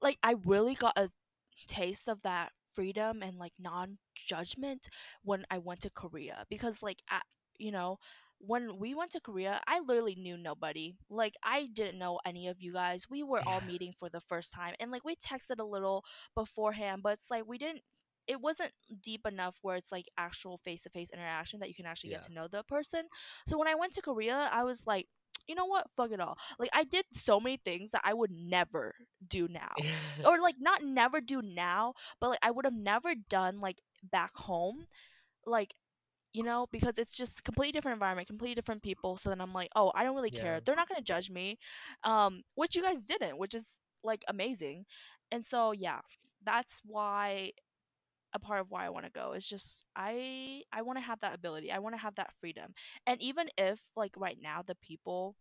like 0.00 0.18
I 0.22 0.32
really 0.44 0.74
got 0.74 0.96
a 0.98 1.10
taste 1.66 2.08
of 2.08 2.22
that 2.22 2.52
freedom 2.78 3.22
and 3.24 3.36
like 3.38 3.54
non-judgment 3.58 4.88
when 5.24 5.44
I 5.50 5.58
went 5.58 5.80
to 5.80 5.90
Korea 5.90 6.44
because 6.48 6.80
like 6.80 7.02
at, 7.10 7.24
you 7.58 7.72
know 7.72 7.98
when 8.40 8.78
we 8.78 8.94
went 8.94 9.10
to 9.10 9.20
Korea, 9.20 9.60
I 9.66 9.80
literally 9.80 10.14
knew 10.14 10.36
nobody. 10.36 10.94
Like 11.10 11.34
I 11.42 11.66
didn't 11.74 11.98
know 11.98 12.20
any 12.24 12.46
of 12.46 12.60
you 12.60 12.72
guys. 12.72 13.10
We 13.10 13.24
were 13.24 13.42
all 13.44 13.60
meeting 13.66 13.94
for 13.98 14.08
the 14.08 14.20
first 14.20 14.52
time 14.52 14.74
and 14.78 14.92
like 14.92 15.04
we 15.04 15.16
texted 15.16 15.58
a 15.58 15.64
little 15.64 16.04
beforehand, 16.36 17.02
but 17.02 17.14
it's 17.14 17.26
like 17.32 17.48
we 17.48 17.58
didn't 17.58 17.80
it 18.28 18.40
wasn't 18.40 18.70
deep 19.02 19.26
enough 19.26 19.56
where 19.62 19.76
it's 19.76 19.90
like 19.90 20.04
actual 20.16 20.60
face-to-face 20.64 21.10
interaction 21.12 21.58
that 21.60 21.68
you 21.68 21.74
can 21.74 21.86
actually 21.86 22.10
get 22.10 22.22
to 22.24 22.32
know 22.32 22.46
the 22.46 22.62
person. 22.62 23.00
So 23.48 23.58
when 23.58 23.66
I 23.66 23.74
went 23.74 23.94
to 23.94 24.02
Korea, 24.02 24.50
I 24.52 24.64
was 24.64 24.86
like, 24.86 25.08
you 25.48 25.54
know 25.54 25.66
what? 25.66 25.86
Fuck 25.96 26.12
it 26.12 26.20
all. 26.20 26.36
Like 26.58 26.70
I 26.72 26.84
did 26.84 27.06
so 27.16 27.40
many 27.40 27.56
things 27.56 27.90
that 27.92 28.02
I 28.04 28.14
would 28.14 28.30
never 28.30 28.94
do 29.26 29.48
now. 29.48 29.72
Or 30.24 30.40
like 30.40 30.56
not 30.60 30.84
never 30.84 31.20
do 31.20 31.40
now, 31.42 31.94
but 32.20 32.30
like 32.30 32.38
I 32.42 32.50
would 32.50 32.64
have 32.64 32.74
never 32.74 33.14
done 33.14 33.60
like 33.60 33.78
back 34.02 34.36
home. 34.36 34.86
Like 35.46 35.74
you 36.34 36.42
know, 36.42 36.66
because 36.70 36.98
it's 36.98 37.16
just 37.16 37.42
completely 37.42 37.72
different 37.72 37.94
environment, 37.94 38.28
completely 38.28 38.54
different 38.54 38.82
people. 38.82 39.16
So 39.16 39.30
then 39.30 39.40
I'm 39.40 39.54
like, 39.54 39.70
oh, 39.74 39.90
I 39.94 40.04
don't 40.04 40.14
really 40.14 40.30
yeah. 40.32 40.42
care. 40.42 40.60
They're 40.60 40.76
not 40.76 40.88
gonna 40.88 41.00
judge 41.00 41.30
me, 41.30 41.58
um, 42.04 42.42
which 42.54 42.76
you 42.76 42.82
guys 42.82 43.04
didn't, 43.04 43.38
which 43.38 43.54
is 43.54 43.78
like 44.04 44.24
amazing. 44.28 44.84
And 45.32 45.44
so 45.44 45.72
yeah, 45.72 46.00
that's 46.44 46.80
why 46.84 47.52
a 48.34 48.38
part 48.38 48.60
of 48.60 48.70
why 48.70 48.84
I 48.86 48.90
want 48.90 49.06
to 49.06 49.12
go 49.12 49.32
is 49.32 49.46
just 49.46 49.82
I 49.96 50.62
I 50.72 50.82
want 50.82 50.98
to 50.98 51.02
have 51.04 51.20
that 51.20 51.34
ability. 51.34 51.70
I 51.72 51.78
want 51.78 51.94
to 51.94 52.00
have 52.00 52.14
that 52.16 52.32
freedom. 52.40 52.74
And 53.06 53.20
even 53.22 53.48
if 53.58 53.80
like 53.96 54.12
right 54.16 54.38
now 54.40 54.62
the 54.66 54.76
people 54.76 55.36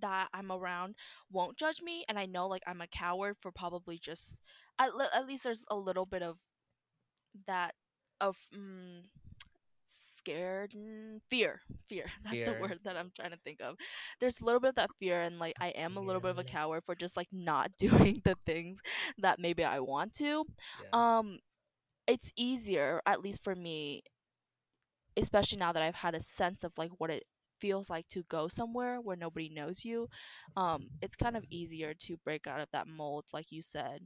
that 0.00 0.28
I'm 0.32 0.50
around 0.50 0.94
won't 1.30 1.56
judge 1.58 1.80
me 1.82 2.04
and 2.08 2.18
I 2.18 2.26
know 2.26 2.46
like 2.46 2.62
I'm 2.66 2.80
a 2.80 2.86
coward 2.86 3.36
for 3.40 3.50
probably 3.52 3.98
just 3.98 4.42
at, 4.78 4.90
at 5.14 5.26
least 5.26 5.44
there's 5.44 5.64
a 5.70 5.76
little 5.76 6.06
bit 6.06 6.22
of 6.22 6.38
that 7.46 7.74
of 8.20 8.36
mm, 8.54 9.00
scared 10.18 10.72
mm, 10.72 11.20
fear 11.30 11.60
fear 11.88 12.04
that's 12.24 12.42
the 12.42 12.54
word 12.54 12.78
that 12.84 12.96
i'm 12.96 13.10
trying 13.16 13.30
to 13.30 13.38
think 13.44 13.60
of 13.60 13.76
there's 14.20 14.40
a 14.40 14.44
little 14.44 14.60
bit 14.60 14.70
of 14.70 14.74
that 14.76 14.90
fear 14.98 15.22
and 15.22 15.38
like 15.38 15.54
i 15.60 15.68
am 15.68 15.96
a 15.96 16.00
little 16.02 16.20
bit 16.20 16.30
of 16.30 16.38
a 16.38 16.44
Yes. 16.44 16.44
coward 16.44 16.82
for 16.84 16.94
just 16.94 17.16
like 17.16 17.28
not 17.32 17.70
doing 17.78 18.20
the 18.24 18.36
things 18.46 18.78
that 19.18 19.38
maybe 19.38 19.64
i 19.64 19.78
want 19.80 20.12
to 20.14 20.44
Yeah. 20.78 20.92
um 20.92 21.38
it's 22.06 22.32
easier 22.36 23.00
at 23.06 23.22
least 23.22 23.42
for 23.42 23.54
me 23.54 24.02
especially 25.16 25.58
now 25.58 25.72
that 25.72 25.82
i've 25.82 25.94
had 25.94 26.14
a 26.14 26.20
sense 26.20 26.64
of 26.64 26.72
like 26.76 26.90
what 26.98 27.10
it 27.10 27.24
feels 27.60 27.88
like 27.88 28.08
to 28.08 28.22
go 28.24 28.48
somewhere 28.48 29.00
where 29.00 29.16
nobody 29.16 29.48
knows 29.48 29.84
you 29.84 30.08
um 30.56 30.88
it's 31.00 31.14
kind 31.16 31.36
of 31.36 31.44
easier 31.50 31.94
to 31.94 32.16
break 32.24 32.46
out 32.46 32.60
of 32.60 32.68
that 32.72 32.88
mold 32.88 33.24
like 33.32 33.52
you 33.52 33.62
said 33.62 34.00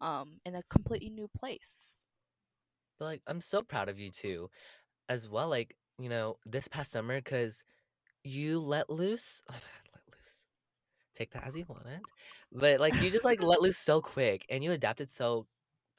um 0.00 0.38
in 0.46 0.54
a 0.54 0.62
completely 0.70 1.10
new 1.10 1.28
place 1.38 1.96
But 2.98 3.04
like, 3.06 3.22
I'm 3.26 3.40
so 3.40 3.62
proud 3.62 3.88
of 3.88 3.98
you 3.98 4.10
too, 4.10 4.50
as 5.08 5.28
well. 5.28 5.48
Like, 5.48 5.76
you 5.98 6.08
know, 6.08 6.36
this 6.46 6.68
past 6.68 6.92
summer, 6.92 7.16
because 7.18 7.62
you 8.24 8.60
let 8.60 8.90
loose. 8.90 9.42
Let 9.50 9.62
loose. 10.08 10.32
Take 11.14 11.30
that 11.32 11.44
as 11.46 11.56
you 11.56 11.64
want 11.68 11.86
it. 11.86 12.00
But 12.52 12.80
like, 12.80 13.00
you 13.00 13.10
just 13.10 13.24
like 13.24 13.42
let 13.42 13.62
loose 13.62 13.78
so 13.78 14.00
quick, 14.00 14.46
and 14.48 14.62
you 14.64 14.72
adapted 14.72 15.10
so 15.10 15.46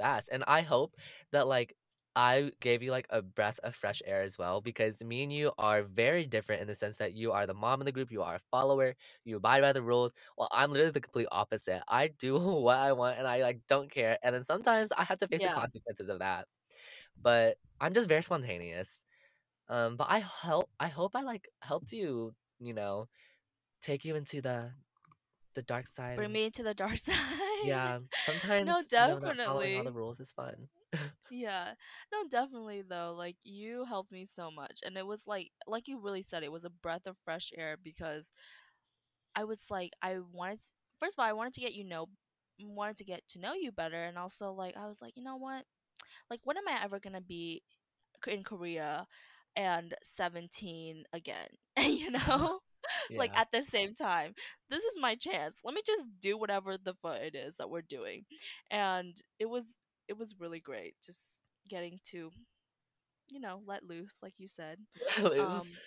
fast. 0.03 0.29
And 0.31 0.43
I 0.47 0.61
hope 0.61 0.95
that 1.31 1.47
like 1.47 1.73
I 2.15 2.51
gave 2.61 2.83
you 2.83 2.91
like 2.91 3.07
a 3.09 3.21
breath 3.23 3.59
of 3.63 3.75
fresh 3.75 4.01
air 4.05 4.21
as 4.23 4.37
well, 4.37 4.61
because 4.61 5.03
me 5.03 5.23
and 5.23 5.33
you 5.33 5.51
are 5.57 5.83
very 5.83 6.25
different 6.27 6.61
in 6.61 6.67
the 6.67 6.75
sense 6.75 6.97
that 6.97 7.13
you 7.13 7.31
are 7.31 7.47
the 7.47 7.55
mom 7.55 7.81
in 7.81 7.85
the 7.85 7.91
group, 7.91 8.11
you 8.11 8.21
are 8.23 8.35
a 8.35 8.39
follower, 8.51 8.95
you 9.25 9.37
abide 9.37 9.61
by 9.61 9.73
the 9.73 9.81
rules. 9.81 10.13
Well, 10.37 10.49
I'm 10.51 10.71
literally 10.71 10.91
the 10.91 11.01
complete 11.01 11.27
opposite. 11.31 11.81
I 11.87 12.09
do 12.09 12.37
what 12.65 12.77
I 12.79 12.93
want, 12.93 13.17
and 13.19 13.27
I 13.27 13.41
like 13.41 13.61
don't 13.67 13.91
care. 13.91 14.17
And 14.23 14.35
then 14.35 14.43
sometimes 14.43 14.91
I 14.93 15.03
have 15.05 15.19
to 15.19 15.27
face 15.27 15.43
the 15.43 15.49
consequences 15.49 16.09
of 16.09 16.19
that 16.19 16.47
but 17.21 17.57
I'm 17.79 17.93
just 17.93 18.09
very 18.09 18.21
spontaneous. 18.23 19.05
Um, 19.69 19.97
but 19.97 20.07
I 20.09 20.19
help. 20.19 20.69
I 20.79 20.87
hope 20.89 21.15
I 21.15 21.21
like 21.23 21.49
helped 21.61 21.91
you. 21.93 22.35
You 22.59 22.73
know, 22.73 23.07
take 23.81 24.05
you 24.05 24.15
into 24.15 24.41
the 24.41 24.73
the 25.53 25.61
dark 25.61 25.87
side. 25.87 26.15
bring 26.15 26.31
me 26.31 26.49
to 26.49 26.63
the 26.63 26.73
dark 26.73 26.97
side 27.09 27.15
yeah, 27.65 27.99
no 28.65 28.81
sometimes 28.81 28.87
you 28.97 29.05
know 29.07 29.33
following 29.45 29.75
all 29.77 29.83
the 29.83 29.91
rules 29.91 30.19
is 30.19 30.31
fun. 30.31 30.67
Yeah. 31.29 31.73
No, 32.11 32.27
definitely 32.29 32.83
though. 32.87 33.13
Like 33.17 33.37
you 33.43 33.85
helped 33.85 34.11
me 34.11 34.25
so 34.25 34.51
much 34.51 34.79
and 34.85 34.97
it 34.97 35.05
was 35.07 35.21
like 35.25 35.51
like 35.67 35.87
you 35.87 35.99
really 35.99 36.21
said 36.23 36.43
it 36.43 36.51
was 36.51 36.65
a 36.65 36.69
breath 36.69 37.05
of 37.07 37.17
fresh 37.25 37.51
air 37.57 37.77
because 37.81 38.31
I 39.35 39.43
was 39.43 39.59
like 39.69 39.91
I 40.01 40.17
wanted 40.31 40.55
s- 40.59 40.71
first 40.99 41.15
of 41.17 41.21
all 41.23 41.29
I 41.29 41.33
wanted 41.33 41.53
to 41.55 41.61
get 41.61 41.73
you 41.73 41.83
know 41.83 42.07
wanted 42.69 42.97
to 42.97 43.03
get 43.05 43.27
to 43.29 43.39
know 43.39 43.53
you 43.53 43.71
better 43.71 44.03
and 44.03 44.17
also 44.17 44.51
like 44.51 44.75
I 44.77 44.87
was 44.87 45.01
like, 45.01 45.13
you 45.15 45.23
know 45.23 45.37
what? 45.37 45.65
Like 46.29 46.41
when 46.43 46.57
am 46.57 46.67
I 46.67 46.83
ever 46.83 46.99
to 47.15 47.21
be 47.21 47.63
in 48.27 48.43
Korea 48.43 49.07
and 49.55 49.93
17 50.03 51.03
again? 51.13 51.49
you 51.79 52.11
know? 52.11 52.59
like 53.15 53.31
at 53.35 53.47
the 53.51 53.63
same 53.63 53.95
time. 53.95 54.33
This 54.69 54.83
is 54.83 54.97
my 54.99 55.15
chance. 55.15 55.59
Let 55.63 55.73
me 55.75 55.81
just 55.85 56.05
do 56.19 56.37
whatever 56.37 56.77
the 56.77 56.93
fuck 57.01 57.17
it 57.17 57.35
is 57.35 57.57
that 57.57 57.69
we're 57.69 57.81
doing. 57.81 58.25
And 58.71 59.15
it 59.39 59.49
was 59.49 59.65
it 60.07 60.17
was 60.17 60.35
really 60.39 60.59
great 60.59 60.95
just 61.03 61.19
getting 61.69 61.99
to 62.11 62.31
you 63.29 63.39
know, 63.39 63.61
let 63.65 63.83
loose, 63.83 64.17
like 64.21 64.33
you 64.37 64.47
said. 64.47 64.77
Um, 65.39 65.79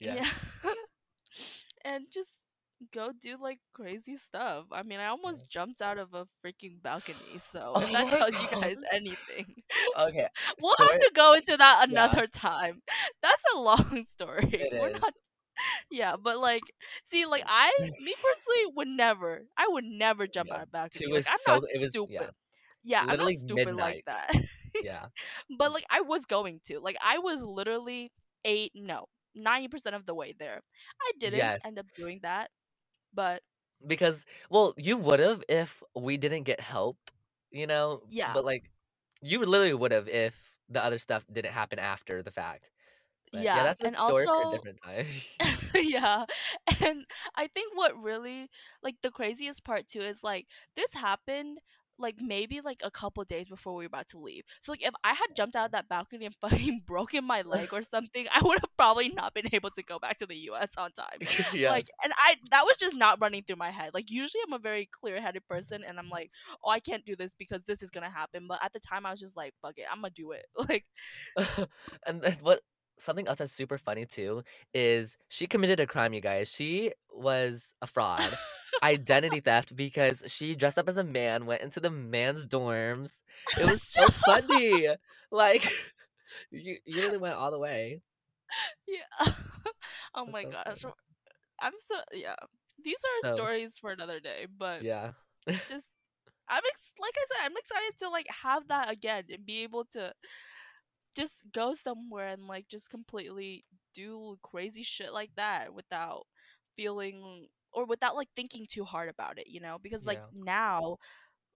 Yeah, 0.00 0.16
yeah. 0.16 0.30
and 1.84 2.04
just 2.12 2.30
go 2.92 3.12
do 3.20 3.36
like 3.40 3.58
crazy 3.74 4.16
stuff. 4.16 4.66
I 4.72 4.82
mean, 4.82 5.00
I 5.00 5.08
yeah. 5.22 5.36
almost 5.36 5.50
jumped 5.50 5.80
out 5.82 5.98
of 5.98 6.14
a 6.14 6.26
freaking 6.44 6.82
balcony, 6.82 7.38
so 7.38 7.78
if 7.80 7.90
Oh 7.90 7.92
that 7.92 8.08
tells 8.10 8.40
you 8.40 8.48
guys 8.48 8.78
anything. 8.92 9.54
Okay, 9.98 10.28
we'll 10.60 10.76
short. 10.76 10.90
have 10.92 10.98
to 10.98 11.10
go 11.14 11.34
into 11.34 11.56
that 11.56 11.86
Yeah, 11.86 12.14
another 12.14 12.26
time. 12.26 12.82
That's 13.22 13.42
a 13.54 13.58
long 13.58 14.04
story. 14.08 14.54
it 14.58 14.72
We're 14.72 14.90
not 14.90 15.02
is. 15.02 15.14
Yeah, 15.90 16.16
but 16.16 16.38
like 16.38 16.72
see 17.04 17.26
like 17.26 17.42
I 17.46 17.70
me 17.98 18.14
personally 18.22 18.72
would 18.76 18.88
never 18.88 19.42
I 19.56 19.66
would 19.68 19.84
never 19.84 20.26
jump 20.26 20.50
Yeah, 20.50 20.52
out 20.52 20.62
of 20.62 20.72
balcony. 20.72 21.06
two 21.06 21.14
Like 21.14 21.24
I'm 21.28 21.38
so. 21.38 21.60
not 21.60 21.64
It 21.74 21.80
was 21.80 21.98
yeah, 22.06 22.30
stupid. 22.30 22.32
Yeah, 22.84 23.04
I'm 23.08 23.18
not 23.18 23.34
stupid 23.36 23.74
like 23.76 23.98
that. 24.06 24.30
Yeah. 24.78 25.06
but 25.58 25.72
like 25.72 25.84
I 25.90 26.00
was 26.00 26.24
going 26.26 26.60
to. 26.66 26.80
Like 26.80 26.96
I 27.02 27.18
was 27.18 27.42
literally 27.42 28.12
eight 28.44 28.72
no, 28.74 29.06
ninety 29.34 29.68
percent 29.68 29.94
of 29.96 30.06
the 30.06 30.14
way 30.14 30.34
there. 30.38 30.60
I 31.00 31.12
didn't 31.18 31.54
Yes. 31.54 31.64
end 31.64 31.78
up 31.78 31.86
doing 31.96 32.20
that. 32.22 32.50
But 33.14 33.42
Because 33.86 34.24
well, 34.50 34.74
you 34.76 34.96
would 34.96 35.20
have 35.20 35.42
if 35.48 35.82
we 35.94 36.16
didn't 36.16 36.44
get 36.44 36.60
help, 36.60 36.96
you 37.50 37.66
know. 37.66 38.02
yeah. 38.08 38.26
But 38.26 38.44
like, 38.44 38.70
you 39.22 39.44
literally 39.44 39.74
would 39.74 39.92
have 39.92 40.08
if 40.08 40.56
the 40.68 40.82
other 40.84 40.98
stuff 40.98 41.24
didn't 41.32 41.52
happen 41.52 41.78
after 41.78 42.22
the 42.22 42.30
fact. 42.30 42.70
But 43.32 43.42
yeah, 43.42 43.56
Yeah. 43.56 43.62
that's 43.64 43.82
a 43.82 43.86
And 43.86 43.96
story 43.96 44.26
for 44.26 44.32
a 44.32 44.36
also 44.36 44.56
different 44.56 44.78
time. 44.82 45.06
yeah. 45.74 46.24
And 46.80 47.06
I 47.36 47.46
think 47.48 47.72
what 47.74 48.00
really 48.00 48.48
like 48.82 48.96
the 49.02 49.10
craziest 49.10 49.64
part 49.64 49.88
too 49.88 50.00
is 50.00 50.22
like 50.22 50.46
this 50.76 50.92
happened 50.94 51.58
like 51.98 52.16
maybe 52.20 52.60
like 52.60 52.80
a 52.82 52.90
couple 52.90 53.22
days 53.22 53.48
before 53.48 53.74
we 53.74 53.84
were 53.84 53.86
about 53.86 54.08
to 54.08 54.18
leave. 54.18 54.42
So 54.60 54.72
like 54.72 54.82
if 54.82 54.92
I 55.04 55.10
had 55.14 55.36
jumped 55.36 55.54
out 55.54 55.66
of 55.66 55.72
that 55.72 55.88
balcony 55.88 56.26
and 56.26 56.34
fucking 56.40 56.82
broken 56.86 57.24
my 57.24 57.42
leg 57.42 57.68
or 57.72 57.82
something, 57.94 58.26
I 58.34 58.40
would 58.42 58.58
have 58.60 58.76
probably 58.76 59.08
not 59.10 59.34
been 59.34 59.48
able 59.52 59.70
to 59.70 59.82
go 59.82 59.98
back 59.98 60.18
to 60.18 60.26
the 60.26 60.34
US 60.50 60.70
on 60.76 60.90
time. 60.92 61.18
Like 61.20 61.54
yes. 61.54 61.84
and 62.02 62.12
I 62.16 62.36
that 62.50 62.64
was 62.64 62.76
just 62.78 62.96
not 62.96 63.20
running 63.20 63.44
through 63.44 63.56
my 63.56 63.70
head. 63.70 63.90
Like 63.94 64.10
usually 64.10 64.40
I'm 64.46 64.52
a 64.54 64.58
very 64.58 64.88
clear-headed 65.00 65.46
person 65.46 65.84
and 65.86 65.98
I'm 65.98 66.08
like, 66.08 66.30
"Oh, 66.64 66.70
I 66.70 66.80
can't 66.80 67.04
do 67.04 67.14
this 67.14 67.34
because 67.38 67.64
this 67.64 67.82
is 67.82 67.90
going 67.90 68.04
to 68.04 68.10
happen." 68.10 68.46
But 68.48 68.58
at 68.64 68.72
the 68.72 68.80
time 68.80 69.06
I 69.06 69.10
was 69.10 69.20
just 69.20 69.36
like, 69.36 69.54
"Fuck 69.62 69.74
it, 69.78 69.84
I'm 69.90 70.00
going 70.00 70.12
to 70.14 70.22
do 70.22 70.32
it." 70.32 70.46
Like 70.68 70.84
and 72.06 72.22
then 72.22 72.36
what 72.40 72.60
something 72.98 73.26
else 73.28 73.38
that's 73.38 73.52
super 73.52 73.78
funny 73.78 74.06
too 74.06 74.42
is 74.74 75.16
she 75.28 75.46
committed 75.46 75.80
a 75.80 75.86
crime, 75.86 76.12
you 76.12 76.20
guys. 76.20 76.48
She 76.48 76.92
was 77.12 77.74
a 77.82 77.86
fraud. 77.86 78.36
Identity 78.82 79.40
theft 79.44 79.76
because 79.76 80.22
she 80.28 80.54
dressed 80.54 80.78
up 80.78 80.88
as 80.88 80.96
a 80.96 81.04
man, 81.04 81.46
went 81.46 81.62
into 81.62 81.80
the 81.80 81.90
man's 81.90 82.46
dorms. 82.46 83.22
It 83.58 83.68
was 83.68 83.82
so 83.82 84.06
funny. 84.26 84.88
Like 85.30 85.70
you, 86.50 86.76
you 86.84 87.02
really 87.02 87.18
went 87.18 87.34
all 87.34 87.50
the 87.50 87.58
way. 87.58 88.02
yeah. 88.86 89.32
oh 90.14 90.26
my 90.26 90.42
so 90.44 90.50
gosh. 90.50 90.80
fun. 90.82 90.92
I'm 91.60 91.72
so 91.78 91.94
yeah. 92.12 92.36
These 92.84 92.96
are 93.24 93.30
So 93.30 93.36
stories 93.36 93.74
for 93.80 93.90
another 93.90 94.18
day, 94.20 94.46
but 94.58 94.82
yeah. 94.82 95.12
just 95.46 95.86
I'm 96.48 96.62
ex- 96.66 96.92
like 97.00 97.14
I 97.16 97.24
said, 97.30 97.46
I'm 97.46 97.56
excited 97.56 97.98
to 98.00 98.10
like 98.10 98.26
have 98.42 98.68
that 98.68 98.90
again 98.90 99.24
and 99.30 99.46
be 99.46 99.62
able 99.62 99.84
to 99.92 100.12
just 101.16 101.44
go 101.52 101.72
somewhere 101.74 102.28
and 102.28 102.46
like 102.46 102.68
just 102.68 102.90
completely 102.90 103.64
do 103.94 104.38
crazy 104.42 104.82
shit 104.82 105.12
like 105.12 105.30
that 105.36 105.72
without 105.74 106.26
feeling 106.76 107.46
or 107.72 107.84
without 107.86 108.16
like 108.16 108.28
thinking 108.36 108.66
too 108.68 108.84
hard 108.84 109.08
about 109.08 109.38
it, 109.38 109.46
you 109.48 109.60
know? 109.60 109.78
Because 109.82 110.06
like 110.06 110.20
Yeah. 110.20 110.30
now, 110.32 110.96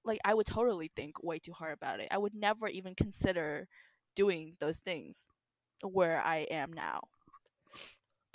like 0.05 0.19
I 0.25 0.35
would 0.35 0.47
totally 0.47 0.91
think 0.97 1.23
way 1.23 1.39
too 1.39 1.53
hard 1.53 1.75
about 1.75 2.01
it. 2.01 2.09
I 2.11 2.19
would 2.19 2.35
never 2.35 2.69
even 2.69 2.95
consider 2.95 3.69
doing 4.15 4.57
those 4.61 4.79
things 4.79 5.27
where 5.83 6.21
I 6.21 6.39
am 6.51 6.73
now. 6.73 7.01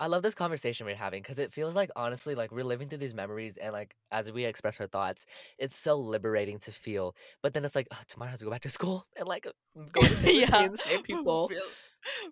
I 0.02 0.08
love 0.08 0.24
this 0.24 0.34
conversation 0.34 0.88
we're 0.88 0.96
having 0.96 1.22
because 1.22 1.38
it 1.38 1.52
feels 1.52 1.76
like 1.76 1.92
honestly 1.96 2.34
like 2.34 2.52
we're 2.52 2.64
living 2.64 2.90
through 2.90 2.98
these 2.98 3.14
memories 3.14 3.58
and 3.58 3.72
like 3.72 3.96
as 4.12 4.32
we 4.32 4.46
express 4.46 4.82
our 4.82 4.88
thoughts, 4.88 5.28
it's 5.60 5.78
so 5.78 5.96
liberating 5.96 6.58
to 6.62 6.72
feel. 6.72 7.16
But 7.44 7.54
then 7.54 7.64
it's 7.64 7.76
like 7.76 7.88
"Ugh, 7.92 8.00
tomorrow 8.08 8.30
I 8.30 8.32
have 8.32 8.40
to 8.40 8.46
go 8.46 8.52
back 8.52 8.62
to 8.62 8.70
school 8.70 9.06
and 9.16 9.28
like 9.28 9.46
go 9.92 10.02
to 10.02 10.10
the 10.10 10.16
same 10.16 10.42
yeah. 10.42 10.62
routine, 10.64 10.78
same 10.78 11.04
people. 11.04 11.50
Real 11.50 11.62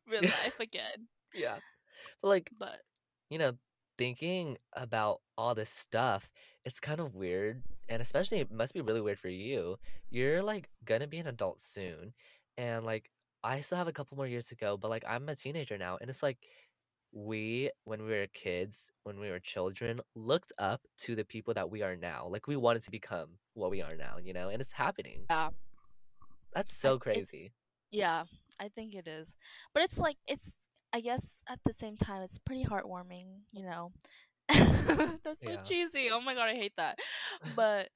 real 0.10 0.22
life 0.44 0.60
again. 0.60 1.10
yeah. 1.32 1.58
But 2.24 2.30
like, 2.30 2.50
but 2.58 2.80
you 3.30 3.38
know, 3.38 3.54
thinking 4.00 4.58
about 4.74 5.22
all 5.38 5.54
this 5.54 5.70
stuff, 5.70 6.32
it's 6.66 6.80
kind 6.80 7.00
of 7.00 7.14
weird. 7.14 7.62
And 7.88 8.02
especially, 8.02 8.40
it 8.40 8.52
must 8.52 8.74
be 8.74 8.82
really 8.82 9.02
weird 9.02 9.20
for 9.20 9.30
you. 9.30 9.78
You're 10.10 10.42
like 10.42 10.70
gonna 10.86 11.06
be 11.06 11.20
an 11.20 11.28
adult 11.28 11.60
soon. 11.60 12.14
And 12.58 12.84
like, 12.84 13.12
I 13.44 13.62
still 13.62 13.78
have 13.78 13.88
a 13.88 13.94
couple 13.94 14.18
more 14.18 14.28
years 14.28 14.48
to 14.48 14.56
go, 14.56 14.76
but 14.76 14.90
like, 14.90 15.04
I'm 15.08 15.30
a 15.30 15.36
teenager 15.36 15.78
now. 15.78 15.98
And 16.02 16.10
it's 16.10 16.24
like, 16.24 16.40
we, 17.12 17.70
when 17.86 18.04
we 18.04 18.10
were 18.12 18.28
kids, 18.34 18.90
when 19.04 19.20
we 19.20 19.30
were 19.30 19.40
children, 19.40 20.02
looked 20.16 20.52
up 20.60 20.82
to 21.00 21.16
the 21.16 21.24
people 21.26 21.54
that 21.56 21.70
we 21.70 21.82
are 21.82 21.96
now. 21.96 22.28
Like, 22.30 22.48
we 22.48 22.56
wanted 22.56 22.84
to 22.84 22.92
become 22.92 23.30
what 23.54 23.72
we 23.72 23.82
are 23.82 23.96
now, 23.96 24.18
you 24.22 24.34
know? 24.34 24.50
And 24.50 24.62
it's 24.62 24.74
happening. 24.74 25.22
yeah, 25.30 25.50
That's 26.54 26.76
so 26.76 26.96
it's 26.96 27.04
crazy. 27.04 27.52
yeah, 27.92 28.24
I 28.60 28.70
think 28.70 28.96
it 28.96 29.08
is. 29.08 29.34
But 29.74 29.84
it's 29.84 29.98
like 29.98 30.18
it's 30.28 30.54
I 30.94 31.02
guess 31.02 31.26
at 31.48 31.60
the 31.66 31.74
same 31.74 31.98
time 31.98 32.22
it's 32.24 32.40
pretty 32.40 32.66
heartwarming, 32.66 33.42
you 33.52 33.66
know. 33.66 33.92
That's 34.50 35.44
so 35.44 35.52
Yeah. 35.52 35.62
cheesy. 35.64 36.10
Oh 36.12 36.22
my 36.22 36.34
god, 36.34 36.50
I 36.50 36.56
hate 36.56 36.74
that. 36.78 36.98
But 37.56 37.90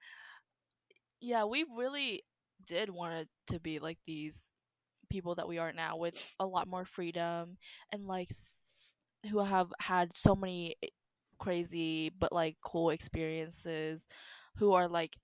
yeah, 1.22 1.46
we 1.46 1.66
really 1.76 2.24
did 2.66 2.90
want 2.90 3.14
it 3.14 3.28
to 3.48 3.60
be 3.60 3.80
like 3.80 3.98
these 4.06 4.50
people 5.10 5.36
that 5.36 5.48
we 5.48 5.58
are 5.58 5.72
now 5.74 5.98
with 5.98 6.16
a 6.40 6.46
lot 6.46 6.68
more 6.68 6.86
freedom 6.86 7.58
and 7.92 8.06
like 8.08 8.30
who 9.30 9.40
have 9.40 9.74
had 9.80 10.16
so 10.16 10.36
many 10.36 10.76
crazy 11.40 12.10
but 12.20 12.32
like 12.32 12.56
cool 12.64 12.90
experiences 12.90 14.08
who 14.58 14.74
are 14.74 14.88
like 14.88 15.18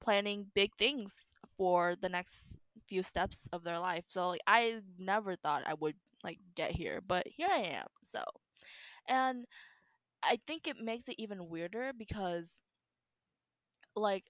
planning 0.00 0.46
big 0.54 0.74
things 0.76 1.32
for 1.56 1.96
the 2.00 2.08
next 2.08 2.56
few 2.88 3.02
steps 3.02 3.48
of 3.52 3.64
their 3.64 3.78
life. 3.78 4.04
So 4.08 4.28
like 4.28 4.40
I 4.46 4.80
never 4.98 5.36
thought 5.36 5.62
I 5.66 5.74
would 5.74 5.96
like 6.22 6.38
get 6.54 6.72
here, 6.72 7.00
but 7.06 7.26
here 7.26 7.48
I 7.50 7.58
am. 7.80 7.86
So, 8.04 8.22
and 9.08 9.46
I 10.22 10.40
think 10.46 10.68
it 10.68 10.78
makes 10.78 11.08
it 11.08 11.16
even 11.18 11.48
weirder 11.48 11.92
because 11.96 12.60
like 13.94 14.24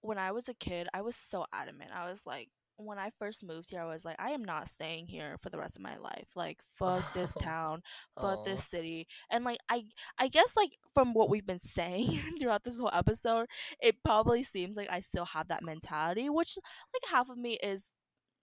when 0.00 0.18
I 0.18 0.32
was 0.32 0.48
a 0.48 0.54
kid, 0.54 0.88
I 0.94 1.02
was 1.02 1.16
so 1.16 1.46
adamant. 1.52 1.90
I 1.94 2.10
was 2.10 2.22
like 2.26 2.48
when 2.84 2.98
I 2.98 3.10
first 3.18 3.44
moved 3.44 3.70
here, 3.70 3.80
I 3.80 3.86
was 3.86 4.04
like, 4.04 4.16
I 4.18 4.30
am 4.30 4.44
not 4.44 4.68
staying 4.68 5.06
here 5.06 5.36
for 5.42 5.50
the 5.50 5.58
rest 5.58 5.76
of 5.76 5.82
my 5.82 5.96
life. 5.98 6.28
Like, 6.34 6.58
fuck 6.78 7.12
this 7.14 7.34
town, 7.40 7.82
fuck 8.20 8.44
this 8.44 8.62
oh, 8.66 8.76
city. 8.76 9.06
And 9.30 9.44
like 9.44 9.58
I 9.68 9.84
I 10.18 10.28
guess 10.28 10.56
like 10.56 10.72
from 10.94 11.14
what 11.14 11.30
we've 11.30 11.46
been 11.46 11.58
saying 11.58 12.20
throughout 12.40 12.64
this 12.64 12.78
whole 12.78 12.90
episode, 12.92 13.46
it 13.80 13.96
probably 14.04 14.42
seems 14.42 14.76
like 14.76 14.90
I 14.90 15.00
still 15.00 15.26
have 15.26 15.48
that 15.48 15.64
mentality, 15.64 16.28
which 16.28 16.56
like 16.94 17.12
half 17.12 17.28
of 17.28 17.38
me 17.38 17.58
is 17.62 17.94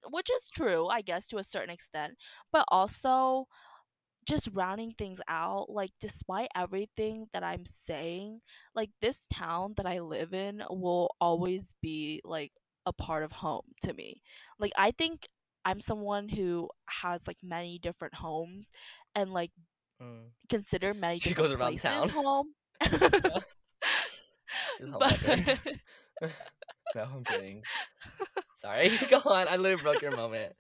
which 0.09 0.29
is 0.29 0.49
true, 0.55 0.87
I 0.87 1.01
guess, 1.01 1.27
to 1.27 1.37
a 1.37 1.43
certain 1.43 1.69
extent. 1.69 2.15
But 2.51 2.65
also 2.69 3.47
just 4.27 4.49
rounding 4.53 4.91
things 4.91 5.21
out, 5.29 5.69
like 5.69 5.91
despite 6.01 6.49
everything 6.55 7.27
that 7.33 7.43
I'm 7.43 7.65
saying, 7.65 8.41
like 8.75 8.89
this 9.01 9.25
town 9.33 9.73
that 9.77 9.85
I 9.85 9.99
live 10.01 10.33
in 10.33 10.63
will 10.69 11.15
always 11.21 11.73
be 11.81 12.21
like 12.25 12.51
a 12.87 12.93
part 12.93 13.23
of 13.23 13.33
home 13.33 13.65
to 13.83 13.93
me. 13.93 14.21
Like 14.57 14.71
I 14.77 14.91
think 14.91 15.27
I'm 15.65 15.81
someone 15.81 16.29
who 16.29 16.69
has 17.03 17.27
like 17.27 17.37
many 17.43 17.77
different 17.77 18.15
homes 18.15 18.67
and 19.13 19.33
like 19.33 19.51
mm. 20.01 20.29
consider 20.49 20.93
many 20.93 21.19
She 21.19 21.29
different 21.29 21.49
goes 21.49 21.59
around 21.59 21.79
places 21.79 21.83
town. 21.83 22.09
home. 22.09 22.47
She's 24.77 24.87
but 24.89 25.19
no, 26.95 27.03
I'm 27.03 27.23
kidding. 27.25 27.63
Sorry. 28.55 28.91
Go 29.09 29.17
on. 29.25 29.47
I 29.49 29.57
literally 29.57 29.83
broke 29.83 30.01
your 30.01 30.15
moment. 30.15 30.53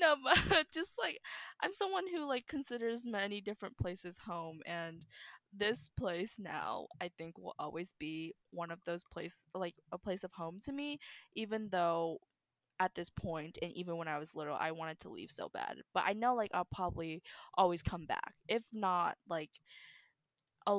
no, 0.00 0.14
but 0.22 0.66
just 0.72 0.92
like 1.02 1.18
I'm 1.60 1.74
someone 1.74 2.04
who 2.06 2.26
like 2.26 2.46
considers 2.46 3.04
many 3.04 3.40
different 3.40 3.76
places 3.76 4.18
home 4.24 4.60
and 4.64 5.04
this 5.56 5.88
place 5.96 6.34
now 6.38 6.86
I 7.00 7.10
think 7.18 7.38
will 7.38 7.54
always 7.58 7.94
be 7.98 8.34
one 8.50 8.70
of 8.70 8.78
those 8.84 9.02
place 9.04 9.44
like 9.54 9.74
a 9.92 9.98
place 9.98 10.22
of 10.24 10.32
home 10.32 10.60
to 10.64 10.72
me 10.72 10.98
even 11.34 11.68
though 11.70 12.18
at 12.78 12.94
this 12.94 13.10
point 13.10 13.58
and 13.60 13.72
even 13.72 13.96
when 13.96 14.08
I 14.08 14.18
was 14.18 14.34
little 14.34 14.56
I 14.58 14.70
wanted 14.70 15.00
to 15.00 15.10
leave 15.10 15.30
so 15.30 15.48
bad. 15.52 15.76
But 15.92 16.04
I 16.06 16.12
know 16.12 16.34
like 16.34 16.50
I'll 16.54 16.68
probably 16.72 17.22
always 17.56 17.82
come 17.82 18.06
back. 18.06 18.34
If 18.48 18.62
not 18.72 19.16
like 19.28 19.50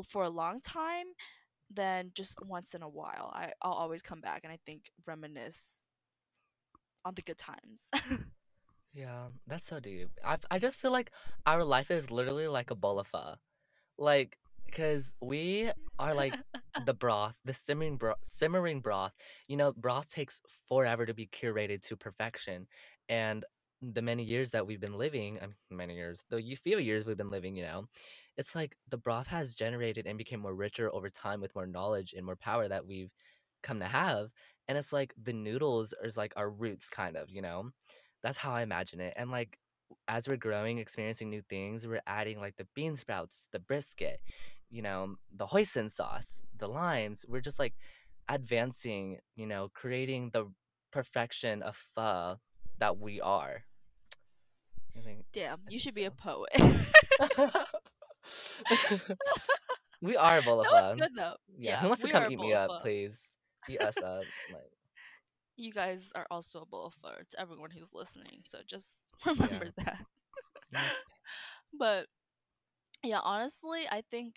for 0.07 0.23
a 0.23 0.29
long 0.29 0.61
time, 0.61 1.07
then 1.69 2.11
just 2.15 2.37
once 2.45 2.73
in 2.73 2.81
a 2.81 2.89
while. 2.89 3.31
I 3.33 3.51
I'll 3.61 3.73
always 3.73 4.01
come 4.01 4.21
back 4.21 4.41
and 4.43 4.53
I 4.53 4.59
think 4.65 4.89
reminisce 5.05 5.85
on 7.03 7.13
the 7.15 7.21
good 7.21 7.37
times. 7.37 7.87
Yeah, 8.93 9.27
that's 9.47 9.67
so 9.67 9.79
deep. 9.79 10.09
I, 10.23 10.37
I 10.49 10.59
just 10.59 10.75
feel 10.75 10.91
like 10.91 11.11
our 11.45 11.63
life 11.63 11.91
is 11.91 12.11
literally 12.11 12.47
like 12.47 12.71
a 12.71 12.75
bowl 12.75 12.99
of 12.99 13.07
pho. 13.07 13.35
Like, 13.97 14.37
because 14.71 15.13
we 15.21 15.69
are 15.99 16.15
like 16.15 16.35
the 16.85 16.93
broth, 16.93 17.35
the 17.45 17.53
simmering 17.53 17.97
broth, 17.97 18.17
simmering 18.23 18.79
broth. 18.79 19.13
You 19.47 19.57
know, 19.57 19.73
broth 19.73 20.09
takes 20.09 20.41
forever 20.67 21.05
to 21.05 21.13
be 21.13 21.27
curated 21.27 21.81
to 21.87 21.95
perfection, 21.97 22.67
and 23.09 23.45
the 23.81 24.01
many 24.01 24.23
years 24.23 24.51
that 24.51 24.65
we've 24.67 24.79
been 24.79 24.97
living, 24.97 25.39
I 25.41 25.47
mean, 25.47 25.55
many 25.71 25.95
years, 25.95 26.21
the 26.29 26.37
y- 26.37 26.55
few 26.55 26.77
years 26.77 27.05
we've 27.05 27.17
been 27.17 27.31
living, 27.31 27.55
you 27.55 27.63
know, 27.63 27.85
it's 28.37 28.55
like 28.55 28.75
the 28.89 28.97
broth 28.97 29.27
has 29.27 29.55
generated 29.55 30.05
and 30.05 30.17
became 30.17 30.39
more 30.39 30.53
richer 30.55 30.93
over 30.93 31.09
time 31.09 31.41
with 31.41 31.55
more 31.55 31.65
knowledge 31.65 32.13
and 32.15 32.25
more 32.25 32.35
power 32.35 32.67
that 32.67 32.85
we've 32.87 33.11
come 33.63 33.79
to 33.79 33.85
have, 33.85 34.31
and 34.67 34.77
it's 34.77 34.93
like 34.93 35.13
the 35.21 35.33
noodles 35.33 35.93
is 36.03 36.17
like 36.17 36.33
our 36.35 36.49
roots, 36.49 36.89
kind 36.89 37.17
of, 37.17 37.29
you 37.29 37.41
know. 37.41 37.71
That's 38.23 38.37
how 38.37 38.53
I 38.53 38.61
imagine 38.61 38.99
it, 39.01 39.13
and 39.17 39.31
like 39.31 39.57
as 40.07 40.27
we're 40.27 40.37
growing, 40.37 40.77
experiencing 40.77 41.29
new 41.29 41.41
things, 41.41 41.87
we're 41.87 42.01
adding 42.07 42.39
like 42.39 42.55
the 42.57 42.67
bean 42.75 42.95
sprouts, 42.95 43.47
the 43.51 43.59
brisket, 43.59 44.19
you 44.71 44.81
know, 44.81 45.15
the 45.35 45.47
hoisin 45.47 45.89
sauce, 45.91 46.43
the 46.57 46.67
limes. 46.67 47.25
We're 47.27 47.41
just 47.41 47.59
like 47.59 47.75
advancing, 48.29 49.19
you 49.35 49.47
know, 49.47 49.69
creating 49.73 50.31
the 50.33 50.47
perfection 50.91 51.61
of 51.63 51.75
pho 51.75 52.37
that 52.79 52.97
we 52.99 53.21
are. 53.21 53.65
I 54.97 55.01
think 55.01 55.25
Damn, 55.33 55.59
you 55.69 55.79
should 55.79 55.95
be 55.95 56.05
a 56.05 56.11
poet. 56.11 56.49
we 60.01 60.15
are 60.17 60.39
a 60.39 60.41
bowl 60.41 60.61
of 60.61 60.67
was 60.71 60.81
pho. 60.81 60.95
good 60.95 61.11
though. 61.15 61.35
Yeah, 61.57 61.71
Yeah, 61.71 61.77
who 61.81 61.87
wants 61.89 62.01
to 62.03 62.09
come 62.09 62.31
eat 62.31 62.39
me 62.39 62.53
up, 62.53 62.81
please? 62.81 63.21
Eat 63.69 63.81
us 63.81 63.97
up. 63.97 64.23
Like, 64.53 64.71
You 65.57 65.71
guys 65.71 66.09
are 66.15 66.27
also 66.31 66.61
a 66.61 66.65
pho 66.65 67.11
to 67.29 67.39
everyone 67.39 67.71
who's 67.71 67.89
listening. 67.93 68.41
So 68.45 68.59
just 68.65 68.87
yeah. 69.25 69.33
remember 69.33 69.69
that. 69.85 70.05
But 71.77 72.07
yeah, 73.03 73.19
honestly, 73.23 73.87
I 73.89 74.01
think 74.11 74.35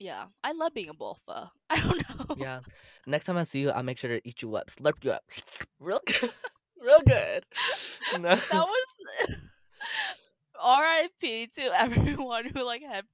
yeah, 0.00 0.24
I 0.42 0.52
love 0.52 0.74
being 0.74 0.88
a 0.88 0.94
bowl. 0.94 1.18
I 1.70 1.80
don't 1.80 1.98
know. 2.28 2.34
Yeah. 2.36 2.60
Next 3.06 3.26
time 3.26 3.36
I 3.36 3.44
see 3.44 3.60
you, 3.60 3.70
I'll 3.70 3.82
make 3.84 3.98
sure 3.98 4.10
to 4.10 4.28
eat 4.28 4.42
you 4.42 4.56
up, 4.56 4.68
slurp 4.70 5.04
you 5.04 5.12
up, 5.12 5.22
real 5.80 6.00
good, 6.06 6.32
real 6.82 7.00
good. 7.06 7.44
No. 8.14 8.34
that 8.34 8.52
was 8.52 9.36
R.I.P. 10.62 11.46
to 11.54 11.62
everyone 11.80 12.46
who 12.48 12.64
like 12.64 12.82
had 12.82 13.04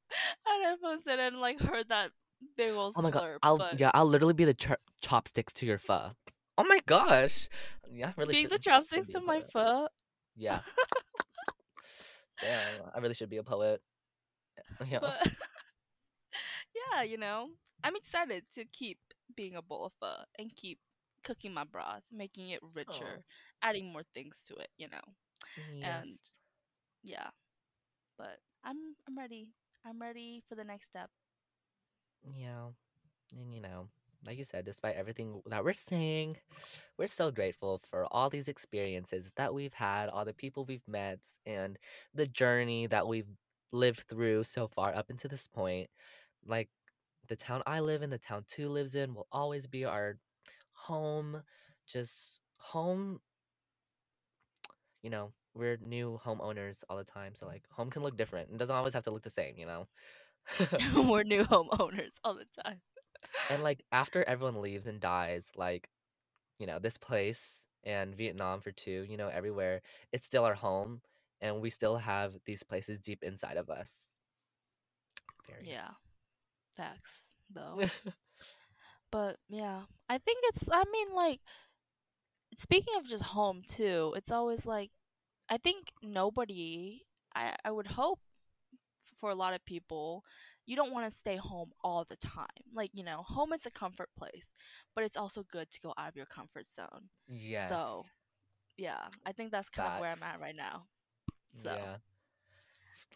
had 0.45 0.62
headphones 0.70 1.07
in 1.07 1.20
and 1.20 1.37
like 1.41 1.61
heard 1.61 1.89
that 1.91 2.11
big 2.57 2.70
ol' 2.72 2.93
Oh 2.97 3.03
my 3.03 3.11
god, 3.11 3.22
slurp. 3.22 3.39
I'll 3.43 3.59
But 3.59 3.80
yeah, 3.80 3.91
I'll 3.95 4.07
literally 4.07 4.34
be 4.34 4.45
the 4.45 4.55
ch- 4.55 4.80
chopsticks 5.01 5.53
to 5.55 5.66
your 5.66 5.78
pho. 5.78 6.12
Oh 6.59 6.64
my 6.64 6.80
gosh. 6.87 7.49
Yeah, 7.93 8.09
I 8.09 8.20
really 8.20 8.32
being 8.34 8.49
the 8.49 8.59
chopsticks 8.59 9.07
be 9.09 9.12
to 9.14 9.20
my 9.20 9.43
pho, 9.53 9.89
Yeah. 10.37 10.61
Damn, 12.41 12.82
I 12.95 12.99
really 12.99 13.14
should 13.14 13.30
be 13.30 13.37
a 13.39 13.43
poet. 13.43 13.80
Yeah. 14.89 14.99
but 15.01 15.28
yeah, 16.77 17.03
you 17.03 17.16
know, 17.18 17.49
I'm 17.85 17.97
excited 17.97 18.45
to 18.55 18.64
keep 18.64 18.99
being 19.37 19.57
a 19.57 19.62
pho 19.62 19.91
and 20.39 20.55
keep 20.55 20.79
cooking 21.24 21.53
my 21.55 21.64
broth, 21.64 22.03
making 22.12 22.51
it 22.51 22.61
Oh, 22.89 22.95
richer, 22.95 23.22
adding 23.62 23.93
more 23.93 24.03
things 24.14 24.45
to 24.49 24.55
it, 24.57 24.70
you 24.79 24.89
know. 24.89 25.01
yes. 25.72 26.07
And 26.07 26.18
yeah, 27.03 27.29
but 28.18 28.39
I'm 28.64 28.97
I'm 29.09 29.16
ready. 29.18 29.49
I'm 29.85 30.01
ready 30.01 30.43
for 30.49 30.55
the 30.57 30.64
next 30.64 30.87
step. 30.89 31.11
Yeah. 32.35 32.68
And 33.39 33.55
you 33.55 33.61
know, 33.61 33.89
like 34.27 34.39
you 34.39 34.45
said, 34.45 34.64
despite 34.64 34.97
everything 34.97 35.43
that 35.47 35.64
we're 35.64 35.72
saying, 35.72 36.37
we're 36.99 37.07
so 37.09 37.31
grateful 37.31 37.81
for 37.89 38.07
all 38.11 38.31
these 38.31 38.49
experiences 38.49 39.33
that 39.37 39.55
we've 39.55 39.74
had, 39.74 40.09
all 40.09 40.24
the 40.24 40.35
people 40.35 40.64
we've 40.64 40.87
met, 40.89 41.20
and 41.47 41.79
the 42.14 42.27
journey 42.27 42.87
that 42.87 43.07
we've 43.07 43.29
lived 43.72 44.05
through 44.09 44.45
so 44.45 44.66
far 44.66 44.95
up 44.95 45.11
until 45.11 45.29
this 45.31 45.49
point. 45.49 45.89
Like 46.47 46.68
the 47.28 47.36
town 47.36 47.62
I 47.66 47.80
live 47.80 48.03
in, 48.03 48.11
the 48.11 48.18
town 48.18 48.44
Thu 48.49 48.68
lives 48.68 48.94
in, 48.94 49.14
will 49.14 49.26
always 49.32 49.66
be 49.66 49.84
our 49.84 50.18
home. 50.72 51.42
Just 51.86 52.40
home, 52.57 53.20
you 55.03 55.11
know, 55.11 55.32
we're 55.55 55.78
new 55.84 56.20
homeowners 56.24 56.82
all 56.88 56.97
the 56.97 57.05
time. 57.05 57.34
So 57.34 57.47
like 57.47 57.62
home 57.70 57.90
can 57.90 58.03
look 58.03 58.16
different. 58.16 58.51
It 58.51 58.59
doesn't 58.59 58.74
always 58.74 58.94
have 58.94 59.05
to 59.05 59.11
look 59.11 59.22
the 59.22 59.30
same, 59.30 59.55
you 59.57 59.66
know? 59.66 59.88
We're 60.94 61.24
new 61.24 61.44
homeowners 61.44 62.14
all 62.22 62.34
the 62.34 62.47
time. 62.62 62.80
and 63.51 63.62
like 63.62 63.84
after 63.90 64.22
everyone 64.24 64.61
leaves 64.62 64.86
and 64.86 65.01
dies, 65.01 65.51
like 65.57 65.88
you 66.59 66.66
know, 66.66 66.78
this 66.78 66.97
place 66.99 67.66
and 67.84 68.14
Vietnam 68.14 68.61
for 68.61 68.72
Thu, 68.72 69.05
you 69.09 69.16
know, 69.16 69.28
everywhere, 69.28 69.82
it's 70.12 70.26
still 70.26 70.44
our 70.44 70.55
home 70.55 71.01
and 71.40 71.61
we 71.61 71.70
still 71.70 71.99
have 71.99 72.34
these 72.47 72.62
places 72.62 72.99
deep 72.99 73.22
inside 73.22 73.57
of 73.57 73.68
us. 73.70 73.92
Very. 75.49 75.68
Yeah. 75.70 75.90
Facts 76.77 77.29
though. 77.51 77.81
but 79.11 79.37
yeah, 79.49 79.83
I 80.09 80.18
think 80.18 80.39
it's 80.45 80.68
I 80.70 80.85
mean 80.93 81.09
like 81.14 81.41
speaking 82.57 82.95
of 82.99 83.07
just 83.07 83.24
home 83.24 83.62
too, 83.66 84.12
it's 84.16 84.31
always 84.31 84.66
like 84.66 84.91
I 85.49 85.59
think 85.59 85.93
nobody 86.03 87.03
I 87.35 87.55
I 87.64 87.70
would 87.70 87.87
hope 87.89 88.20
for 89.18 89.31
a 89.31 89.35
lot 89.35 89.55
of 89.55 89.64
people 89.64 90.24
you 90.66 90.77
don't 90.77 90.93
want 90.93 91.11
to 91.11 91.16
stay 91.16 91.37
home 91.37 91.70
all 91.85 92.05
the 92.09 92.16
time. 92.16 92.47
Like, 92.74 92.91
you 92.93 93.05
know, 93.05 93.22
home 93.22 93.53
is 93.53 93.66
a 93.66 93.70
comfort 93.70 94.11
place, 94.18 94.53
but 94.95 95.05
it's 95.05 95.16
also 95.16 95.45
good 95.51 95.70
to 95.70 95.81
go 95.81 95.95
out 95.97 96.09
of 96.09 96.16
your 96.16 96.27
comfort 96.27 96.68
zone. 96.68 97.11
yes. 97.29 97.68
So, 97.68 98.03
yeah, 98.77 98.99
I 99.24 99.33
think 99.33 99.53
that's 99.53 99.68
kind 99.70 99.95
of 99.95 100.01
where 100.01 100.11
I'm 100.11 100.22
at 100.22 100.41
right 100.41 100.57
now. 100.57 100.85
So, 101.57 101.70
Yeah. 101.70 101.97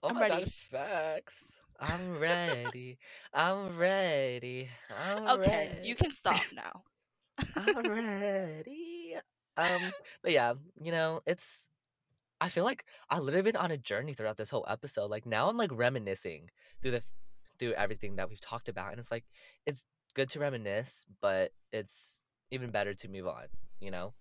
Oh 0.03 0.09
I'm 0.11 0.15
my 0.15 0.21
ready. 0.21 0.45
god, 0.45 0.53
facts. 0.53 1.61
I'm 1.81 2.19
ready. 2.19 2.99
I'm 3.33 3.79
ready. 3.79 4.69
I'm 5.03 5.27
okay, 5.41 5.71
ready. 5.73 5.89
you 5.89 5.95
can 5.95 6.11
stop 6.19 6.41
now. 6.55 6.83
I'm 7.57 7.91
ready. 7.91 9.17
Um, 9.57 9.93
but 10.23 10.33
yeah, 10.33 10.55
you 10.83 10.93
know, 10.93 11.21
it's. 11.27 11.69
I 12.43 12.49
feel 12.49 12.65
like 12.65 12.85
I 13.11 13.19
literally 13.19 13.51
been 13.53 13.57
on 13.57 13.71
a 13.71 13.77
journey 13.77 14.15
throughout 14.15 14.37
this 14.37 14.51
whole 14.51 14.67
episode. 14.69 15.11
Like 15.11 15.27
now, 15.27 15.49
I'm 15.49 15.57
like 15.57 15.71
reminiscing 15.73 16.51
through 16.83 16.93
the 16.93 17.03
through 17.59 17.73
everything 17.73 18.17
that 18.17 18.29
we've 18.29 18.41
talked 18.41 18.69
about, 18.69 18.91
and 18.91 18.99
it's 18.99 19.11
like 19.11 19.25
it's 19.67 19.85
good 20.15 20.29
to 20.31 20.39
reminisce, 20.39 21.07
but 21.23 21.53
it's 21.73 22.23
even 22.51 22.71
better 22.71 22.95
to 22.95 23.09
move 23.09 23.27
on. 23.27 23.45
You 23.81 23.91
know? 23.91 24.13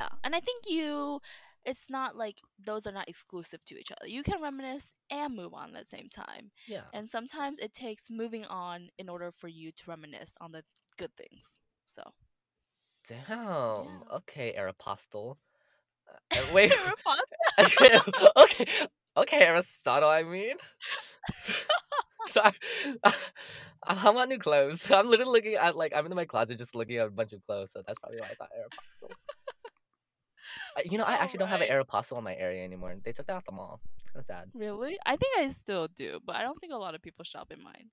Yeah. 0.00 0.08
And 0.24 0.34
I 0.34 0.40
think 0.40 0.64
you 0.68 1.20
it's 1.64 1.90
not 1.90 2.16
like 2.16 2.38
those 2.64 2.86
are 2.86 2.92
not 2.92 3.08
exclusive 3.08 3.64
to 3.66 3.78
each 3.78 3.90
other. 3.92 4.08
You 4.08 4.22
can 4.22 4.42
reminisce 4.42 4.92
and 5.10 5.36
move 5.36 5.54
on 5.54 5.74
at 5.76 5.84
the 5.84 5.96
same 5.96 6.08
time. 6.08 6.50
Yeah. 6.66 6.82
And 6.92 7.08
sometimes 7.08 7.58
it 7.58 7.74
takes 7.74 8.10
moving 8.10 8.44
on 8.44 8.88
in 8.98 9.08
order 9.08 9.32
for 9.36 9.48
you 9.48 9.72
to 9.72 9.82
reminisce 9.86 10.34
on 10.40 10.52
the 10.52 10.62
good 10.96 11.10
things. 11.16 11.58
So, 11.86 12.02
Damn. 13.08 14.04
Okay, 14.12 14.54
Aeropostale. 14.58 15.36
Uh, 16.32 16.38
wait. 16.52 16.72
Aeropostale. 16.72 17.54
okay, 17.58 17.98
okay, 18.36 18.66
okay, 19.16 19.44
Aristotle. 19.44 20.08
I 20.08 20.24
mean, 20.24 20.56
sorry, 22.26 22.52
I'm 23.84 24.16
on 24.16 24.28
new 24.28 24.38
clothes. 24.38 24.90
I'm 24.90 25.08
literally 25.08 25.30
looking 25.30 25.54
at 25.54 25.76
like 25.76 25.92
I'm 25.94 26.06
in 26.06 26.14
my 26.16 26.24
closet 26.24 26.58
just 26.58 26.74
looking 26.74 26.96
at 26.96 27.06
a 27.06 27.10
bunch 27.10 27.32
of 27.32 27.46
clothes. 27.46 27.70
So 27.70 27.82
that's 27.86 27.98
probably 28.00 28.20
why 28.20 28.26
I 28.26 28.34
thought 28.34 28.48
Aeropostale. 28.58 29.14
You 30.84 30.98
know, 30.98 31.04
I 31.04 31.14
actually 31.14 31.38
don't 31.38 31.48
have 31.48 31.60
an. 31.60 31.68
Aeropostale 31.68 32.18
in 32.18 32.24
my 32.24 32.34
area 32.34 32.64
anymore. 32.64 32.94
They 33.02 33.12
took 33.12 33.26
that 33.26 33.36
out 33.36 33.44
the 33.46 33.52
mall. 33.52 33.80
It's 33.98 34.10
kind 34.10 34.20
of 34.20 34.24
sad. 34.24 34.50
Really? 34.54 34.98
I 35.06 35.16
think 35.16 35.38
I 35.38 35.48
still 35.48 35.88
do, 35.88 36.20
but 36.24 36.36
I 36.36 36.42
don't 36.42 36.58
think 36.60 36.72
a 36.72 36.76
lot 36.76 36.94
of 36.94 37.02
people 37.02 37.24
shop 37.24 37.50
in 37.50 37.62
mine. 37.62 37.90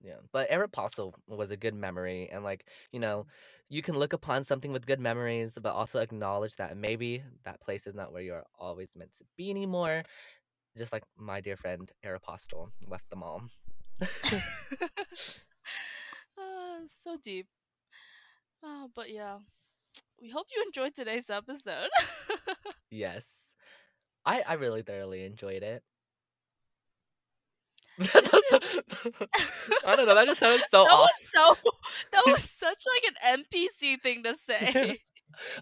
Yeah, 0.00 0.18
but 0.32 0.48
Aeropostale 0.50 1.14
was 1.26 1.50
a 1.50 1.56
good 1.56 1.74
memory, 1.74 2.28
and 2.30 2.44
like 2.44 2.64
you 2.92 3.00
know, 3.00 3.26
you 3.68 3.82
can 3.82 3.98
look 3.98 4.12
upon 4.12 4.44
something 4.44 4.72
with 4.72 4.86
good 4.86 5.00
memories, 5.00 5.58
but 5.60 5.72
also 5.74 5.98
acknowledge 5.98 6.56
that 6.56 6.76
maybe 6.76 7.22
that 7.44 7.60
place 7.60 7.86
is 7.86 7.94
not 7.94 8.12
where 8.12 8.22
you're 8.22 8.44
always 8.58 8.94
meant 8.94 9.14
to 9.18 9.24
be 9.36 9.50
anymore. 9.50 10.04
Just 10.76 10.92
like 10.92 11.02
my 11.16 11.40
dear 11.40 11.56
friend 11.56 11.90
Aeropostale 12.04 12.70
left 12.86 13.10
the 13.10 13.16
mall. 13.16 13.42
Ah, 16.40 16.78
so 16.86 17.16
deep. 17.20 17.48
Uh, 18.62 18.86
but 18.94 19.10
yeah, 19.10 19.38
we 20.20 20.30
hope 20.30 20.46
you 20.54 20.62
enjoyed 20.66 20.94
today's 20.94 21.30
episode. 21.30 21.88
Yes, 22.90 23.52
I 24.24 24.42
I 24.48 24.54
really 24.54 24.80
thoroughly 24.82 25.24
enjoyed 25.24 25.62
it. 25.62 25.82
So, 28.48 28.58
I 29.86 29.94
don't 29.96 30.06
know. 30.06 30.14
That 30.14 30.26
just 30.26 30.40
sounds 30.40 30.62
so 30.70 30.84
that 30.84 30.90
off. 30.90 31.10
was 31.10 31.28
so. 31.34 31.70
That 32.12 32.22
was 32.26 32.48
such 32.48 32.82
like 32.94 33.12
an 33.12 33.44
NPC 33.44 34.00
thing 34.00 34.22
to 34.22 34.34
say. 34.48 34.98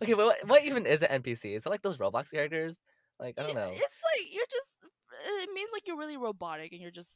Okay, 0.01 0.15
but 0.15 0.25
what, 0.27 0.37
what 0.47 0.63
even 0.65 0.87
is 0.87 1.03
an 1.03 1.23
NPC? 1.23 1.57
Is 1.57 1.67
it 1.67 1.69
like 1.69 1.83
those 1.83 1.99
Roblox 1.99 2.31
characters? 2.31 2.81
Like 3.19 3.35
I 3.39 3.43
don't 3.43 3.57
know. 3.57 3.71
It's 3.73 3.81
like 3.81 4.33
you're 4.35 4.45
just. 4.49 4.71
Eh, 5.27 5.43
it 5.43 5.49
means 5.53 5.71
like 5.73 5.83
you're 5.87 5.99
really 5.99 6.17
robotic, 6.17 6.73
and 6.73 6.81
you're 6.81 6.93
just. 6.93 7.11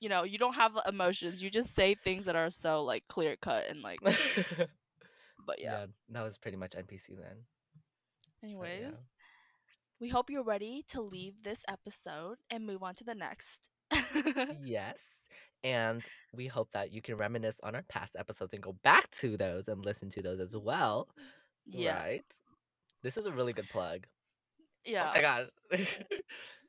You 0.00 0.08
know, 0.08 0.22
you 0.22 0.38
don't 0.38 0.54
have 0.54 0.72
emotions. 0.88 1.42
You 1.42 1.50
just 1.50 1.76
say 1.76 1.94
things 1.94 2.24
that 2.24 2.36
are 2.36 2.50
so 2.50 2.82
like 2.84 3.04
clear 3.08 3.36
cut 3.36 3.64
and 3.68 3.82
like. 3.82 3.98
But 5.46 5.60
yeah. 5.60 5.80
yeah, 5.80 5.86
that 6.10 6.22
was 6.22 6.38
pretty 6.38 6.56
much 6.56 6.72
NPC 6.72 7.08
then. 7.16 7.44
Anyways, 8.42 8.82
yeah. 8.82 8.90
we 10.00 10.08
hope 10.08 10.30
you're 10.30 10.42
ready 10.42 10.84
to 10.88 11.02
leave 11.02 11.42
this 11.42 11.62
episode 11.68 12.38
and 12.50 12.66
move 12.66 12.82
on 12.82 12.94
to 12.96 13.04
the 13.04 13.14
next. 13.14 13.70
Yes. 14.62 15.02
And 15.62 16.02
we 16.34 16.46
hope 16.46 16.70
that 16.72 16.92
you 16.92 17.02
can 17.02 17.16
reminisce 17.16 17.60
on 17.62 17.74
our 17.74 17.82
past 17.82 18.16
episodes 18.18 18.54
and 18.54 18.62
go 18.62 18.76
back 18.82 19.10
to 19.18 19.36
those 19.36 19.68
and 19.68 19.84
listen 19.84 20.08
to 20.10 20.22
those 20.22 20.40
as 20.40 20.56
well. 20.56 21.08
yeah. 21.66 21.98
Right? 21.98 22.24
This 23.02 23.16
is 23.16 23.26
a 23.26 23.32
really 23.32 23.52
good 23.52 23.68
plug. 23.68 24.06
Oh 24.86 24.90
yeah. 24.90 25.10
Oh 25.10 25.14
my 25.14 25.20
god. 25.20 25.48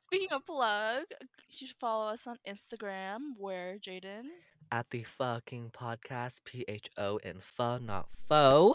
Speaking 0.02 0.28
of 0.32 0.44
plug, 0.44 1.04
you 1.48 1.66
should 1.66 1.76
follow 1.80 2.12
us 2.12 2.26
on 2.26 2.36
Instagram 2.46 3.18
where 3.38 3.78
Jayden. 3.78 4.24
At 4.72 4.88
the 4.88 5.02
fucking 5.02 5.72
podcast, 5.78 6.44
P 6.46 6.64
H 6.66 6.88
O 6.96 7.18
in 7.18 7.40
pho, 7.40 7.76
not 7.76 8.08
foe. 8.10 8.74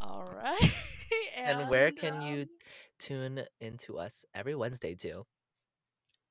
All 0.00 0.30
right. 0.32 0.72
And, 1.36 1.68
where 1.68 1.90
can 1.90 2.14
um, 2.14 2.22
you 2.22 2.46
tune 2.98 3.42
into 3.60 3.98
us 3.98 4.24
every 4.34 4.54
Wednesday 4.54 4.94
too? 4.94 5.26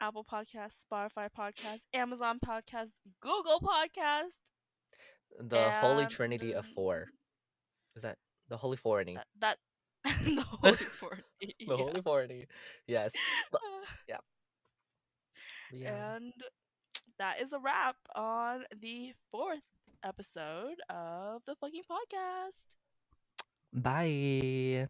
Apple 0.01 0.25
Podcast, 0.25 0.71
Spotify 0.91 1.27
Podcast, 1.37 1.81
Amazon 1.93 2.39
Podcast, 2.43 2.91
Google 3.21 3.59
Podcast. 3.59 4.39
The 5.39 5.69
Holy 5.69 6.05
Trinity 6.05 6.53
of 6.53 6.65
four. 6.65 7.09
Is 7.95 8.03
that 8.03 8.17
the 8.49 8.57
Holy 8.57 8.77
Forty? 8.77 9.15
That, 9.15 9.27
that 9.41 9.57
the 10.25 10.41
Holy 10.47 10.73
Forty. 10.77 11.55
The 11.67 11.77
Holy 11.77 12.01
Forty. 12.01 12.47
Yes. 12.87 13.11
yeah. 14.07 14.17
Yeah. 15.71 16.15
And 16.15 16.33
that 17.19 17.41
is 17.41 17.51
a 17.51 17.59
wrap 17.59 17.95
on 18.15 18.63
the 18.81 19.13
fourth 19.31 19.63
episode 20.03 20.81
of 20.89 21.41
the 21.45 21.55
fucking 21.55 21.83
podcast. 21.89 22.75
Bye. 23.73 24.89